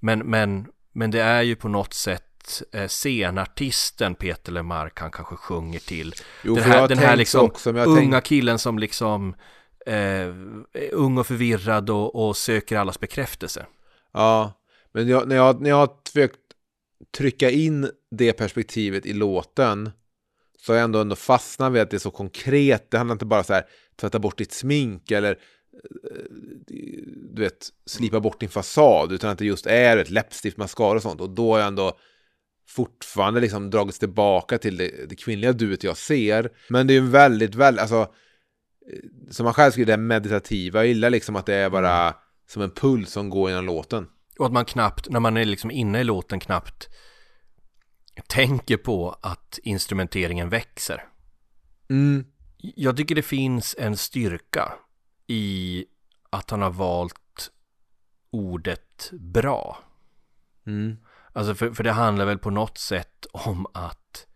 Men, 0.00 0.18
men, 0.18 0.66
men 0.92 1.11
det 1.11 1.20
är 1.20 1.42
ju 1.42 1.57
på 1.57 1.68
något 1.68 1.94
sätt 1.94 2.62
eh, 2.72 2.86
scenartisten 2.88 4.14
Peter 4.14 4.53
Lemark 4.53 5.00
han 5.00 5.11
kanske 5.11 5.36
sjunger 5.36 5.78
till. 5.78 6.14
Jo, 6.44 6.55
den 6.55 6.64
här, 6.64 6.88
den 6.88 6.98
här 6.98 7.16
liksom 7.16 7.44
också, 7.44 7.70
unga 7.70 7.96
tänkt- 7.96 8.26
killen 8.26 8.59
som 8.59 8.78
liksom 8.78 9.34
eh, 9.86 9.94
är 10.72 10.92
ung 10.92 11.18
och 11.18 11.26
förvirrad 11.26 11.90
och, 11.90 12.28
och 12.28 12.36
söker 12.36 12.78
allas 12.78 13.00
bekräftelse. 13.00 13.66
Ja, 14.12 14.53
men 14.92 15.09
jag, 15.09 15.28
när, 15.28 15.36
jag, 15.36 15.61
när 15.61 15.70
jag 15.70 15.76
har 15.76 15.90
försökt 16.07 16.38
trycka 17.16 17.50
in 17.50 17.90
det 18.11 18.32
perspektivet 18.32 19.07
i 19.07 19.12
låten 19.12 19.90
så 20.62 20.72
har 20.72 20.76
jag 20.76 20.84
ändå, 20.84 21.00
ändå 21.00 21.16
fastnat 21.16 21.72
vid 21.72 21.82
att 21.82 21.90
det 21.90 21.96
är 21.96 21.98
så 21.98 22.10
konkret. 22.10 22.90
Det 22.90 22.98
handlar 22.98 23.14
inte 23.14 23.24
bara 23.24 23.44
så 23.44 23.52
här 23.52 23.64
tvätta 23.96 24.18
bort 24.18 24.38
ditt 24.38 24.52
smink 24.52 25.10
eller 25.10 25.38
du 27.34 27.42
vet, 27.42 27.68
slipa 27.86 28.20
bort 28.20 28.40
din 28.40 28.48
fasad, 28.48 29.12
utan 29.12 29.30
att 29.30 29.38
det 29.38 29.44
just 29.44 29.66
är 29.66 29.96
ett 29.96 30.10
läppstift, 30.10 30.56
mascara 30.56 30.96
och 30.96 31.02
sånt. 31.02 31.20
Och 31.20 31.30
då 31.30 31.52
har 31.52 31.58
jag 31.58 31.68
ändå 31.68 31.98
fortfarande 32.68 33.40
liksom 33.40 33.70
dragits 33.70 33.98
tillbaka 33.98 34.58
till 34.58 34.76
det, 34.76 35.08
det 35.08 35.16
kvinnliga 35.16 35.52
duet 35.52 35.84
jag 35.84 35.96
ser. 35.96 36.50
Men 36.68 36.86
det 36.86 36.92
är 36.92 37.00
ju 37.00 37.08
väldigt, 37.08 37.54
väldigt, 37.54 37.80
alltså, 37.80 38.00
eh, 38.00 39.30
som 39.30 39.44
man 39.44 39.54
själv 39.54 39.70
skriver, 39.70 39.92
det 39.92 40.02
meditativa. 40.02 40.80
Jag 40.80 40.86
gillar 40.86 41.10
liksom 41.10 41.36
att 41.36 41.46
det 41.46 41.54
är 41.54 41.70
bara 41.70 42.14
som 42.48 42.62
en 42.62 42.70
puls 42.70 43.10
som 43.10 43.30
går 43.30 43.50
genom 43.50 43.66
låten. 43.66 44.06
Och 44.38 44.46
att 44.46 44.52
man 44.52 44.64
knappt, 44.64 45.08
när 45.08 45.20
man 45.20 45.36
är 45.36 45.44
liksom 45.44 45.70
inne 45.70 46.00
i 46.00 46.04
låten 46.04 46.40
knappt 46.40 46.88
tänker 48.26 48.76
på 48.76 49.16
att 49.20 49.58
instrumenteringen 49.62 50.48
växer. 50.48 51.04
Mm. 51.90 52.24
Jag 52.58 52.96
tycker 52.96 53.14
det 53.14 53.22
finns 53.22 53.76
en 53.78 53.96
styrka 53.96 54.72
i 55.26 55.84
att 56.30 56.50
han 56.50 56.62
har 56.62 56.70
valt 56.70 57.50
ordet 58.30 59.10
bra. 59.12 59.78
Mm. 60.66 60.96
Alltså 61.32 61.54
för, 61.54 61.72
för 61.72 61.84
det 61.84 61.92
handlar 61.92 62.24
väl 62.24 62.38
på 62.38 62.50
något 62.50 62.78
sätt 62.78 63.26
om 63.32 63.66
att 63.74 64.26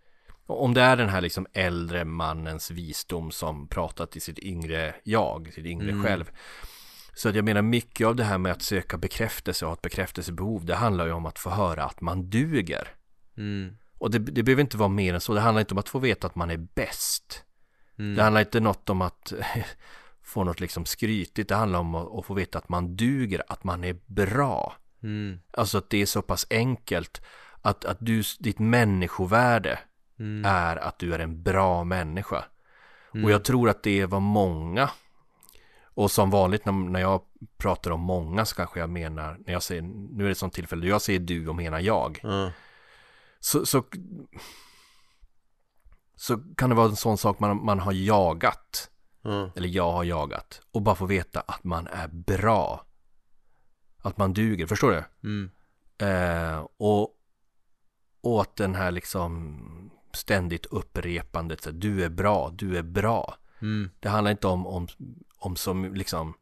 om 0.47 0.75
det 0.75 0.83
är 0.83 0.97
den 0.97 1.09
här 1.09 1.21
liksom 1.21 1.47
äldre 1.53 2.05
mannens 2.05 2.71
visdom 2.71 3.31
som 3.31 3.69
pratar 3.69 4.07
till 4.07 4.23
sitt 4.23 4.39
yngre 4.39 4.95
jag, 5.05 5.53
sitt 5.55 5.67
yngre 5.67 5.91
Mm. 5.91 6.05
själv. 6.05 6.31
Så 7.15 7.29
att 7.29 7.35
jag 7.35 7.45
menar 7.45 7.63
mycket 7.63 8.07
av 8.07 8.17
det 8.17 8.25
här 8.25 8.39
med 8.39 8.53
att 8.53 8.63
söka 8.63 8.99
bekräftelse 8.99 9.65
och 9.65 9.69
ha 9.69 9.75
ett 9.75 9.83
bekräftelsebehov, 9.83 10.65
det 10.65 10.75
handlar 10.75 11.07
ju 11.07 11.13
om 11.13 11.27
att 11.27 11.39
få 11.39 11.51
höra 11.51 11.85
att 11.85 12.01
man 12.01 12.31
duger. 12.31 12.96
Mm. 13.37 13.77
Och 13.99 14.11
det, 14.11 14.19
det 14.19 14.43
behöver 14.43 14.63
inte 14.63 14.77
vara 14.77 14.89
mer 14.89 15.15
än 15.15 15.21
så, 15.21 15.35
det 15.35 15.41
handlar 15.41 15.61
inte 15.61 15.75
om 15.75 15.79
att 15.79 15.89
få 15.89 15.99
veta 15.99 16.27
att 16.27 16.35
man 16.35 16.51
är 16.51 16.57
bäst. 16.57 17.45
Mm. 17.99 18.15
Det 18.17 18.23
handlar 18.23 18.41
inte 18.41 18.61
något 18.61 18.91
om 18.91 19.03
att 19.03 19.33
få 20.23 20.45
något 20.45 20.61
liksom 20.61 20.85
skrytigt, 20.85 21.49
det 21.49 21.55
handlar 21.55 21.79
om 21.79 21.95
att, 21.95 22.19
att 22.19 22.27
få 22.27 22.35
veta 22.35 22.59
att 22.59 22.69
man 22.69 22.97
duger, 22.97 23.43
att 23.49 23.65
man 23.65 23.85
är 23.85 23.97
bra. 24.07 24.75
Mm. 25.03 25.41
Alltså 25.51 25.79
att 25.79 25.91
det 25.91 26.03
är 26.03 26.07
så 26.07 26.23
pass 26.23 26.47
enkelt 26.51 27.23
att, 27.63 27.85
att 27.85 27.99
du, 28.01 28.23
ditt 28.39 28.59
människovärde 28.59 29.79
Mm. 30.19 30.45
är 30.45 30.77
att 30.77 30.99
du 30.99 31.15
är 31.15 31.19
en 31.19 31.43
bra 31.43 31.85
människa. 31.85 32.45
Mm. 33.15 33.25
Och 33.25 33.31
jag 33.31 33.45
tror 33.45 33.69
att 33.69 33.83
det 33.83 34.07
var 34.07 34.21
många. 34.21 34.91
Och 35.83 36.11
som 36.11 36.31
vanligt 36.31 36.65
när, 36.65 36.73
när 36.73 37.01
jag 37.01 37.21
pratar 37.57 37.91
om 37.91 38.01
många 38.01 38.45
så 38.45 38.57
kanske 38.57 38.81
jag 38.81 38.91
menar, 38.91 39.37
när 39.47 39.53
jag 39.53 39.63
säger, 39.63 39.83
nu 39.83 40.25
är 40.25 40.27
det 40.27 40.33
ett 40.33 40.39
sånt 40.39 40.53
tillfälle 40.53 40.87
jag 40.87 41.03
säger 41.03 41.21
du 41.21 41.49
och 41.49 41.55
menar 41.55 41.81
jag. 41.81 42.21
Ja. 42.23 42.51
Så, 43.41 43.67
så, 43.67 43.85
så 46.17 46.39
kan 46.57 46.71
det 46.71 46.77
vara 46.77 46.89
en 46.89 46.97
sån 46.97 47.19
sak 47.19 47.39
man, 47.39 47.65
man 47.65 47.81
har 47.81 47.93
jagat. 47.93 48.91
Ja. 49.23 49.51
Eller 49.57 49.69
jag 49.69 49.93
har 49.93 50.05
jagat. 50.05 50.63
Och 50.73 50.83
bara 50.83 50.95
få 50.95 51.07
veta 51.07 51.41
att 51.41 51.65
man 51.65 51.87
är 51.87 52.09
bra. 52.09 52.87
Att 53.99 54.19
man 54.19 54.33
duger, 54.33 54.67
förstår 54.67 54.91
du? 54.91 55.29
Mm. 55.29 55.51
Eh, 55.99 56.67
och, 56.77 57.11
och 58.21 58.41
att 58.41 58.57
den 58.57 58.75
här 58.75 58.91
liksom 58.91 59.91
ständigt 60.13 60.67
upprepandet, 60.67 61.63
så, 61.63 61.71
du 61.71 62.05
är 62.05 62.09
bra, 62.09 62.51
du 62.55 62.77
är 62.77 62.83
bra. 62.83 63.37
Mm. 63.61 63.91
Det 64.01 64.09
handlar 64.09 64.31
inte 64.31 64.47
om, 64.47 64.67
om, 64.67 64.89
om 65.39 65.57
som 65.57 65.95
liksom 65.95 66.35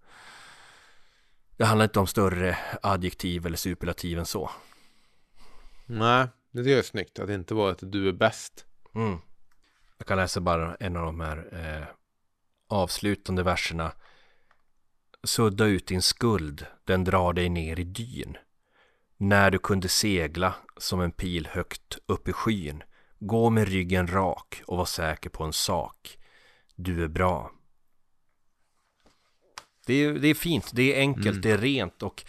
Det 1.56 1.64
handlar 1.64 1.84
inte 1.84 2.00
om 2.00 2.06
större 2.06 2.58
adjektiv 2.82 3.46
eller 3.46 3.56
superlativ 3.56 4.18
än 4.18 4.26
så. 4.26 4.50
Nej, 5.86 6.28
det 6.62 6.72
är 6.72 6.82
snyggt. 6.82 7.18
Att 7.18 7.26
det 7.26 7.34
inte 7.34 7.54
var 7.54 7.70
att 7.70 7.92
du 7.92 8.08
är 8.08 8.12
bäst. 8.12 8.66
Mm. 8.94 9.18
Jag 9.98 10.06
kan 10.06 10.16
läsa 10.18 10.40
bara 10.40 10.74
en 10.74 10.96
av 10.96 11.04
de 11.04 11.20
här 11.20 11.48
eh, 11.52 11.86
avslutande 12.68 13.42
verserna. 13.42 13.92
Sudda 15.24 15.64
ut 15.64 15.86
din 15.86 16.02
skuld, 16.02 16.66
den 16.84 17.04
drar 17.04 17.32
dig 17.32 17.48
ner 17.48 17.80
i 17.80 17.84
dyn. 17.84 18.36
När 19.16 19.50
du 19.50 19.58
kunde 19.58 19.88
segla 19.88 20.54
som 20.76 21.00
en 21.00 21.10
pil 21.10 21.46
högt 21.46 21.98
upp 22.06 22.28
i 22.28 22.32
skyn. 22.32 22.82
Gå 23.18 23.50
med 23.50 23.68
ryggen 23.68 24.06
rak 24.06 24.62
och 24.66 24.76
var 24.76 24.84
säker 24.84 25.30
på 25.30 25.44
en 25.44 25.52
sak. 25.52 26.18
Du 26.74 27.04
är 27.04 27.08
bra. 27.08 27.50
Det 29.86 29.94
är, 29.94 30.12
det 30.12 30.28
är 30.28 30.34
fint, 30.34 30.70
det 30.72 30.94
är 30.94 31.00
enkelt, 31.00 31.26
Mm. 31.26 31.40
det 31.40 31.50
är 31.50 31.58
rent 31.58 32.02
och 32.02 32.24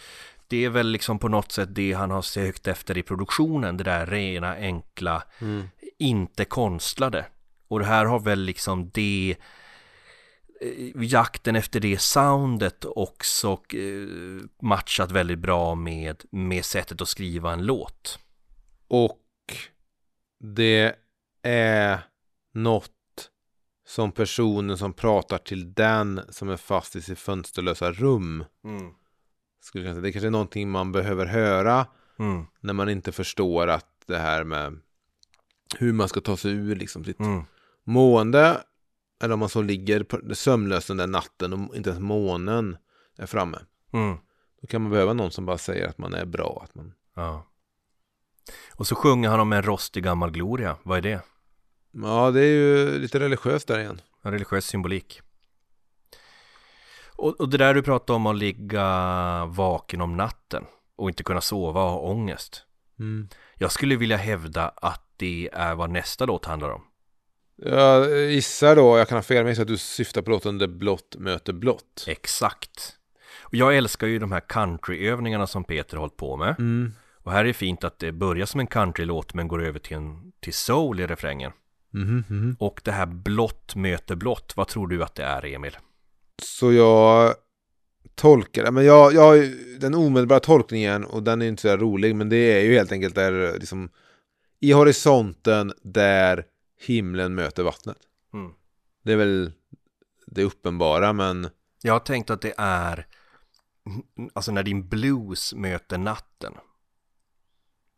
det 0.48 0.64
är 0.64 0.70
väl 0.70 0.88
liksom 0.88 1.18
på 1.18 1.28
något 1.28 1.52
sätt 1.52 1.68
det 1.72 1.92
han 1.92 2.10
har 2.10 2.22
sökt 2.22 2.66
efter 2.66 2.98
i 2.98 3.02
produktionen. 3.02 3.76
Det 3.76 3.84
där 3.84 4.06
rena, 4.06 4.54
enkla, 4.54 5.22
Mm. 5.38 5.68
inte 5.98 6.44
konstlade. 6.44 7.26
Och 7.68 7.78
det 7.78 7.84
här 7.86 8.04
har 8.04 8.20
väl 8.20 8.40
liksom 8.40 8.90
det 8.90 9.36
eh, 10.60 11.02
jakten 11.04 11.56
efter 11.56 11.80
det 11.80 12.00
soundet 12.00 12.84
också 12.84 13.52
eh, 13.52 14.44
matchat 14.62 15.10
väldigt 15.12 15.38
bra 15.38 15.74
med, 15.74 16.24
med 16.30 16.64
sättet 16.64 17.00
att 17.00 17.08
skriva 17.08 17.52
en 17.52 17.66
låt. 17.66 18.18
Och 18.88 19.22
det 20.38 20.94
är 21.42 21.98
något 22.54 22.92
som 23.86 24.12
personen 24.12 24.78
som 24.78 24.92
pratar 24.92 25.38
till 25.38 25.74
den 25.74 26.20
som 26.28 26.48
är 26.48 26.56
fast 26.56 26.96
i 26.96 27.02
sitt 27.02 27.18
fönsterlösa 27.18 27.92
rum. 27.92 28.44
Skulle 29.66 29.84
jag 29.84 29.94
säga. 29.94 30.02
Det 30.02 30.12
kanske 30.12 30.26
är 30.26 30.30
någonting 30.30 30.70
man 30.70 30.92
behöver 30.92 31.26
höra 31.26 31.86
Mm. 32.18 32.44
när 32.60 32.72
man 32.72 32.88
inte 32.88 33.12
förstår 33.12 33.66
att 33.66 34.02
det 34.06 34.18
här 34.18 34.44
med 34.44 34.78
hur 35.78 35.92
man 35.92 36.08
ska 36.08 36.20
ta 36.20 36.36
sig 36.36 36.50
ur 36.52 36.76
liksom 36.76 37.04
sitt 37.04 37.20
Mm. 37.20 37.42
mående. 37.84 38.60
Eller 39.22 39.34
om 39.34 39.40
man 39.40 39.48
så 39.48 39.62
ligger 39.62 40.34
sömnlös 40.34 40.86
den 40.86 40.96
där 40.96 41.06
natten 41.06 41.52
och 41.52 41.76
inte 41.76 41.90
ens 41.90 42.02
månen 42.02 42.76
är 43.18 43.26
framme. 43.26 43.58
Mm. 43.92 44.16
Då 44.60 44.66
kan 44.66 44.82
man 44.82 44.90
behöva 44.90 45.12
någon 45.12 45.30
som 45.30 45.46
bara 45.46 45.58
säger 45.58 45.88
att 45.88 45.98
man 45.98 46.14
är 46.14 46.24
bra. 46.24 46.60
Att 46.64 46.74
man... 46.74 46.92
Ja. 47.14 47.46
Och 48.74 48.86
så 48.86 48.94
sjunger 48.94 49.28
han 49.28 49.40
om 49.40 49.52
en 49.52 49.62
rostig 49.62 50.04
gammal 50.04 50.30
gloria. 50.30 50.76
Vad 50.82 50.98
är 50.98 51.02
det? 51.02 51.20
Ja, 51.90 52.30
det 52.30 52.40
är 52.40 52.52
ju 52.52 52.98
lite 52.98 53.20
religiöst 53.20 53.68
där 53.68 53.78
igen. 53.78 54.00
En 54.22 54.32
religiös 54.32 54.66
symbolik. 54.66 55.20
Och, 57.16 57.40
och 57.40 57.48
det 57.48 57.58
där 57.58 57.74
du 57.74 57.82
pratade 57.82 58.16
om 58.16 58.26
att 58.26 58.36
ligga 58.36 58.84
vaken 59.46 60.00
om 60.00 60.16
natten 60.16 60.64
och 60.96 61.08
inte 61.08 61.22
kunna 61.22 61.40
sova 61.40 61.82
och 61.82 61.90
ha 61.90 61.98
ångest. 61.98 62.62
Mm. 62.98 63.28
Jag 63.54 63.72
skulle 63.72 63.96
vilja 63.96 64.16
hävda 64.16 64.68
att 64.68 65.02
det 65.16 65.50
är 65.52 65.74
vad 65.74 65.90
nästa 65.90 66.26
låt 66.26 66.44
handlar 66.44 66.70
om. 66.70 66.82
Jag 67.56 68.10
gissar 68.32 68.76
då, 68.76 68.98
jag 68.98 69.08
kan 69.08 69.18
ha 69.18 69.22
fel, 69.22 69.44
men 69.44 69.62
att 69.62 69.68
du 69.68 69.78
syftar 69.78 70.22
på 70.22 70.30
låten 70.30 70.58
Det 70.58 70.68
blått 70.68 71.16
möter 71.18 71.52
blått. 71.52 72.04
Exakt. 72.06 72.96
Och 73.42 73.54
jag 73.54 73.76
älskar 73.76 74.06
ju 74.06 74.18
de 74.18 74.32
här 74.32 74.40
countryövningarna 74.40 75.46
som 75.46 75.64
Peter 75.64 75.96
har 75.96 76.00
hållit 76.00 76.16
på 76.16 76.36
med. 76.36 76.54
Mm. 76.58 76.92
Och 77.22 77.32
här 77.32 77.40
är 77.40 77.44
det 77.44 77.52
fint 77.52 77.84
att 77.84 77.98
det 77.98 78.12
börjar 78.12 78.46
som 78.46 78.60
en 78.60 78.66
countrylåt 78.66 79.34
men 79.34 79.48
går 79.48 79.62
över 79.62 79.78
till, 79.78 79.96
en, 79.96 80.32
till 80.40 80.54
soul 80.54 81.00
i 81.00 81.06
refrängen. 81.06 81.52
Mhm, 81.90 82.24
mhm. 82.28 82.56
Och 82.58 82.80
det 82.84 82.92
här 82.92 83.06
blått 83.06 83.74
möter 83.74 84.14
blått, 84.16 84.52
vad 84.56 84.68
tror 84.68 84.86
du 84.86 85.02
att 85.02 85.14
det 85.14 85.24
är 85.24 85.46
Emil? 85.46 85.76
Så 86.42 86.72
jag 86.72 87.34
tolkar 88.14 88.64
det, 88.64 88.70
men 88.70 88.84
jag, 88.84 89.12
jag 89.14 89.50
den 89.80 89.94
omedelbara 89.94 90.40
tolkningen 90.40 91.04
och 91.04 91.22
den 91.22 91.42
är 91.42 91.46
inte 91.46 91.62
så 91.62 91.76
rolig, 91.76 92.16
men 92.16 92.28
det 92.28 92.36
är 92.36 92.60
ju 92.64 92.74
helt 92.74 92.92
enkelt 92.92 93.14
där 93.14 93.58
liksom 93.58 93.90
i 94.60 94.72
horisonten 94.72 95.72
där 95.82 96.44
himlen 96.86 97.34
möter 97.34 97.62
vattnet. 97.62 97.96
Mm. 98.34 98.52
Det 99.04 99.12
är 99.12 99.16
väl 99.16 99.52
det 100.26 100.42
uppenbara, 100.42 101.12
men 101.12 101.48
Jag 101.82 101.92
har 101.92 102.00
tänkt 102.00 102.30
att 102.30 102.40
det 102.40 102.54
är 102.56 103.06
Alltså 104.32 104.52
när 104.52 104.62
din 104.62 104.88
blues 104.88 105.54
möter 105.54 105.98
natten 105.98 106.52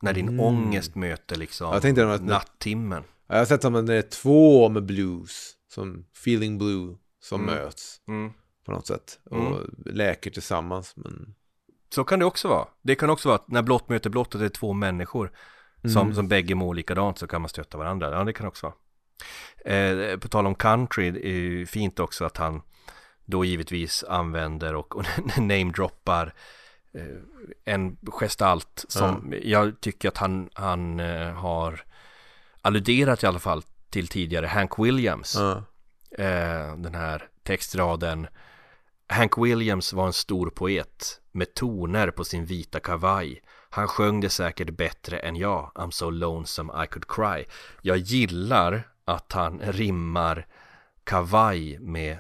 När 0.03 0.13
din 0.13 0.29
Mm. 0.29 0.41
ångest 0.41 0.95
möter 0.95 1.37
liksom 1.37 1.73
Jag 1.73 1.83
tänkte 1.83 2.13
att- 2.13 2.25
nattimmen 2.25 3.03
jag 3.27 3.37
har 3.39 3.45
sett 3.45 3.63
som 3.63 3.75
att 3.75 3.87
det 3.87 3.95
är 3.95 4.03
två 4.03 4.69
med 4.69 4.85
blues, 4.87 5.53
som 5.75 6.05
feeling 6.13 6.59
blue, 6.59 6.97
som 7.21 7.43
Mm. 7.43 7.55
möts 7.55 8.01
mm. 8.09 8.33
på 8.65 8.73
något 8.73 8.87
sätt 8.87 9.19
och 9.31 9.37
Mm. 9.47 9.75
läker 9.87 10.31
tillsammans. 10.31 10.97
Men... 10.97 11.35
Så 11.95 12.05
kan 12.05 12.19
det 12.19 12.25
också 12.25 12.49
vara 12.49 12.69
Det 12.83 12.95
kan 12.95 13.11
också 13.11 13.29
vara 13.29 13.37
att 13.37 13.49
när 13.49 13.63
blått 13.63 13.89
möter 13.89 14.11
blått 14.11 14.35
att 14.35 14.41
det 14.41 14.45
är 14.45 14.51
två 14.51 14.73
människor 14.73 15.33
som, 15.83 16.03
Mm. 16.03 16.15
som 16.15 16.29
bägge 16.29 16.55
mår 16.55 16.75
likadant 16.75 17.19
så 17.19 17.27
kan 17.27 17.43
man 17.43 17.49
stötta 17.49 17.79
varandra 17.79 18.11
Ja 18.11 18.25
det 18.25 18.33
kan 18.33 18.47
också 18.47 18.67
vara 18.67 19.75
eh, 19.77 20.17
På 20.19 20.29
tal 20.29 20.47
om 20.47 20.55
country 20.55 21.11
det 21.11 21.27
är 21.27 21.33
ju 21.33 21.67
fint 21.67 21.99
också 22.01 22.25
att 22.25 22.37
han 22.37 22.63
Då 23.25 23.45
givetvis 23.45 24.05
använder 24.05 24.75
och, 24.75 24.97
och 24.97 25.05
namedroppar 25.39 26.35
eh, 26.95 27.17
En 27.65 27.97
gestalt 28.07 28.85
som 28.89 29.35
jag 29.43 29.81
tycker 29.81 30.09
att 30.09 30.17
han, 30.19 30.51
han 30.55 31.01
eh, 31.01 31.33
har 31.33 31.85
Alluderat 32.63 33.23
i 33.23 33.27
alla 33.27 33.39
fall 33.39 33.63
till 33.91 34.09
tidigare 34.09 34.47
Hank 34.47 34.79
Williams 34.79 35.35
Ja. 35.35 35.63
Eh, 36.11 36.77
den 36.77 36.95
här 36.95 37.29
textraden 37.43 38.27
Hank 39.07 39.39
Williams 39.39 39.93
var 39.93 40.07
en 40.07 40.13
stor 40.13 40.51
poet 40.51 41.21
med 41.33 41.55
toner 41.55 42.11
på 42.11 42.25
sin 42.25 42.45
vita 42.45 42.81
kavaj. 42.81 43.43
Han 43.71 43.89
sjöng 43.89 44.21
det 44.21 44.31
säkert 44.31 44.71
bättre 44.71 45.19
än 45.19 45.37
jag. 45.37 45.73
I'm 45.75 45.91
so 45.91 46.11
lonesome 46.11 46.85
I 46.85 46.87
could 46.87 47.09
cry. 47.09 47.45
Jag 47.83 47.97
gillar 47.99 48.89
att 49.05 49.33
han 49.33 49.61
rimmar 49.61 50.47
kavaj 51.05 51.79
med 51.79 52.19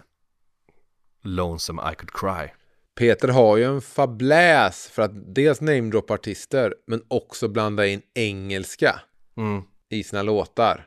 lonesome 1.22 1.92
I 1.92 1.94
could 1.94 2.12
cry. 2.12 2.48
Peter 2.94 3.28
har 3.28 3.56
ju 3.56 3.64
en 3.64 3.80
fabläs 3.80 4.90
för 4.92 5.02
att 5.02 5.34
dels 5.34 5.60
namedroppa 5.60 6.14
artister 6.14 6.74
men 6.86 7.02
också 7.08 7.48
blanda 7.48 7.86
in 7.86 8.02
engelska 8.14 9.00
Mm. 9.36 9.62
i 9.88 10.02
sina 10.04 10.22
låtar. 10.22 10.86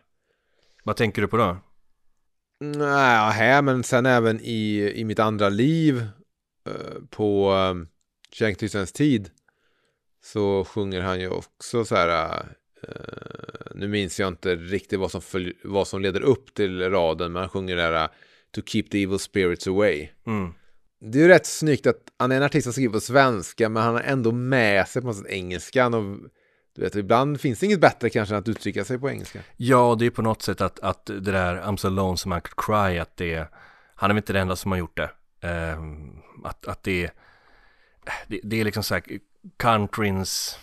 Vad 0.83 0.95
tänker 0.95 1.21
du 1.21 1.27
på 1.27 1.37
då? 1.37 1.57
Nej, 2.64 3.32
här 3.32 3.62
men 3.62 3.84
sen 3.84 4.05
även 4.05 4.39
i, 4.41 4.91
i 4.95 5.03
mitt 5.03 5.20
andra 5.20 5.49
liv 5.49 5.97
eh, 6.66 7.01
på 7.09 7.51
uh, 7.53 7.86
Kärnktystens 8.32 8.91
tid 8.91 9.30
så 10.24 10.66
sjunger 10.66 11.01
han 11.01 11.20
ju 11.20 11.30
också 11.30 11.86
så 11.86 11.95
här 11.95 12.39
eh, 12.84 13.72
nu 13.76 13.88
minns 13.88 14.20
jag 14.20 14.28
inte 14.28 14.55
riktigt 14.55 14.99
vad 14.99 15.12
som, 15.12 15.22
följ, 15.22 15.53
vad 15.64 15.88
som 15.88 16.01
leder 16.01 16.22
upp 16.22 16.53
till 16.53 16.89
raden 16.89 17.32
men 17.32 17.39
han 17.39 17.49
sjunger 17.49 17.76
det 17.76 17.82
här 17.82 18.09
To 18.51 18.62
keep 18.66 18.84
the 18.91 19.03
evil 19.03 19.20
spirits 19.20 19.68
away. 19.68 20.09
Mm. 20.28 20.53
Det 20.99 21.18
är 21.18 21.22
ju 21.22 21.28
rätt 21.28 21.45
snyggt 21.45 21.88
att 21.88 22.03
han 22.18 22.32
är 22.32 22.38
en 22.38 22.43
artist 22.43 22.64
som 22.64 22.74
skriver 22.74 22.93
på 22.93 22.99
svenska 22.99 23.70
men 23.70 23.84
han 23.84 23.93
har 23.93 24.01
ändå 24.01 24.32
med 24.32 24.88
sig 24.88 25.01
på 25.01 25.07
något 25.07 25.18
sätt 25.18 25.28
engelskan 25.28 25.93
och 25.93 26.18
du 26.76 26.82
vet, 26.82 26.95
ibland 26.95 27.41
finns 27.41 27.59
det 27.59 27.65
inget 27.65 27.80
bättre 27.80 28.09
kanske 28.09 28.36
än 28.36 28.39
att 28.39 28.47
uttrycka 28.47 28.84
sig 28.84 28.99
på 28.99 29.09
engelska. 29.09 29.39
Ja, 29.57 29.95
det 29.99 30.05
är 30.05 30.09
på 30.09 30.22
något 30.22 30.41
sätt 30.41 30.61
att, 30.61 30.80
att 30.80 31.05
det 31.05 31.19
där 31.19 31.61
I'm 31.61 31.78
so 31.78 31.89
lonesome 31.89 32.38
I 32.38 32.41
could 32.41 32.65
cry, 32.65 32.99
att 32.99 33.17
det 33.17 33.47
han 34.01 34.11
är 34.11 34.13
väl 34.13 34.17
inte 34.17 34.34
den 34.34 34.41
enda 34.41 34.55
som 34.55 34.72
har 34.72 34.80
gjort 34.80 34.97
det. 34.97 35.11
Ehm, 35.47 36.22
att, 36.43 36.67
att 36.67 36.84
det, 36.84 37.11
det, 38.28 38.39
det 38.43 38.59
är 38.59 38.65
liksom 38.65 38.84
så 38.84 38.93
här 38.93 39.03
countryns, 39.57 40.59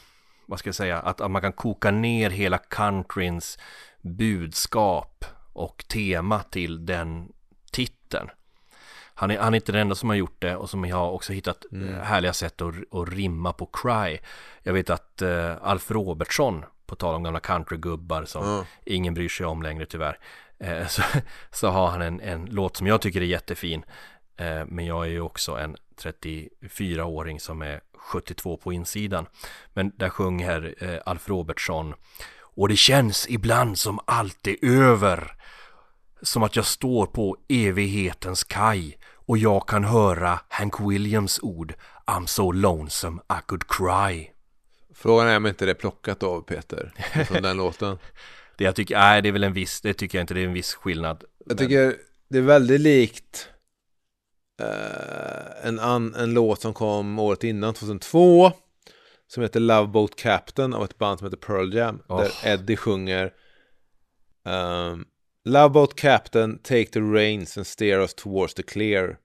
vad 0.47 0.59
ska 0.59 0.69
jag 0.69 0.75
säga, 0.75 0.99
att, 0.99 1.21
att 1.21 1.31
man 1.31 1.43
kan 1.43 1.53
koka 1.53 1.91
ner 1.91 2.31
hela 2.31 2.59
countryns 2.59 3.59
budskap 4.01 5.25
och 5.53 5.85
tema 5.89 6.43
till 6.43 6.87
den 6.87 7.33
titeln. 7.73 8.29
Han 9.21 9.31
är, 9.31 9.39
han 9.39 9.55
är 9.55 9.57
inte 9.57 9.73
den 9.73 9.81
enda 9.81 9.95
som 9.95 10.09
har 10.09 10.17
gjort 10.17 10.43
det 10.43 10.57
och 10.57 10.71
som 10.71 10.85
har 10.85 11.11
också 11.11 11.33
hittat 11.33 11.65
mm. 11.73 12.01
härliga 12.01 12.33
sätt 12.33 12.63
att, 12.63 12.75
att 12.95 13.09
rimma 13.09 13.53
på 13.53 13.67
cry. 13.67 14.19
Jag 14.63 14.73
vet 14.73 14.91
att 14.91 15.23
uh, 15.23 15.57
Alf 15.63 15.91
Robertsson, 15.91 16.65
på 16.87 16.97
tal 16.97 17.15
om 17.15 17.23
gamla 17.23 17.41
countrygubbar 17.41 18.25
som 18.25 18.45
mm. 18.45 18.65
ingen 18.85 19.15
bryr 19.15 19.29
sig 19.29 19.47
om 19.47 19.63
längre 19.63 19.87
tyvärr, 19.87 20.19
uh, 20.65 20.87
så, 20.89 21.03
så 21.51 21.69
har 21.69 21.89
han 21.89 22.03
en, 22.03 22.21
en 22.21 22.47
låt 22.51 22.77
som 22.77 22.87
jag 22.87 23.01
tycker 23.01 23.21
är 23.21 23.25
jättefin. 23.25 23.85
Uh, 24.41 24.65
men 24.67 24.87
jag 24.87 25.05
är 25.05 25.11
ju 25.11 25.21
också 25.21 25.59
en 25.59 25.77
34-åring 26.03 27.41
som 27.41 27.63
är 27.63 27.81
72 27.97 28.57
på 28.57 28.73
insidan. 28.73 29.27
Men 29.75 29.93
där 29.97 30.09
sjunger 30.09 30.75
Alf 31.07 31.29
Robertsson 31.29 31.95
och 32.35 32.69
det 32.69 32.77
känns 32.77 33.27
ibland 33.29 33.79
som 33.79 34.01
allt 34.05 34.47
är 34.47 34.65
över. 34.65 35.35
Som 36.23 36.43
att 36.43 36.57
jag 36.57 36.65
står 36.65 37.07
på 37.07 37.37
evighetens 37.49 38.45
kaj 38.45 38.99
och 39.27 39.39
jag 39.39 39.69
kan 39.69 39.85
höra 39.85 40.41
Hank 40.49 40.81
Williams 40.81 41.41
ord 41.43 41.75
I'm 42.07 42.27
so 42.27 42.53
lonesome 42.53 43.23
I 43.29 43.43
could 43.47 43.69
cry. 43.69 44.31
Frågan 44.95 45.29
är 45.29 45.37
om 45.37 45.47
inte 45.47 45.65
det 45.65 45.71
är 45.71 45.75
plockat 45.75 46.23
av 46.23 46.41
Peter 46.41 46.93
från 47.27 47.43
den 47.43 47.57
låten. 47.57 47.99
Det 48.57 48.65
jag 48.65 48.77
tycker, 48.77 48.99
nej 48.99 49.23
det 49.23 49.29
är 49.29 49.33
väl 49.33 49.45
en 49.45 49.53
viss, 49.53 49.81
det 49.81 49.95
tycker 49.95 50.19
jag 50.19 50.23
inte, 50.23 50.35
det 50.35 50.41
är 50.41 50.47
en 50.47 50.53
viss 50.53 50.75
skillnad. 50.75 51.25
Jag 51.47 51.59
tycker 51.59 51.97
det 52.29 52.39
är 52.39 52.43
väldigt 52.43 52.81
likt 52.81 53.49
uh, 54.63 55.67
en, 55.69 55.81
an, 55.81 56.15
en 56.15 56.35
låt 56.35 56.61
som 56.61 56.75
kom 56.75 57.19
året 57.19 57.45
innan, 57.45 57.75
2002. 57.75 58.53
Som 59.27 59.43
heter 59.43 59.61
Love 59.61 59.89
Boat 59.89 60.17
Captain 60.17 60.75
av 60.75 60.85
ett 60.85 60.99
band 60.99 61.19
som 61.19 61.27
heter 61.27 61.47
Pearl 61.47 61.75
Jam. 61.75 62.03
Oh. 62.09 62.21
Där 62.21 62.33
Eddie 62.45 62.77
sjunger 62.77 63.33
um, 64.45 65.07
Love 65.49 65.73
Boat 65.73 65.97
Captain, 65.97 66.59
take 66.59 66.91
the 66.91 67.01
reins 67.01 67.57
and 67.57 67.67
steer 67.67 68.01
us 68.01 68.15
towards 68.15 68.55
the 68.55 68.63
clear. 68.63 69.19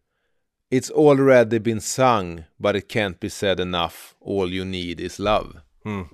It's 0.71 0.89
already 0.89 1.59
been 1.59 1.81
sung, 1.81 2.45
but 2.57 2.75
it 2.75 2.87
can't 2.87 3.19
be 3.19 3.29
said 3.29 3.59
enough. 3.59 4.15
All 4.21 4.49
you 4.49 4.65
need 4.65 4.99
is 4.99 5.19
love. 5.19 5.59
Mm. 5.85 6.07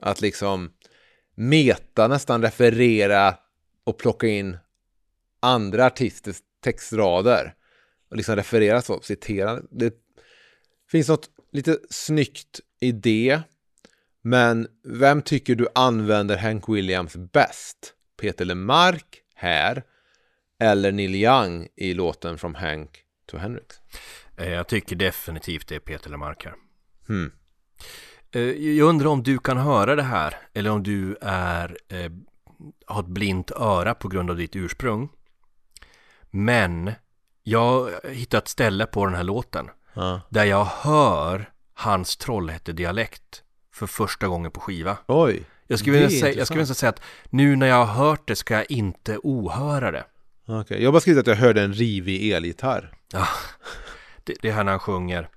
Att 0.00 0.20
liksom 0.20 0.72
meta 1.34 2.08
nästan 2.08 2.42
referera 2.42 3.34
och 3.84 3.98
plocka 3.98 4.26
in 4.26 4.56
andra 5.40 5.86
artisters 5.86 6.42
textrader. 6.60 7.54
Och 8.10 8.16
liksom 8.16 8.36
referera 8.36 8.82
så, 8.82 9.00
citera. 9.00 9.60
Det 9.70 9.94
finns 10.90 11.08
något 11.08 11.30
lite 11.52 11.78
snyggt 11.90 12.60
i 12.80 12.92
det. 12.92 13.40
Men 14.22 14.68
vem 14.84 15.22
tycker 15.22 15.54
du 15.54 15.68
använder 15.74 16.36
Hank 16.36 16.68
Williams 16.68 17.16
bäst? 17.16 17.94
Peter 18.16 18.44
LeMarc 18.44 19.22
här 19.36 19.82
eller 20.58 20.92
Neil 20.92 21.14
Young 21.14 21.68
i 21.76 21.94
låten 21.94 22.38
From 22.38 22.54
Hank 22.54 23.02
to 23.26 23.36
Hendrix? 23.36 23.76
Jag 24.36 24.68
tycker 24.68 24.96
definitivt 24.96 25.68
det 25.68 25.74
är 25.74 25.80
Peter 25.80 26.10
LeMarc 26.10 26.44
här. 26.44 26.54
Hmm. 27.08 27.32
Jag 28.76 28.88
undrar 28.88 29.06
om 29.08 29.22
du 29.22 29.38
kan 29.38 29.56
höra 29.56 29.96
det 29.96 30.02
här 30.02 30.34
eller 30.54 30.70
om 30.70 30.82
du 30.82 31.16
är 31.20 31.76
eh, 31.88 32.10
har 32.86 33.00
ett 33.00 33.06
blint 33.08 33.50
öra 33.50 33.94
på 33.94 34.08
grund 34.08 34.30
av 34.30 34.36
ditt 34.36 34.56
ursprung. 34.56 35.08
Men 36.30 36.92
jag 37.42 37.60
har 37.60 38.10
hittat 38.10 38.42
ett 38.42 38.48
ställe 38.48 38.86
på 38.86 39.06
den 39.06 39.14
här 39.14 39.24
låten 39.24 39.70
ja. 39.94 40.20
där 40.28 40.44
jag 40.44 40.64
hör 40.64 41.50
hans 41.74 42.16
Trollhätte-dialekt 42.16 43.42
för 43.72 43.86
första 43.86 44.28
gången 44.28 44.50
på 44.50 44.60
skiva. 44.60 44.98
Oj! 45.06 45.44
Jag 45.66 45.78
skulle, 45.78 45.92
vilja 45.92 46.20
säga, 46.20 46.38
jag 46.38 46.46
skulle 46.46 46.60
vilja 46.60 46.74
säga 46.74 46.90
att 46.90 47.02
nu 47.30 47.56
när 47.56 47.66
jag 47.66 47.84
har 47.84 48.04
hört 48.04 48.28
det 48.28 48.36
ska 48.36 48.54
jag 48.54 48.70
inte 48.70 49.18
ohöra 49.22 49.90
det. 49.90 50.04
Okay. 50.46 50.78
jag 50.78 50.88
har 50.88 50.92
bara 50.92 51.00
skrivit 51.00 51.20
att 51.20 51.26
jag 51.26 51.36
hörde 51.36 51.62
en 51.62 51.72
rivig 51.72 52.32
elgitarr. 52.32 52.92
Ja, 53.12 53.28
det, 54.24 54.34
det 54.42 54.48
är 54.48 54.52
här 54.52 54.64
när 54.64 54.72
han 54.72 54.80
sjunger 54.80 55.28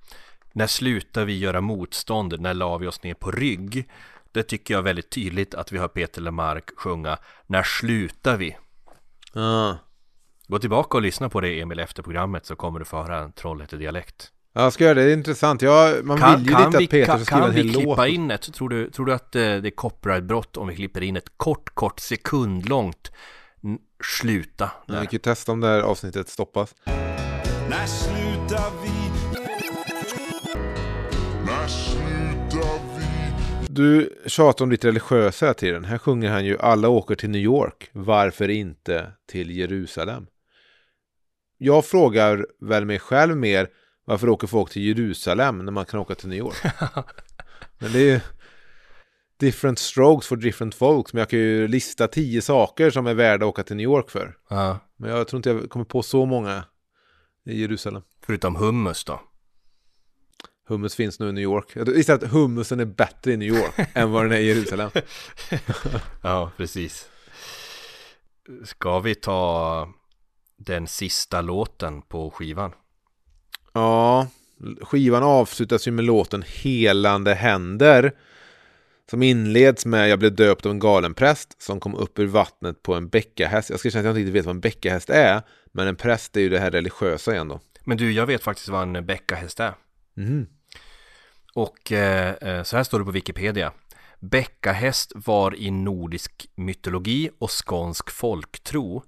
När 0.54 0.68
slutar 0.68 1.26
vi 1.26 1.38
göra 1.38 1.62
motstånd, 1.62 2.40
när 2.40 2.54
la 2.54 2.78
vi 2.78 2.88
oss 2.88 3.04
ner 3.04 3.14
på 3.14 3.32
rygg? 3.32 3.90
Det 4.32 4.44
tycker 4.44 4.74
jag 4.74 4.80
är 4.80 4.84
väldigt 4.84 5.10
tydligt 5.10 5.54
att 5.54 5.72
vi 5.72 5.78
har 5.78 5.88
Peter 5.88 6.22
Lemark 6.22 6.70
sjunga 6.78 7.18
När 7.48 7.64
slutar 7.64 8.38
vi? 8.38 8.58
Ah. 9.34 9.76
Gå 10.48 10.60
tillbaka 10.60 10.98
och 10.98 11.02
lyssna 11.02 11.30
på 11.30 11.42
det 11.42 11.60
Emil 11.60 11.80
efter 11.80 12.04
programmet 12.04 12.46
så 12.46 12.56
kommer 12.56 12.80
du 12.80 12.86
få 12.86 12.98
höra 12.98 13.20
en 13.20 13.32
Trollhätte-dialekt. 13.32 14.32
Ja, 14.60 14.64
jag 14.64 14.74
ska 14.74 14.84
göra 14.84 14.93
det. 14.93 15.03
Det 15.03 15.12
är 15.12 15.18
intressant. 15.18 15.62
Jag, 15.62 16.05
man 16.05 16.18
kan, 16.18 16.39
vill 16.39 16.49
ju 16.49 16.55
kan 16.55 16.66
lite 16.66 16.78
vi, 16.78 16.86
att 16.86 16.91
Peter 16.91 17.05
kan, 17.05 17.18
ska 17.18 17.26
skriva 17.26 17.41
kan 17.41 17.49
en 17.49 17.55
vi 17.55 17.62
hel 17.62 17.74
klippa 17.74 18.05
låt. 18.05 18.07
in 18.07 18.32
ett? 18.32 18.53
Tror 18.53 18.70
du, 18.70 18.89
tror 18.89 19.05
du 19.05 19.14
att 19.14 19.36
eh, 19.36 19.41
det 19.41 19.68
är 19.68 19.76
copyrightbrott 19.76 20.57
om 20.57 20.68
vi 20.68 20.76
klipper 20.76 21.03
in 21.03 21.16
ett 21.18 21.32
kort, 21.38 21.76
kort 21.76 21.99
sekundlångt 21.99 23.12
sluta? 24.03 24.72
Ja, 24.86 24.93
vi 24.99 25.05
kan 25.05 25.07
ju 25.12 25.18
testa 25.18 25.51
om 25.51 25.60
det 25.62 25.68
här 25.68 25.82
avsnittet 25.82 26.30
stoppas. 26.30 26.76
När 27.70 27.86
slutar 27.86 28.72
vi? 28.84 28.89
När 31.45 31.68
slutar 31.68 32.80
vi? 32.97 33.74
Du 33.74 34.22
tjatar 34.26 34.66
om 34.66 34.70
ditt 34.70 34.86
religiösa 34.86 35.45
hela 35.45 35.53
tiden. 35.53 35.86
Här 35.86 35.97
sjunger 35.97 36.32
han 36.32 36.45
ju 36.45 36.57
Alla 36.60 36.89
åker 36.89 37.16
till 37.16 37.30
New 37.30 37.41
York. 37.41 37.89
Varför 37.91 38.49
inte 38.49 39.12
till 39.32 39.51
Jerusalem? 39.51 40.26
Jag 41.57 41.86
frågar 41.86 42.45
väl 42.62 42.86
mig 42.86 42.99
själv 42.99 43.38
mer 43.38 43.68
varför 44.10 44.30
åker 44.30 44.47
folk 44.47 44.72
till 44.72 44.82
Jerusalem 44.82 45.57
när 45.66 45.72
man 45.72 45.86
kan 45.86 45.99
åka 45.99 46.16
till 46.16 46.30
New 46.30 46.38
York? 46.38 46.55
Men 47.80 47.91
det 47.91 47.99
är 47.99 48.14
ju 48.14 48.20
different 49.39 49.80
strokes 49.80 50.28
for 50.28 50.36
different 50.36 50.76
folks. 50.76 51.14
Men 51.14 51.20
jag 51.20 51.30
kan 51.30 51.39
ju 51.39 51.68
lista 51.68 52.07
tio 52.07 52.41
saker 52.41 52.89
som 52.89 53.07
är 53.07 53.14
värda 53.14 53.45
att 53.45 53.49
åka 53.49 53.64
till 53.64 53.76
New 53.76 53.84
York 53.84 54.10
för. 54.10 54.38
Ja, 54.49 54.80
Men 54.97 55.10
jag 55.12 55.28
tror 55.28 55.38
inte 55.38 55.49
jag 55.49 55.70
kommer 55.70 55.86
på 55.86 56.03
så 56.03 56.26
många 56.26 56.64
i 57.45 57.62
Jerusalem. 57.62 58.01
förutom 58.26 58.55
hummus 58.55 59.03
då. 59.03 59.22
Hummus 60.68 60.95
finns 60.95 61.20
nu 61.20 61.30
i 61.30 61.32
New 61.32 61.43
York. 61.43 61.72
Jag 61.76 61.88
gissar 61.88 62.14
att 62.14 62.24
hummusen 62.24 62.80
är 62.80 62.86
bättre 62.86 63.34
i 63.34 63.38
New 63.38 63.47
York 63.47 63.74
än 63.93 64.12
vad 64.12 64.26
den 64.26 64.32
är 64.32 64.38
i 64.38 64.47
Jerusalem. 64.47 64.91
Ja, 66.24 66.51
precis. 66.57 67.10
Ska 68.66 68.99
vi 68.99 69.16
ta 69.16 69.88
den 70.57 70.88
sista 70.88 71.41
låten 71.41 72.01
på 72.01 72.32
skivan? 72.32 72.72
Ja, 73.74 74.28
skivan 74.82 75.24
avslutas 75.24 75.88
ju 75.88 75.92
med 75.92 76.06
låten 76.06 76.44
Helande 76.48 77.34
händer. 77.34 78.12
Som 79.10 79.24
inleds 79.24 79.86
med 79.86 80.10
Jag 80.10 80.20
blev 80.20 80.36
döpt 80.36 80.66
av 80.66 80.72
en 80.72 80.80
galenpräst 80.80 81.62
som 81.62 81.80
kom 81.80 81.96
upp 81.96 82.20
ur 82.20 82.28
vattnet 82.28 82.84
på 82.84 82.96
en 82.96 83.10
bäckahäst. 83.10 83.70
Jag 83.70 83.80
ska 83.80 83.90
känna 83.90 84.00
att 84.00 84.06
jag 84.06 84.12
inte 84.12 84.20
riktigt 84.20 84.36
vet 84.36 84.46
vad 84.46 84.56
en 84.56 84.62
bäckahäst 84.62 85.10
är. 85.10 85.42
Men 85.72 85.88
en 85.88 85.96
präst 85.96 86.38
är 86.38 86.42
ju 86.42 86.50
det 86.50 86.60
här 86.60 86.72
religiösa 86.72 87.34
igen 87.34 87.48
då. 87.48 87.60
Men 87.84 87.98
du, 87.98 88.12
jag 88.12 88.26
vet 88.26 88.44
faktiskt 88.44 88.70
vad 88.70 88.96
en 88.96 89.06
bäckahäst 89.06 89.60
är. 89.60 89.74
Mhm. 90.14 90.48
Och 91.54 91.92
eh, 91.92 92.34
eh, 92.42 92.64
så 92.64 92.78
här 92.78 92.84
står 92.84 93.00
det 93.00 93.06
på 93.06 93.12
Wikipedia. 93.12 93.72
Bäckahäst 94.20 95.12
var 95.16 95.56
i 95.56 95.72
nordisk 95.72 96.50
mytologi 96.56 97.30
och 97.40 97.50
skånsk 97.68 98.10
folktro 98.10 99.04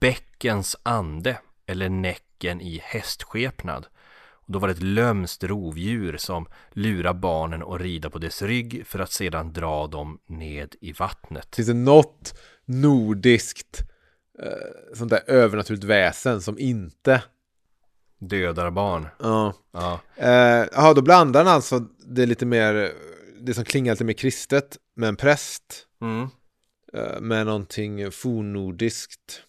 bäckens 0.00 0.76
ande 0.82 1.38
eller 1.66 1.88
näcken 1.88 2.60
i 2.60 2.80
hästskepnad. 2.84 3.86
Och 4.46 4.52
då 4.52 4.58
var 4.58 4.68
det 4.68 4.74
ett 4.74 4.82
lömskt 4.82 5.44
rovdjur 5.44 6.16
som 6.16 6.46
lurar 6.72 7.14
barnen 7.14 7.62
att 7.62 7.80
rida 7.80 8.10
på 8.10 8.18
dess 8.18 8.42
rygg 8.42 8.86
för 8.86 8.98
att 8.98 9.12
sedan 9.12 9.52
dra 9.52 9.86
dem 9.86 10.18
ned 10.26 10.74
i 10.80 10.92
vattnet. 10.92 11.56
Finns 11.56 11.68
det 11.68 11.74
något 11.74 12.34
nordiskt 12.64 13.80
eh, 14.42 14.94
sånt 14.96 15.10
där 15.10 15.22
övernaturligt 15.26 15.84
väsen 15.84 16.40
som 16.40 16.58
inte 16.58 17.22
Dödar 18.18 18.70
barn. 18.70 19.08
Ja. 19.18 19.54
Ja. 19.72 20.00
Eh, 20.16 20.66
Jaha, 20.72 20.94
då 20.94 21.02
blandar 21.02 21.44
han 21.44 21.54
alltså 21.54 21.78
det 22.06 22.26
lite 22.26 22.46
mer, 22.46 22.92
det 23.40 23.54
som 23.54 23.64
klingar 23.64 23.92
lite 23.92 24.04
mer 24.04 24.12
kristet 24.12 24.78
med 24.94 25.08
en 25.08 25.16
präst. 25.16 25.86
Mm. 26.02 26.28
eh, 26.92 27.20
Med 27.20 27.46
någonting 27.46 28.10
fornnordiskt. 28.10 29.42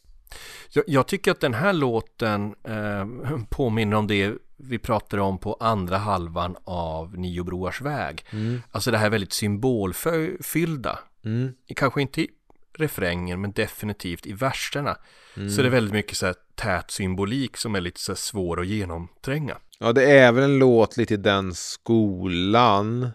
Jag, 0.69 0.83
jag 0.87 1.07
tycker 1.07 1.31
att 1.31 1.39
den 1.39 1.53
här 1.53 1.73
låten 1.73 2.55
eh, 2.63 3.07
påminner 3.49 3.97
om 3.97 4.07
det 4.07 4.33
vi 4.57 4.79
pratade 4.79 5.21
om 5.21 5.37
på 5.37 5.57
andra 5.59 5.97
halvan 5.97 6.55
av 6.63 7.17
Nio 7.17 7.43
Broars 7.43 7.81
väg. 7.81 8.25
Mm. 8.29 8.61
Alltså 8.71 8.91
det 8.91 8.97
här 8.97 9.09
väldigt 9.09 9.33
symbolfyllda. 9.33 10.99
Mm. 11.25 11.53
Kanske 11.75 12.01
inte 12.01 12.21
i 12.21 12.29
refrängen 12.77 13.41
men 13.41 13.51
definitivt 13.51 14.25
i 14.25 14.33
verserna. 14.33 14.97
Mm. 15.37 15.49
Så 15.49 15.61
det 15.61 15.67
är 15.67 15.71
väldigt 15.71 15.93
mycket 15.93 16.17
så 16.17 16.25
här 16.25 16.35
tät 16.55 16.91
symbolik 16.91 17.57
som 17.57 17.75
är 17.75 17.81
lite 17.81 17.99
så 17.99 18.11
här 18.11 18.17
svår 18.17 18.61
att 18.61 18.67
genomtränga. 18.67 19.57
Ja, 19.79 19.93
det 19.93 20.11
är 20.11 20.31
väl 20.31 20.43
en 20.43 20.59
låt 20.59 20.97
lite 20.97 21.13
i 21.13 21.17
den 21.17 21.53
skolan. 21.53 23.09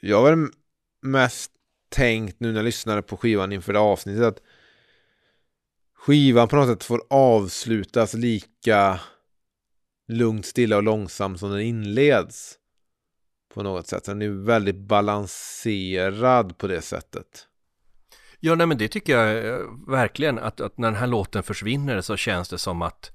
Jag 0.00 0.22
har 0.22 0.30
väl 0.30 0.48
mest 1.02 1.50
tänkt 1.88 2.40
nu 2.40 2.48
när 2.48 2.58
jag 2.58 2.64
lyssnade 2.64 3.02
på 3.02 3.16
skivan 3.16 3.52
inför 3.52 3.72
det 3.72 3.78
avsnittet 3.78 4.24
att 4.24 4.42
skivan 6.06 6.48
på 6.48 6.56
något 6.56 6.68
sätt 6.68 6.84
får 6.84 7.02
avslutas 7.10 8.14
lika 8.14 9.00
lugnt, 10.08 10.46
stilla 10.46 10.76
och 10.76 10.82
långsamt 10.82 11.40
som 11.40 11.50
den 11.50 11.60
inleds. 11.60 12.54
På 13.54 13.62
något 13.62 13.86
sätt. 13.86 14.04
Den 14.04 14.22
är 14.22 14.28
väldigt 14.28 14.76
balanserad 14.76 16.58
på 16.58 16.66
det 16.66 16.82
sättet. 16.82 17.46
Ja, 18.40 18.54
nej 18.54 18.66
men 18.66 18.78
det 18.78 18.88
tycker 18.88 19.18
jag 19.18 19.46
eh, 19.46 19.60
verkligen 19.88 20.38
att, 20.38 20.60
att 20.60 20.78
när 20.78 20.90
den 20.90 21.00
här 21.00 21.06
låten 21.06 21.42
försvinner 21.42 22.00
så 22.00 22.16
känns 22.16 22.48
det 22.48 22.58
som 22.58 22.82
att 22.82 23.10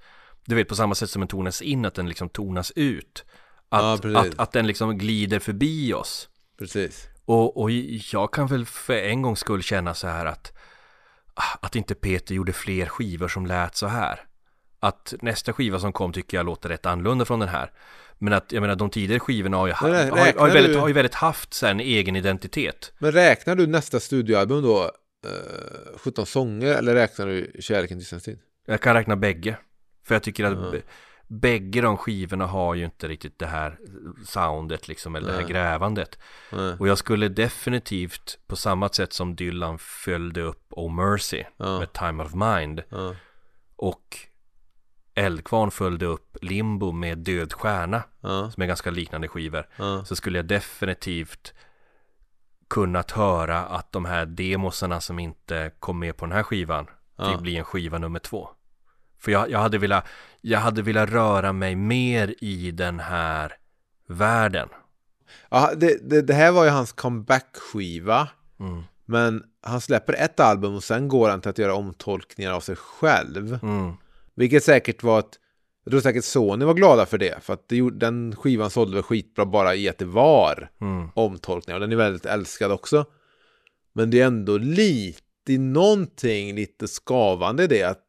du 0.46 0.56
vet 0.56 0.68
på 0.68 0.76
samma 0.76 0.96
sätt 0.96 1.10
som 1.10 1.20
den 1.20 1.28
tonas 1.28 1.62
in 1.62 1.86
att 1.86 1.94
den 1.94 2.08
liksom 2.08 2.30
tonas 2.30 2.72
ut. 2.76 3.26
Ja, 3.70 3.94
Att, 3.94 4.02
precis. 4.02 4.34
att, 4.34 4.40
att 4.40 4.52
den 4.52 4.68
liksom 4.68 4.98
glider 4.98 5.40
förbi 5.40 5.94
oss. 5.94 6.30
Precis. 6.58 7.08
Och, 7.26 7.62
och 7.62 7.72
jag 8.12 8.34
kan 8.34 8.48
väl 8.48 8.66
för 8.66 8.94
en 8.94 9.22
gångs 9.22 9.40
skull 9.40 9.64
känna 9.64 9.94
så 9.94 10.08
här 10.08 10.26
att 10.26 10.54
att 11.62 11.76
inte 11.76 11.96
Peter 11.96 12.36
gjorde 12.36 12.54
fler 12.54 12.86
skivor 12.86 13.28
som 13.28 13.46
lät 13.46 13.76
så 13.76 13.88
här. 13.88 14.20
Att 14.80 15.14
nästa 15.22 15.54
skiva 15.54 15.80
som 15.80 15.94
kom 15.94 16.14
tycker 16.14 16.38
jag 16.38 16.46
låter 16.46 16.70
rätt 16.70 16.86
annorlunda 16.86 17.26
från 17.26 17.40
den 17.40 17.50
här. 17.50 17.72
Men 18.18 18.34
att 18.34 18.52
jag 18.52 18.62
menar 18.62 18.76
de 18.76 18.90
tidigare 18.90 19.20
skivorna 19.20 19.58
har 19.58 19.68
ju, 19.68 19.74
ha, 19.74 19.88
har, 19.88 20.40
har, 20.40 20.48
ju 20.48 20.54
väldigt, 20.54 20.78
har 20.78 20.88
ju 20.88 20.94
väldigt 20.94 21.16
haft 21.16 21.54
så 21.54 21.66
här 21.66 21.72
en 21.72 21.80
egen 21.80 22.16
identitet. 22.16 22.94
Men 23.00 23.12
räknar 23.12 23.56
du 23.56 23.68
nästa 23.68 24.00
studioalbum 24.00 24.64
då 24.64 24.84
eh, 25.26 25.98
17 25.98 26.26
sånger 26.26 26.68
eller 26.68 26.94
räknar 26.94 27.28
du 27.28 27.52
Kärleken 27.60 27.98
till 27.98 28.08
sin 28.08 28.20
tid? 28.20 28.40
Jag 28.66 28.82
kan 28.82 28.94
räkna 28.94 29.16
bägge. 29.16 29.58
För 30.04 30.16
jag 30.16 30.24
tycker 30.24 30.46
att 30.46 30.74
Ja. 30.74 30.80
Bägge 31.32 31.82
de 31.82 31.98
skivorna 31.98 32.46
har 32.46 32.76
ju 32.76 32.86
inte 32.86 33.08
riktigt 33.08 33.40
det 33.40 33.46
här 33.46 33.78
soundet 34.26 34.88
liksom, 34.88 35.16
eller 35.16 35.28
det 35.28 35.34
här 35.34 35.42
Nej. 35.42 35.52
grävandet. 35.52 36.20
Nej. 36.52 36.76
Och 36.80 36.88
jag 36.88 36.98
skulle 36.98 37.28
definitivt, 37.30 38.40
på 38.48 38.56
samma 38.56 38.90
sätt 38.90 39.14
som 39.14 39.36
Dylan 39.36 39.78
följde 39.80 40.42
upp 40.42 40.68
Oh 40.70 40.94
Mercy 40.94 41.44
Ja. 41.58 41.80
med 41.80 41.94
Time 41.94 42.24
of 42.24 42.34
Mind 42.34 42.84
Ja. 42.90 43.16
och 43.76 44.18
Eldkvarn 45.16 45.72
följde 45.72 46.06
upp 46.06 46.38
Limbo 46.42 46.92
med 46.92 47.18
Död 47.18 47.54
Stjärna 47.54 48.04
Ja. 48.22 48.52
som 48.52 48.64
är 48.64 48.68
ganska 48.68 48.92
liknande 48.92 49.28
skivor 49.28 49.68
så 50.04 50.16
skulle 50.16 50.38
jag 50.38 50.46
definitivt 50.46 51.54
kunnat 52.70 53.12
höra 53.12 53.60
att 53.66 53.92
de 53.92 54.06
här 54.06 54.26
demosarna 54.26 55.02
som 55.02 55.20
inte 55.20 55.72
kom 55.80 56.00
med 56.00 56.18
på 56.18 56.26
den 56.26 56.36
här 56.36 56.44
skivan 56.44 56.88
Ja. 57.16 57.32
fick 57.32 57.40
bli 57.42 57.58
en 57.58 57.64
skiva 57.66 57.98
nummer 57.98 58.20
två. 58.20 58.50
För 59.22 59.32
jag, 59.32 59.50
jag, 59.52 59.60
hade 59.60 59.78
velat, 59.78 60.06
jag 60.42 60.60
hade 60.60 60.82
velat 60.82 61.10
röra 61.10 61.54
mig 61.54 61.76
mer 61.76 62.36
i 62.42 62.72
den 62.72 63.00
här 63.00 63.54
världen. 64.08 64.70
Ja, 65.50 65.72
det, 65.78 66.10
det, 66.10 66.22
det 66.22 66.34
här 66.34 66.52
var 66.52 66.64
ju 66.64 66.70
hans 66.70 66.92
comeback-skiva. 66.92 68.28
Mm. 68.60 68.84
Men 69.06 69.44
han 69.62 69.82
släpper 69.82 70.14
ett 70.14 70.40
album 70.40 70.76
och 70.76 70.84
sen 70.84 71.08
går 71.08 71.30
han 71.30 71.42
till 71.42 71.50
att 71.50 71.58
göra 71.58 71.74
omtolkningar 71.76 72.52
av 72.52 72.60
sig 72.62 72.76
själv. 72.76 73.60
Mm. 73.64 73.94
Vilket 74.36 74.64
säkert 74.64 75.04
var 75.04 75.20
ett... 75.20 75.38
Jag 75.84 75.92
tror 75.92 76.02
säkert 76.02 76.24
Sony 76.24 76.66
var 76.66 76.74
glada 76.74 77.06
för 77.06 77.18
det. 77.18 77.44
För 77.44 77.54
att 77.54 77.70
det, 77.70 77.76
gjorde- 77.76 77.98
den 78.06 78.36
skivan 78.36 78.70
sålde 78.70 78.94
väl 78.94 79.04
skitbra 79.04 79.46
bara 79.46 79.76
i 79.76 79.90
att 79.90 79.98
det 79.98 80.06
var 80.06 80.70
Mm. 80.82 81.10
omtolkningar. 81.14 81.76
Och 81.76 81.82
den 81.82 81.92
är 81.92 81.96
väldigt 81.96 82.26
älskad 82.26 82.72
också. 82.72 83.06
Men 83.94 84.10
det 84.10 84.22
är 84.22 84.26
ändå 84.28 84.58
lite, 84.58 85.58
någonting 85.58 86.56
lite 86.56 86.88
skavande 86.88 87.64
i 87.64 87.68
det. 87.68 87.84
Att 87.84 88.00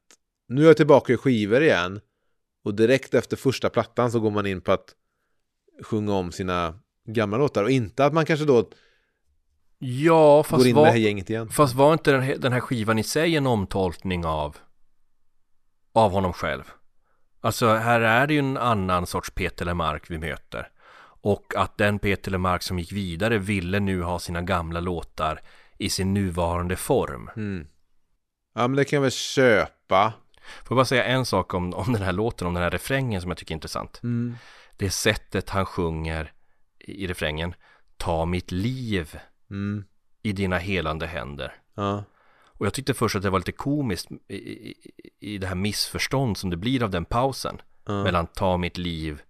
nu 0.54 0.62
är 0.62 0.66
jag 0.66 0.76
tillbaka 0.76 1.12
i 1.12 1.16
skivor 1.16 1.62
igen. 1.62 2.00
Och 2.64 2.74
direkt 2.74 3.14
efter 3.14 3.36
första 3.36 3.70
plattan 3.70 4.12
så 4.12 4.20
går 4.20 4.30
man 4.30 4.46
in 4.46 4.60
på 4.60 4.72
att 4.72 4.94
sjunga 5.82 6.12
om 6.12 6.32
sina 6.32 6.78
gamla 7.08 7.36
låtar. 7.36 7.64
Och 7.64 7.70
inte 7.70 8.04
att 8.04 8.12
man 8.12 8.24
kanske 8.24 8.46
då 8.46 8.68
Ja, 9.78 10.42
fast 10.42 10.62
går 10.62 10.66
in 10.66 10.74
med 10.74 10.84
det 10.84 10.86
här 10.86 10.92
var, 10.92 11.00
gänget 11.00 11.30
igen. 11.30 11.48
fast 11.48 11.74
var 11.74 11.92
inte 11.92 12.12
den 12.12 12.22
här, 12.22 12.36
den 12.36 12.52
här 12.52 12.60
skivan 12.60 12.98
i 12.98 13.02
sig 13.02 13.36
en 13.36 13.46
omtolkning 13.46 14.26
av 14.26 14.56
av 15.92 16.10
honom 16.10 16.32
själv? 16.32 16.62
Alltså 17.40 17.74
här 17.74 18.00
är 18.00 18.26
det 18.26 18.34
ju 18.34 18.38
en 18.38 18.56
annan 18.56 19.06
sorts 19.06 19.30
Peter 19.30 19.64
Lemark 19.64 20.10
vi 20.10 20.18
möter. 20.18 20.68
Och 21.22 21.52
att 21.56 21.78
den 21.78 21.98
Peter 21.98 22.30
Lemark 22.30 22.62
som 22.62 22.78
gick 22.78 22.92
vidare 22.92 23.38
ville 23.38 23.80
nu 23.80 24.02
ha 24.02 24.18
sina 24.18 24.42
gamla 24.42 24.80
låtar 24.80 25.40
i 25.78 25.90
sin 25.90 26.14
nuvarande 26.14 26.76
form. 26.76 27.30
Mm. 27.36 27.66
Ja, 28.54 28.68
men 28.68 28.76
det 28.76 28.84
kan 28.84 28.96
jag 28.96 29.02
väl 29.02 29.10
köpa. 29.10 30.12
Får 30.64 30.74
bara 30.74 30.84
säga 30.84 31.04
en 31.04 31.26
sak 31.26 31.54
om, 31.54 31.74
om 31.74 31.92
den 31.92 32.02
här 32.02 32.12
låten, 32.12 32.46
om 32.46 32.54
den 32.54 32.62
här 32.62 32.70
refrängen 32.70 33.20
som 33.20 33.30
jag 33.30 33.38
tycker 33.38 33.52
är 33.52 33.56
intressant. 33.56 34.00
Mm. 34.02 34.36
Det 34.76 34.90
sättet 34.90 35.50
han 35.50 35.66
sjunger 35.66 36.32
i, 36.78 37.04
i 37.04 37.06
refrängen. 37.06 37.54
Ta 37.96 38.24
mitt 38.24 38.50
liv 38.50 39.18
Mm. 39.50 39.84
i 40.22 40.32
dina 40.32 40.58
helande 40.58 41.06
händer. 41.06 41.54
Ja. 41.74 42.04
Och 42.44 42.66
jag 42.66 42.74
tyckte 42.74 42.94
först 42.94 43.16
att 43.16 43.22
det 43.22 43.30
var 43.30 43.38
lite 43.38 43.52
komiskt 43.52 44.08
i, 44.28 44.34
i, 44.34 44.74
i 45.20 45.38
det 45.38 45.46
här 45.46 45.54
missförstånd 45.54 46.38
som 46.38 46.50
det 46.50 46.56
blir 46.56 46.82
av 46.82 46.90
den 46.90 47.04
pausen. 47.04 47.60
Ja. 47.86 48.02
Mellan 48.02 48.26
ta 48.26 48.56
mitt 48.56 48.78
liv 48.78 49.22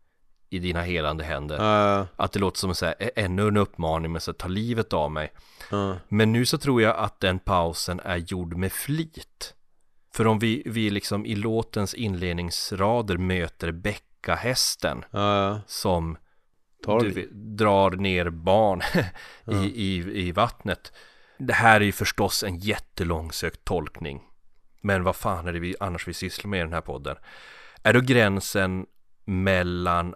i 0.51 0.59
dina 0.59 0.83
helande 0.83 1.25
händer. 1.25 1.57
Ja. 1.65 2.07
Att 2.17 2.33
det 2.33 2.39
låter 2.41 2.59
som 2.59 2.75
så 2.75 2.87
här, 2.87 2.95
ännu 3.17 3.49
en 3.49 3.57
uppmaning, 3.57 4.13
men 4.13 4.21
så 4.21 4.31
här, 4.31 4.37
ta 4.39 4.49
livet 4.49 4.93
av 4.93 5.11
mig. 5.11 5.33
Men 6.09 6.33
nu 6.33 6.47
så 6.47 6.59
tror 6.59 6.83
jag 6.83 6.97
att 6.97 7.21
den 7.21 7.39
pausen 7.39 8.01
är 8.01 8.17
gjord 8.17 8.57
med 8.57 8.73
flit. 8.73 9.55
För 10.15 10.27
om 10.27 10.39
vi, 10.39 10.63
vi 10.67 10.91
liksom 10.91 11.27
i 11.27 11.35
låtens 11.35 11.95
inledningsrader 11.95 13.17
möter 13.17 13.73
bäckahästen 13.73 15.05
Ja. 15.11 15.61
som 15.67 16.17
du, 17.01 17.29
drar 17.33 17.91
ner 17.91 18.31
barn 18.31 18.83
i, 19.65 19.85
i, 19.85 19.97
i 20.29 20.33
vattnet. 20.33 20.93
Det 21.39 21.53
här 21.53 21.81
är 21.81 21.85
ju 21.85 21.93
förstås 21.93 22.43
en 22.43 22.59
jättelångsökt 22.59 23.65
tolkning. 23.65 24.23
Men 24.81 25.05
vad 25.05 25.17
fan 25.17 25.47
är 25.47 25.53
det 25.53 25.61
vi 25.61 25.75
annars 25.81 26.09
vi 26.09 26.15
sysslar 26.15 26.49
med 26.49 26.61
i 26.61 26.63
den 26.63 26.73
här 26.73 26.81
podden? 26.81 27.17
Är 27.83 27.93
då 27.93 28.01
gränsen 28.01 28.87
mellan 29.25 30.15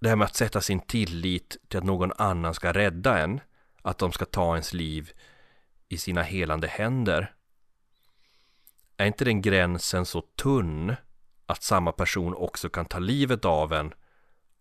det 0.00 0.08
här 0.08 0.16
med 0.16 0.24
att 0.26 0.36
sätta 0.36 0.60
sin 0.60 0.80
tillit 0.80 1.56
till 1.68 1.78
att 1.78 1.84
någon 1.84 2.12
annan 2.18 2.54
ska 2.54 2.72
rädda 2.72 3.18
en, 3.18 3.40
att 3.82 3.98
de 3.98 4.12
ska 4.12 4.24
ta 4.24 4.54
ens 4.54 4.72
liv 4.72 5.12
i 5.88 5.98
sina 5.98 6.22
helande 6.22 6.66
händer. 6.68 7.33
Är 8.96 9.06
inte 9.06 9.24
den 9.24 9.42
gränsen 9.42 10.06
så 10.06 10.20
tunn 10.20 10.94
att 11.46 11.62
samma 11.62 11.92
person 11.92 12.34
också 12.34 12.68
kan 12.68 12.86
ta 12.86 12.98
livet 12.98 13.44
av 13.44 13.72
en 13.72 13.94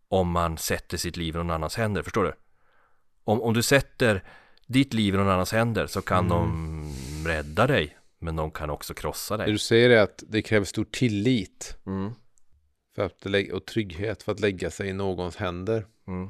om 0.07 0.31
man 0.31 0.57
sätter 0.57 0.97
sitt 0.97 1.17
liv 1.17 1.35
i 1.35 1.37
någon 1.37 1.51
annans 1.51 1.75
händer, 1.75 2.01
förstår 2.01 2.23
du? 2.23 2.33
Om, 3.23 3.41
om 3.41 3.53
du 3.53 3.61
sätter 3.61 4.23
ditt 4.67 4.93
liv 4.93 5.13
i 5.13 5.17
någon 5.17 5.29
annans 5.29 5.51
händer 5.51 5.87
så 5.87 6.01
kan 6.01 6.29
de 6.29 6.93
rädda 7.25 7.67
dig, 7.67 7.97
men 8.19 8.35
de 8.35 8.51
kan 8.51 8.69
också 8.69 8.93
krossa 8.93 9.37
Det 9.37 9.43
dig. 9.43 9.51
du 9.51 9.57
säger 9.57 9.89
är 9.89 10.01
att 10.01 10.23
det 10.27 10.41
krävs 10.41 10.69
stor 10.69 10.85
tillit 10.85 11.77
Mm. 11.85 12.13
för 12.95 13.05
att 13.05 13.25
och 13.53 13.65
trygghet 13.65 14.23
för 14.23 14.31
att 14.31 14.39
lägga 14.39 14.71
sig 14.71 14.89
i 14.89 14.93
någons 14.93 15.35
händer. 15.35 15.85
Mm. 16.07 16.29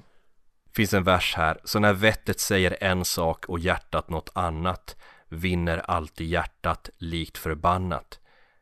Finns 0.75 0.93
en 0.93 1.03
vers 1.03 1.33
här, 1.37 1.59
så 1.63 1.79
när 1.79 1.93
vettet 1.93 2.39
säger 2.39 2.77
en 2.81 3.05
sak 3.05 3.45
och 3.45 3.59
hjärtat 3.59 4.09
något 4.09 4.29
annat 4.33 4.95
vinner 5.33 5.77
alltid 5.77 6.27
hjärtat 6.27 6.89
likt 6.97 7.37
förbannat. 7.37 8.19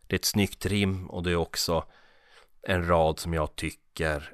Det 0.08 0.16
är 0.16 0.20
ett 0.20 0.26
snyggt 0.26 0.66
rim 0.66 1.10
och 1.10 1.24
det 1.24 1.32
är 1.32 1.36
också 1.36 1.84
en 2.62 2.88
rad 2.88 3.20
som 3.20 3.34
jag 3.34 3.56
tycker 3.56 4.34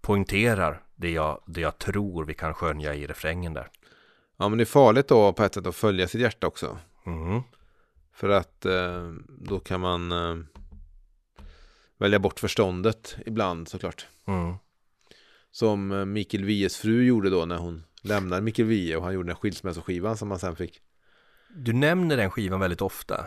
poängterar 0.00 0.82
det 0.94 1.10
jag, 1.10 1.42
det 1.46 1.60
jag 1.60 1.78
tror 1.78 2.24
vi 2.24 2.34
kan 2.34 2.54
skönja 2.54 2.94
i 2.94 3.06
refrängen 3.06 3.54
där. 3.54 3.70
Ja, 4.36 4.48
men 4.48 4.58
det 4.58 4.64
är 4.64 4.66
farligt 4.66 5.08
då 5.08 5.32
på 5.32 5.42
ett 5.42 5.54
sätt 5.54 5.66
att 5.66 5.76
följa 5.76 6.08
sitt 6.08 6.20
hjärta 6.20 6.46
också. 6.46 6.78
Mm. 7.06 7.42
För 8.12 8.28
att 8.28 8.64
eh, 8.64 9.12
då 9.28 9.60
kan 9.60 9.80
man 9.80 10.12
eh, 10.12 10.36
välja 11.98 12.18
bort 12.18 12.40
förståndet 12.40 13.16
ibland 13.26 13.68
såklart. 13.68 14.06
Mm. 14.26 14.54
Som 15.50 15.92
eh, 15.92 16.04
Mikael 16.04 16.44
Wiehes 16.44 16.76
fru 16.76 17.04
gjorde 17.04 17.30
då 17.30 17.44
när 17.44 17.58
hon 17.58 17.84
lämnade 18.02 18.42
Mikael 18.42 18.68
Wiehe 18.68 18.96
och 18.96 19.02
han 19.02 19.14
gjorde 19.14 19.28
den 19.28 19.36
skilsmässoskivan 19.36 20.16
som 20.16 20.30
han 20.30 20.40
sen 20.40 20.56
fick. 20.56 20.80
Du 21.54 21.72
nämner 21.72 22.16
den 22.16 22.30
skivan 22.30 22.60
väldigt 22.60 22.82
ofta. 22.82 23.26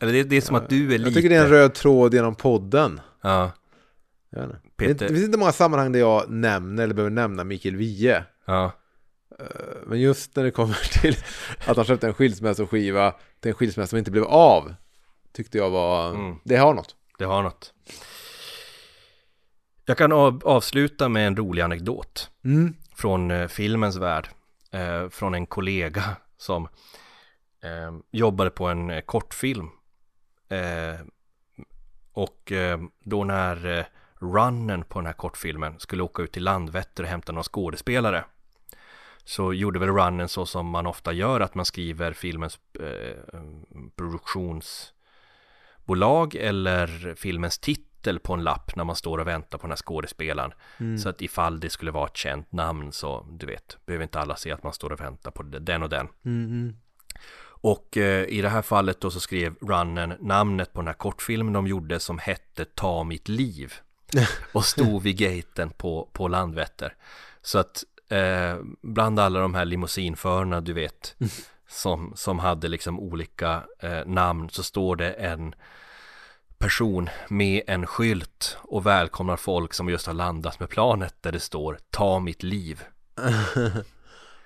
Eller 0.00 0.12
det, 0.12 0.22
det 0.22 0.36
är 0.36 0.40
som 0.40 0.56
att 0.56 0.68
du 0.68 0.94
är 0.94 0.98
lite... 0.98 1.02
Jag 1.10 1.14
tycker 1.14 1.28
det 1.28 1.36
är 1.36 1.44
en 1.44 1.50
röd 1.50 1.74
tråd 1.74 2.14
genom 2.14 2.34
podden. 2.34 3.00
Ja, 3.22 3.52
Jag 4.30 4.40
vet 4.40 4.50
inte. 4.50 4.60
Peter- 4.76 5.08
Det 5.08 5.14
finns 5.14 5.24
inte 5.26 5.38
många 5.38 5.52
sammanhang 5.52 5.92
där 5.92 6.00
jag 6.00 6.30
nämner 6.30 6.82
eller 6.84 6.94
behöver 6.94 7.10
nämna 7.10 7.44
Mikael 7.44 7.76
Wiehe. 7.76 8.24
Ja, 8.46 8.72
Men 9.86 10.00
just 10.00 10.36
när 10.36 10.44
det 10.44 10.50
kommer 10.50 10.74
till 11.00 11.16
att 11.66 11.76
han 11.76 11.86
köpte 11.86 12.06
en 12.06 12.14
skilsmässoskiva 12.14 13.14
till 13.40 13.48
en 13.48 13.54
skilsmässa 13.54 13.86
som 13.90 13.98
inte 13.98 14.10
blev 14.10 14.24
av. 14.24 14.74
Tyckte 15.32 15.58
jag 15.58 15.70
var, 15.70 16.10
Mm. 16.14 16.36
det 16.44 16.56
har 16.56 16.74
något. 16.74 16.96
det 17.18 17.24
har 17.24 17.42
något. 17.42 17.74
Jag 19.84 19.98
kan 19.98 20.12
av, 20.12 20.42
avsluta 20.44 21.08
med 21.08 21.26
en 21.26 21.36
rolig 21.36 21.62
anekdot. 21.62 22.30
Mm. 22.44 22.74
från 22.96 23.30
eh, 23.30 23.46
filmens 23.48 23.96
värld. 23.96 24.28
Eh, 24.70 25.08
från 25.08 25.34
en 25.34 25.46
kollega 25.46 26.04
som 26.36 26.68
eh, 27.62 27.92
jobbade 28.10 28.50
på 28.50 28.66
en 28.66 28.90
eh, 28.90 29.00
kortfilm. 29.00 29.70
Eh, 30.48 31.00
och 32.12 32.52
då 33.04 33.24
när 33.24 33.78
eh, 33.78 33.84
runnen 34.22 34.84
på 34.84 34.98
den 34.98 35.06
här 35.06 35.12
kortfilmen 35.12 35.78
skulle 35.78 36.02
åka 36.02 36.22
ut 36.22 36.32
till 36.32 36.44
Landvetter 36.44 37.02
och 37.02 37.08
hämta 37.08 37.32
några 37.32 37.42
skådespelare. 37.42 38.24
Så 39.24 39.52
gjorde 39.52 39.78
väl 39.78 39.88
runnen 39.88 40.28
så 40.28 40.46
som 40.46 40.66
man 40.66 40.86
ofta 40.86 41.12
gör 41.12 41.40
att 41.40 41.54
man 41.54 41.64
skriver 41.64 42.12
filmens 42.12 42.58
eh, 42.80 43.16
produktionsbolag 43.96 46.34
eller 46.34 47.14
filmens 47.14 47.58
titel 47.58 48.18
på 48.18 48.32
en 48.32 48.42
lapp 48.42 48.76
när 48.76 48.84
man 48.84 48.96
står 48.96 49.18
och 49.18 49.26
väntar 49.26 49.58
på 49.58 49.62
den 49.62 49.70
här 49.70 49.76
skådespelaren. 49.76 50.52
Så 50.98 51.08
att 51.08 51.22
ifall 51.22 51.60
det 51.60 51.70
skulle 51.70 51.90
vara 51.90 52.06
ett 52.06 52.16
känt 52.16 52.52
namn 52.52 52.92
så 52.92 53.26
du 53.30 53.46
vet, 53.46 53.78
behöver 53.86 54.02
inte 54.02 54.20
alla 54.20 54.36
se 54.36 54.52
att 54.52 54.62
man 54.62 54.72
står 54.72 54.92
och 54.92 55.00
väntar 55.00 55.30
på 55.30 55.42
den 55.42 55.82
och 55.82 55.88
den. 55.88 56.08
Mm. 56.24 56.76
Och 57.62 57.96
eh, 57.96 58.24
i 58.24 58.42
det 58.42 58.48
här 58.48 58.62
fallet 58.62 59.00
då 59.00 59.10
så 59.10 59.20
skrev 59.20 59.54
runnen 59.60 60.14
namnet 60.20 60.72
på 60.72 60.80
den 60.80 60.86
här 60.86 60.94
kortfilmen 60.94 61.52
de 61.52 61.66
gjorde 61.66 62.00
som 62.00 62.18
hette 62.18 62.64
Ta 62.64 63.04
mitt 63.04 63.28
liv. 63.28 63.74
Och 64.52 64.64
stod 64.64 65.02
vid 65.02 65.16
gaten 65.16 65.70
på, 65.70 66.08
på 66.12 66.28
Landvetter. 66.28 66.94
Så 67.42 67.58
att 67.58 67.84
eh, 68.08 68.56
bland 68.82 69.20
alla 69.20 69.40
de 69.40 69.54
här 69.54 69.64
limousinförarna 69.64 70.60
du 70.60 70.72
vet 70.72 71.16
som, 71.68 72.12
som 72.16 72.38
hade 72.38 72.68
liksom 72.68 73.00
olika 73.00 73.62
eh, 73.78 74.06
namn 74.06 74.50
så 74.50 74.62
står 74.62 74.96
det 74.96 75.12
en 75.12 75.54
person 76.58 77.08
med 77.28 77.62
en 77.66 77.86
skylt 77.86 78.56
och 78.62 78.86
välkomnar 78.86 79.36
folk 79.36 79.74
som 79.74 79.88
just 79.88 80.06
har 80.06 80.14
landat 80.14 80.60
med 80.60 80.68
planet 80.68 81.14
där 81.20 81.32
det 81.32 81.40
står 81.40 81.78
Ta 81.90 82.18
mitt 82.18 82.42
liv. 82.42 82.84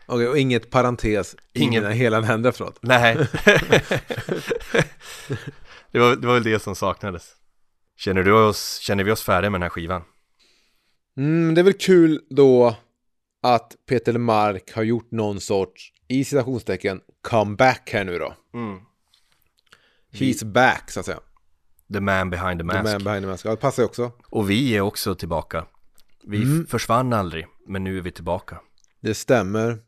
Okej, 0.07 0.29
och 0.29 0.39
inget 0.39 0.71
parentes, 0.71 1.37
Ingen- 1.53 1.83
ingen 1.85 1.93
hela 1.93 2.21
händer 2.21 2.51
efteråt. 2.51 2.79
Nej. 2.83 3.17
det, 5.93 5.99
var, 5.99 6.17
det 6.17 6.27
var 6.27 6.35
väl 6.35 6.43
det 6.43 6.59
som 6.63 6.75
saknades. 6.77 7.33
Känner, 7.97 8.23
du 8.23 8.33
oss, 8.33 8.79
känner 8.79 9.05
vi 9.05 9.11
oss 9.11 9.23
färdiga 9.23 9.51
med 9.51 9.59
den 9.61 9.63
här 9.63 9.71
skivan? 9.71 10.03
Mm, 11.17 11.55
det 11.55 11.61
är 11.61 11.63
väl 11.63 11.73
kul 11.73 12.21
då 12.31 12.77
att 13.43 13.77
Peter 13.89 14.13
Lemark 14.13 14.73
har 14.73 14.83
gjort 14.83 15.11
någon 15.11 15.41
sorts, 15.41 15.93
i 16.09 16.25
citationstecken, 16.25 17.01
comeback 17.23 17.91
här 17.93 18.05
nu 18.05 18.19
då. 18.19 18.35
He's 20.13 20.45
back, 20.53 20.91
så 20.91 21.01
att 21.01 21.07
säga. 21.07 21.21
The 21.93 22.01
man 22.01 22.31
behind 22.31 22.61
the 22.61 22.67
The 22.69 22.83
mask. 22.83 22.93
man 22.93 23.05
behind 23.05 23.23
the 23.23 23.27
mask. 23.31 23.47
Ja, 23.47 23.51
det 23.51 23.57
passar 23.57 23.83
ju 23.83 23.87
också. 23.87 24.13
Och 24.31 24.51
vi 24.51 24.77
är 24.77 24.81
också 24.81 25.15
tillbaka. 25.15 25.67
Vi 26.25 26.43
f- 26.63 26.69
försvann 26.71 27.13
aldrig, 27.13 27.47
men 27.67 27.85
nu 27.85 27.99
är 27.99 28.03
vi 28.03 28.11
tillbaka. 28.13 28.61
Det 29.01 29.15
stämmer, 29.15 29.79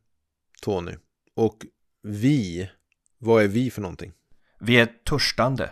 Tony. 0.63 0.93
Och 1.37 1.59
vi, 2.03 2.71
vad 3.19 3.43
är 3.45 3.49
vi 3.49 3.71
för 3.71 3.83
någonting? 3.83 4.13
Vi 4.61 4.81
är 4.81 4.87
törstande. 4.87 5.71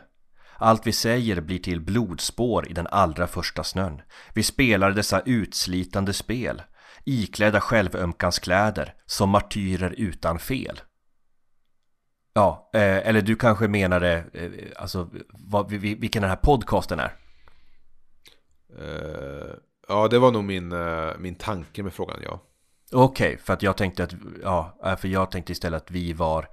Allt 0.58 0.86
vi 0.86 0.92
säger 0.92 1.40
blir 1.40 1.58
till 1.58 1.80
blodspår 1.80 2.68
i 2.68 2.72
den 2.72 2.86
allra 2.86 3.26
första 3.26 3.64
snön. 3.64 4.02
Vi 4.34 4.42
spelar 4.42 4.90
dessa 4.90 5.20
utslitande 5.20 6.12
spel, 6.12 6.62
iklädda 7.04 7.60
självömkans 7.60 8.38
kläder, 8.38 8.94
som 9.06 9.30
martyrer 9.30 9.94
utan 9.98 10.38
fel. 10.38 10.80
Ja, 12.32 12.70
eh, 12.74 12.80
eller 13.08 13.20
du 13.22 13.36
kanske 13.36 13.68
menade, 13.68 14.24
eh, 14.32 14.50
alltså, 14.82 15.10
vad, 15.32 15.70
vi- 15.70 15.78
vi- 15.78 15.94
vilken 15.94 16.22
den 16.22 16.30
här 16.30 16.36
podcasten 16.36 17.00
är? 17.00 17.16
Eh, 18.78 19.54
ja, 19.88 20.08
det 20.08 20.18
var 20.18 20.32
nog 20.32 20.44
min, 20.44 20.72
eh, 20.72 21.10
min 21.18 21.34
tanke 21.34 21.82
med 21.82 21.92
frågan, 21.94 22.20
ja. 22.22 22.42
Okej, 22.92 23.38
för 23.38 23.52
att 23.52 23.62
jag 23.62 23.76
tänkte 23.76 24.04
att, 24.04 24.14
ja, 24.42 24.78
äh, 24.84 24.96
för 24.96 25.08
jag 25.08 25.30
tänkte 25.30 25.52
istället 25.52 25.82
att 25.82 25.90
vi 25.90 26.12
var 26.12 26.48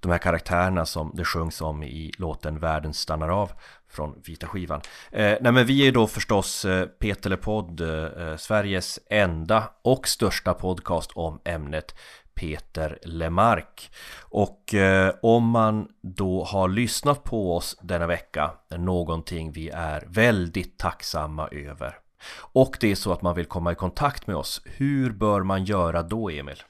de 0.00 0.12
här 0.12 0.18
karaktärerna 0.18 0.86
som 0.86 1.12
det 1.14 1.24
sjungs 1.24 1.60
om 1.60 1.82
i 1.82 2.12
låten 2.18 2.58
Världen 2.58 2.94
stannar 2.94 3.28
av 3.28 3.52
från 3.88 4.22
Vita 4.26 4.46
skivan. 4.46 4.80
Eh, 5.12 5.36
nej 5.40 5.52
men 5.52 5.66
vi 5.66 5.88
är 5.88 5.92
då 5.92 6.06
förstås 6.06 6.64
eh, 6.64 6.88
eh, 7.00 7.88
eh, 8.28 8.36
Sveriges 8.36 8.98
enda 9.10 9.70
och 9.82 10.08
största 10.08 10.54
podcast 10.54 11.10
om 11.14 11.40
ämnet 11.44 11.94
Peter 12.34 12.98
Lemark. 13.02 13.90
Och 14.20 14.74
eh, 14.74 15.14
om 15.22 15.48
man 15.48 15.88
då 16.02 16.44
har 16.44 16.68
lyssnat 16.68 17.24
på 17.24 17.56
oss 17.56 17.78
denna 17.82 18.06
vecka, 18.06 18.50
någonting 18.70 19.52
vi 19.52 19.68
är 19.68 20.04
väldigt 20.06 20.78
tacksamma 20.78 21.48
över. 21.48 22.05
Och 22.52 22.76
det 22.80 22.90
är 22.90 22.94
så 22.94 23.12
att 23.12 23.22
man 23.22 23.34
vill 23.34 23.46
komma 23.46 23.72
i 23.72 23.74
kontakt 23.74 24.26
med 24.26 24.36
oss. 24.36 24.62
Hur 24.64 25.12
bör 25.12 25.42
man 25.42 25.64
göra 25.64 26.02
då, 26.02 26.30
Emil? 26.30 26.62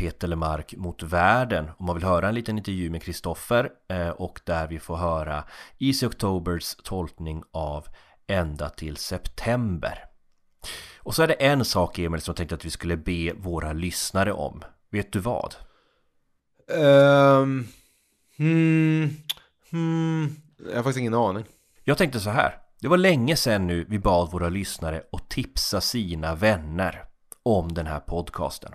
Peter 0.00 0.28
Lemark 0.28 0.74
mot 0.76 1.02
världen 1.02 1.70
om 1.78 1.86
man 1.86 1.96
vill 1.96 2.04
höra 2.04 2.28
en 2.28 2.34
liten 2.34 2.58
intervju 2.58 2.90
med 2.90 3.02
Kristoffer 3.02 3.70
eh, 3.88 4.08
och 4.08 4.40
där 4.44 4.68
vi 4.68 4.78
får 4.78 4.96
höra 4.96 5.44
Easy 5.78 6.06
Octobers 6.06 6.74
tolkning 6.74 7.42
av 7.52 7.86
Ända 8.26 8.68
till 8.68 8.96
september. 8.96 10.04
Och 10.98 11.14
så 11.14 11.22
är 11.22 11.26
det 11.26 11.34
en 11.34 11.64
sak 11.64 11.98
Emil 11.98 12.20
som 12.20 12.32
jag 12.32 12.36
tänkte 12.36 12.54
att 12.54 12.64
vi 12.64 12.70
skulle 12.70 12.96
be 12.96 13.32
våra 13.36 13.72
lyssnare 13.72 14.32
om. 14.32 14.62
Vet 14.90 15.12
du 15.12 15.18
vad? 15.18 15.54
Um, 16.68 17.68
hmm, 18.36 19.10
hmm, 19.70 20.36
jag 20.58 20.76
har 20.76 20.82
faktiskt 20.82 20.98
ingen 20.98 21.14
aning. 21.14 21.44
Jag 21.84 21.98
tänkte 21.98 22.20
så 22.20 22.30
här. 22.30 22.58
Det 22.80 22.88
var 22.88 22.96
länge 22.96 23.36
sedan 23.36 23.66
nu 23.66 23.86
vi 23.88 23.98
bad 23.98 24.30
våra 24.30 24.48
lyssnare 24.48 25.02
att 25.12 25.30
tipsa 25.30 25.80
sina 25.80 26.34
vänner 26.34 27.04
om 27.42 27.74
den 27.74 27.86
här 27.86 28.00
podcasten. 28.00 28.72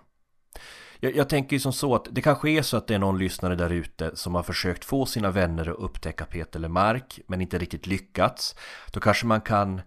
Jag, 1.06 1.16
jag 1.16 1.30
tänker 1.30 1.56
ju 1.56 1.60
som 1.60 1.74
så 1.74 1.96
att 1.96 2.08
det 2.12 2.22
kanske 2.22 2.50
är 2.50 2.62
så 2.62 2.78
att 2.78 2.88
det 2.88 2.96
är 2.96 3.00
någon 3.00 3.18
lyssnare 3.18 3.56
där 3.56 3.70
ute 3.70 4.16
som 4.16 4.36
har 4.36 4.44
försökt 4.44 4.86
få 4.86 5.06
sina 5.06 5.32
vänner 5.32 5.70
att 5.70 5.78
upptäcka 5.78 6.26
Peter 6.26 6.60
Lemark 6.60 7.20
men 7.28 7.42
inte 7.42 7.58
riktigt 7.58 7.88
lyckats. 7.88 8.56
Då 8.92 9.00
kanske 9.00 9.26
man 9.26 9.42
kan 9.42 9.82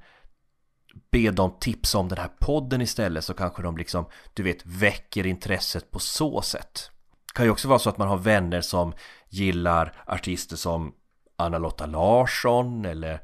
be 1.10 1.30
dem 1.30 1.56
tipsa 1.60 1.98
om 1.98 2.08
den 2.08 2.18
här 2.18 2.30
podden 2.38 2.80
istället 2.80 3.24
så 3.24 3.34
kanske 3.34 3.62
de 3.62 3.76
liksom, 3.76 4.06
du 4.34 4.42
vet, 4.42 4.66
väcker 4.66 5.26
intresset 5.26 5.90
på 5.90 5.98
så 5.98 6.42
sätt. 6.42 6.90
Det 7.26 7.32
kan 7.34 7.44
ju 7.44 7.50
också 7.50 7.68
vara 7.68 7.78
så 7.78 7.90
att 7.90 7.98
man 7.98 8.08
har 8.08 8.18
vänner 8.18 8.60
som 8.60 8.92
gillar 9.28 10.02
artister 10.06 10.56
som 10.56 10.94
Anna-Lotta 11.36 11.86
Larsson 11.86 12.84
eller 12.84 13.20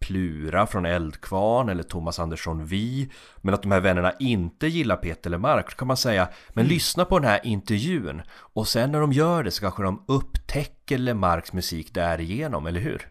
Plura 0.00 0.66
från 0.66 0.86
Eldkvarn 0.86 1.68
eller 1.68 1.82
Thomas 1.82 2.18
Andersson 2.18 2.66
Vi 2.66 3.10
Men 3.36 3.54
att 3.54 3.62
de 3.62 3.72
här 3.72 3.80
vännerna 3.80 4.12
inte 4.18 4.66
gillar 4.66 4.96
Peter 4.96 5.30
Lemark 5.30 5.66
Då 5.70 5.76
kan 5.76 5.88
man 5.88 5.96
säga 5.96 6.28
Men 6.50 6.66
lyssna 6.66 7.04
på 7.04 7.18
den 7.18 7.28
här 7.28 7.40
intervjun 7.46 8.22
Och 8.30 8.68
sen 8.68 8.92
när 8.92 9.00
de 9.00 9.12
gör 9.12 9.42
det 9.42 9.50
så 9.50 9.60
kanske 9.60 9.82
de 9.82 10.04
upptäcker 10.08 10.98
Lemarks 10.98 11.52
musik 11.52 11.94
därigenom, 11.94 12.66
eller 12.66 12.80
hur? 12.80 13.08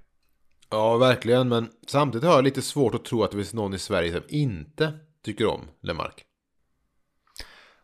Ja, 0.70 0.98
verkligen. 0.98 1.48
Men 1.50 1.70
samtidigt 1.88 2.28
har 2.28 2.36
jag 2.36 2.44
lite 2.44 2.62
svårt 2.62 2.96
att 2.96 3.06
tro 3.06 3.24
att 3.24 3.32
det 3.32 3.38
finns 3.38 3.54
någon 3.54 3.74
i 3.74 3.80
Sverige 3.80 4.12
som 4.12 4.22
inte 4.28 4.94
tycker 5.26 5.46
om 5.48 5.62
Lemark. 5.82 6.24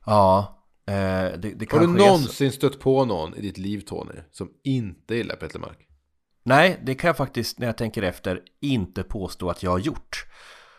Ja, 0.06 0.58
Eh, 0.88 0.94
det, 0.94 1.38
det 1.38 1.72
Har 1.72 1.80
du 1.80 1.86
kanske 1.86 2.04
är 2.04 2.08
så- 2.08 2.12
någonsin 2.12 2.52
stött 2.52 2.80
på 2.80 3.06
någon 3.06 3.36
i 3.36 3.42
ditt 3.42 3.58
liv 3.58 3.80
Tony 3.80 4.14
som 4.32 4.50
inte 4.64 5.16
gillar 5.16 5.36
Peter 5.36 5.60
Mark? 5.60 5.88
Nej, 6.44 6.80
det 6.84 6.96
kan 6.96 7.08
jag 7.08 7.18
faktiskt 7.18 7.60
när 7.60 7.68
jag 7.68 7.78
tänker 7.78 8.04
efter 8.04 8.42
inte 8.62 9.04
påstå 9.04 9.50
att 9.50 9.64
jag 9.64 9.72
har 9.72 9.80
gjort. 9.80 10.26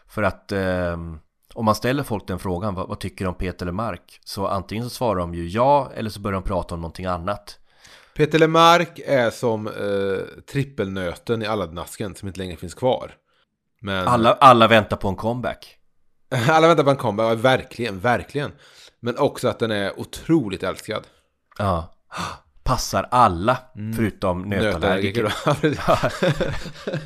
För 0.07 0.23
att 0.23 0.53
ehm, 0.53 1.19
om 1.55 1.65
man 1.65 1.75
ställer 1.75 2.03
folk 2.03 2.27
den 2.27 2.39
frågan, 2.39 2.75
vad, 2.75 2.89
vad 2.89 3.01
tycker 3.01 3.25
de 3.25 3.29
om 3.29 3.35
Peter 3.35 3.67
Lemark? 3.67 4.21
Så 4.25 4.47
antingen 4.47 4.85
så 4.85 4.91
svarar 4.91 5.21
de 5.21 5.35
ju 5.35 5.49
ja, 5.49 5.91
eller 5.95 6.11
så 6.11 6.21
börjar 6.21 6.35
de 6.35 6.43
prata 6.43 6.75
om 6.75 6.81
någonting 6.81 7.07
annat. 7.07 7.59
Peter 8.15 8.39
Lemark 8.39 9.01
är 9.07 9.31
som 9.31 9.67
eh, 9.67 10.43
trippelnöten 10.53 11.43
i 11.43 11.47
Aladdin-asken 11.47 12.15
som 12.15 12.29
inte 12.29 12.41
längre 12.41 12.57
finns 12.57 12.75
kvar. 12.75 13.15
Men 13.81 14.09
Alla, 14.09 14.33
alla 14.33 14.69
väntar 14.69 14.97
på 14.97 15.09
en 15.09 15.17
comeback. 15.17 15.77
alla 16.49 16.69
väntar 16.69 16.85
på 16.85 16.91
en 16.91 16.97
comeback, 16.97 17.39
verkligen, 17.39 18.01
verkligen. 18.01 18.53
Men 19.01 19.19
också 19.19 19.49
att 19.49 19.59
den 19.59 19.71
är 19.71 20.01
otroligt 20.01 20.63
älskad. 20.63 21.03
Ja. 21.59 21.95
Passar 22.63 23.09
alla, 23.11 23.59
förutom 23.97 24.43
nötallergiker. 24.43 25.33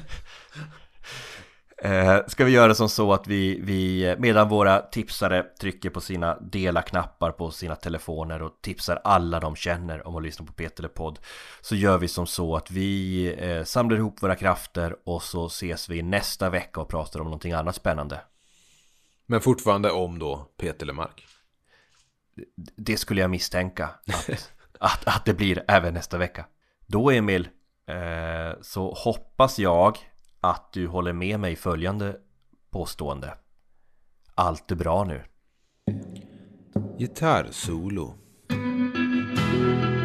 Eh, 1.78 2.18
ska 2.26 2.44
vi 2.44 2.52
göra 2.52 2.74
som 2.74 2.88
så 2.88 3.12
att 3.12 3.26
vi, 3.26 3.60
vi, 3.62 4.14
medan 4.18 4.48
våra 4.48 4.78
tipsare 4.80 5.42
trycker 5.42 5.90
på 5.90 6.00
sina 6.00 6.38
dela-knappar 6.40 7.30
på 7.30 7.50
sina 7.50 7.76
telefoner 7.76 8.42
och 8.42 8.52
tipsar 8.62 9.00
alla 9.04 9.40
de 9.40 9.56
känner 9.56 10.06
om 10.06 10.16
att 10.16 10.22
lyssna 10.22 10.46
på 10.46 10.52
Peter 10.52 10.88
podd 10.88 11.18
så 11.60 11.76
gör 11.76 11.98
vi 11.98 12.08
som 12.08 12.26
så 12.26 12.56
att 12.56 12.70
vi 12.70 13.26
eh, 13.38 13.64
samlar 13.64 13.96
ihop 13.96 14.22
våra 14.22 14.36
krafter 14.36 14.96
och 15.04 15.22
så 15.22 15.46
ses 15.46 15.88
vi 15.88 16.02
nästa 16.02 16.50
vecka 16.50 16.80
och 16.80 16.88
pratar 16.88 17.20
om 17.20 17.24
någonting 17.24 17.52
annat 17.52 17.74
spännande. 17.74 18.20
Men 19.26 19.40
fortfarande 19.40 19.90
om 19.90 20.18
då 20.18 20.48
Peter 20.56 20.86
Lemark. 20.86 21.26
Det 22.76 22.96
skulle 22.96 23.20
jag 23.20 23.30
misstänka 23.30 23.90
att, 24.06 24.52
att, 24.80 25.06
att 25.06 25.24
det 25.24 25.34
blir 25.34 25.64
även 25.68 25.94
nästa 25.94 26.18
vecka. 26.18 26.46
Då 26.86 27.10
Emil, 27.10 27.48
eh, 27.88 28.60
så 28.60 28.94
hoppas 28.94 29.58
jag 29.58 29.98
att 30.40 30.72
du 30.72 30.86
håller 30.86 31.12
med 31.12 31.40
mig 31.40 31.56
följande 31.56 32.16
påstående. 32.70 33.34
Allt 34.34 34.70
är 34.70 34.76
bra 34.76 35.04
nu. 35.04 35.22
Gitarrsolo. 36.98 38.14
Gitarrsolo 38.48 39.95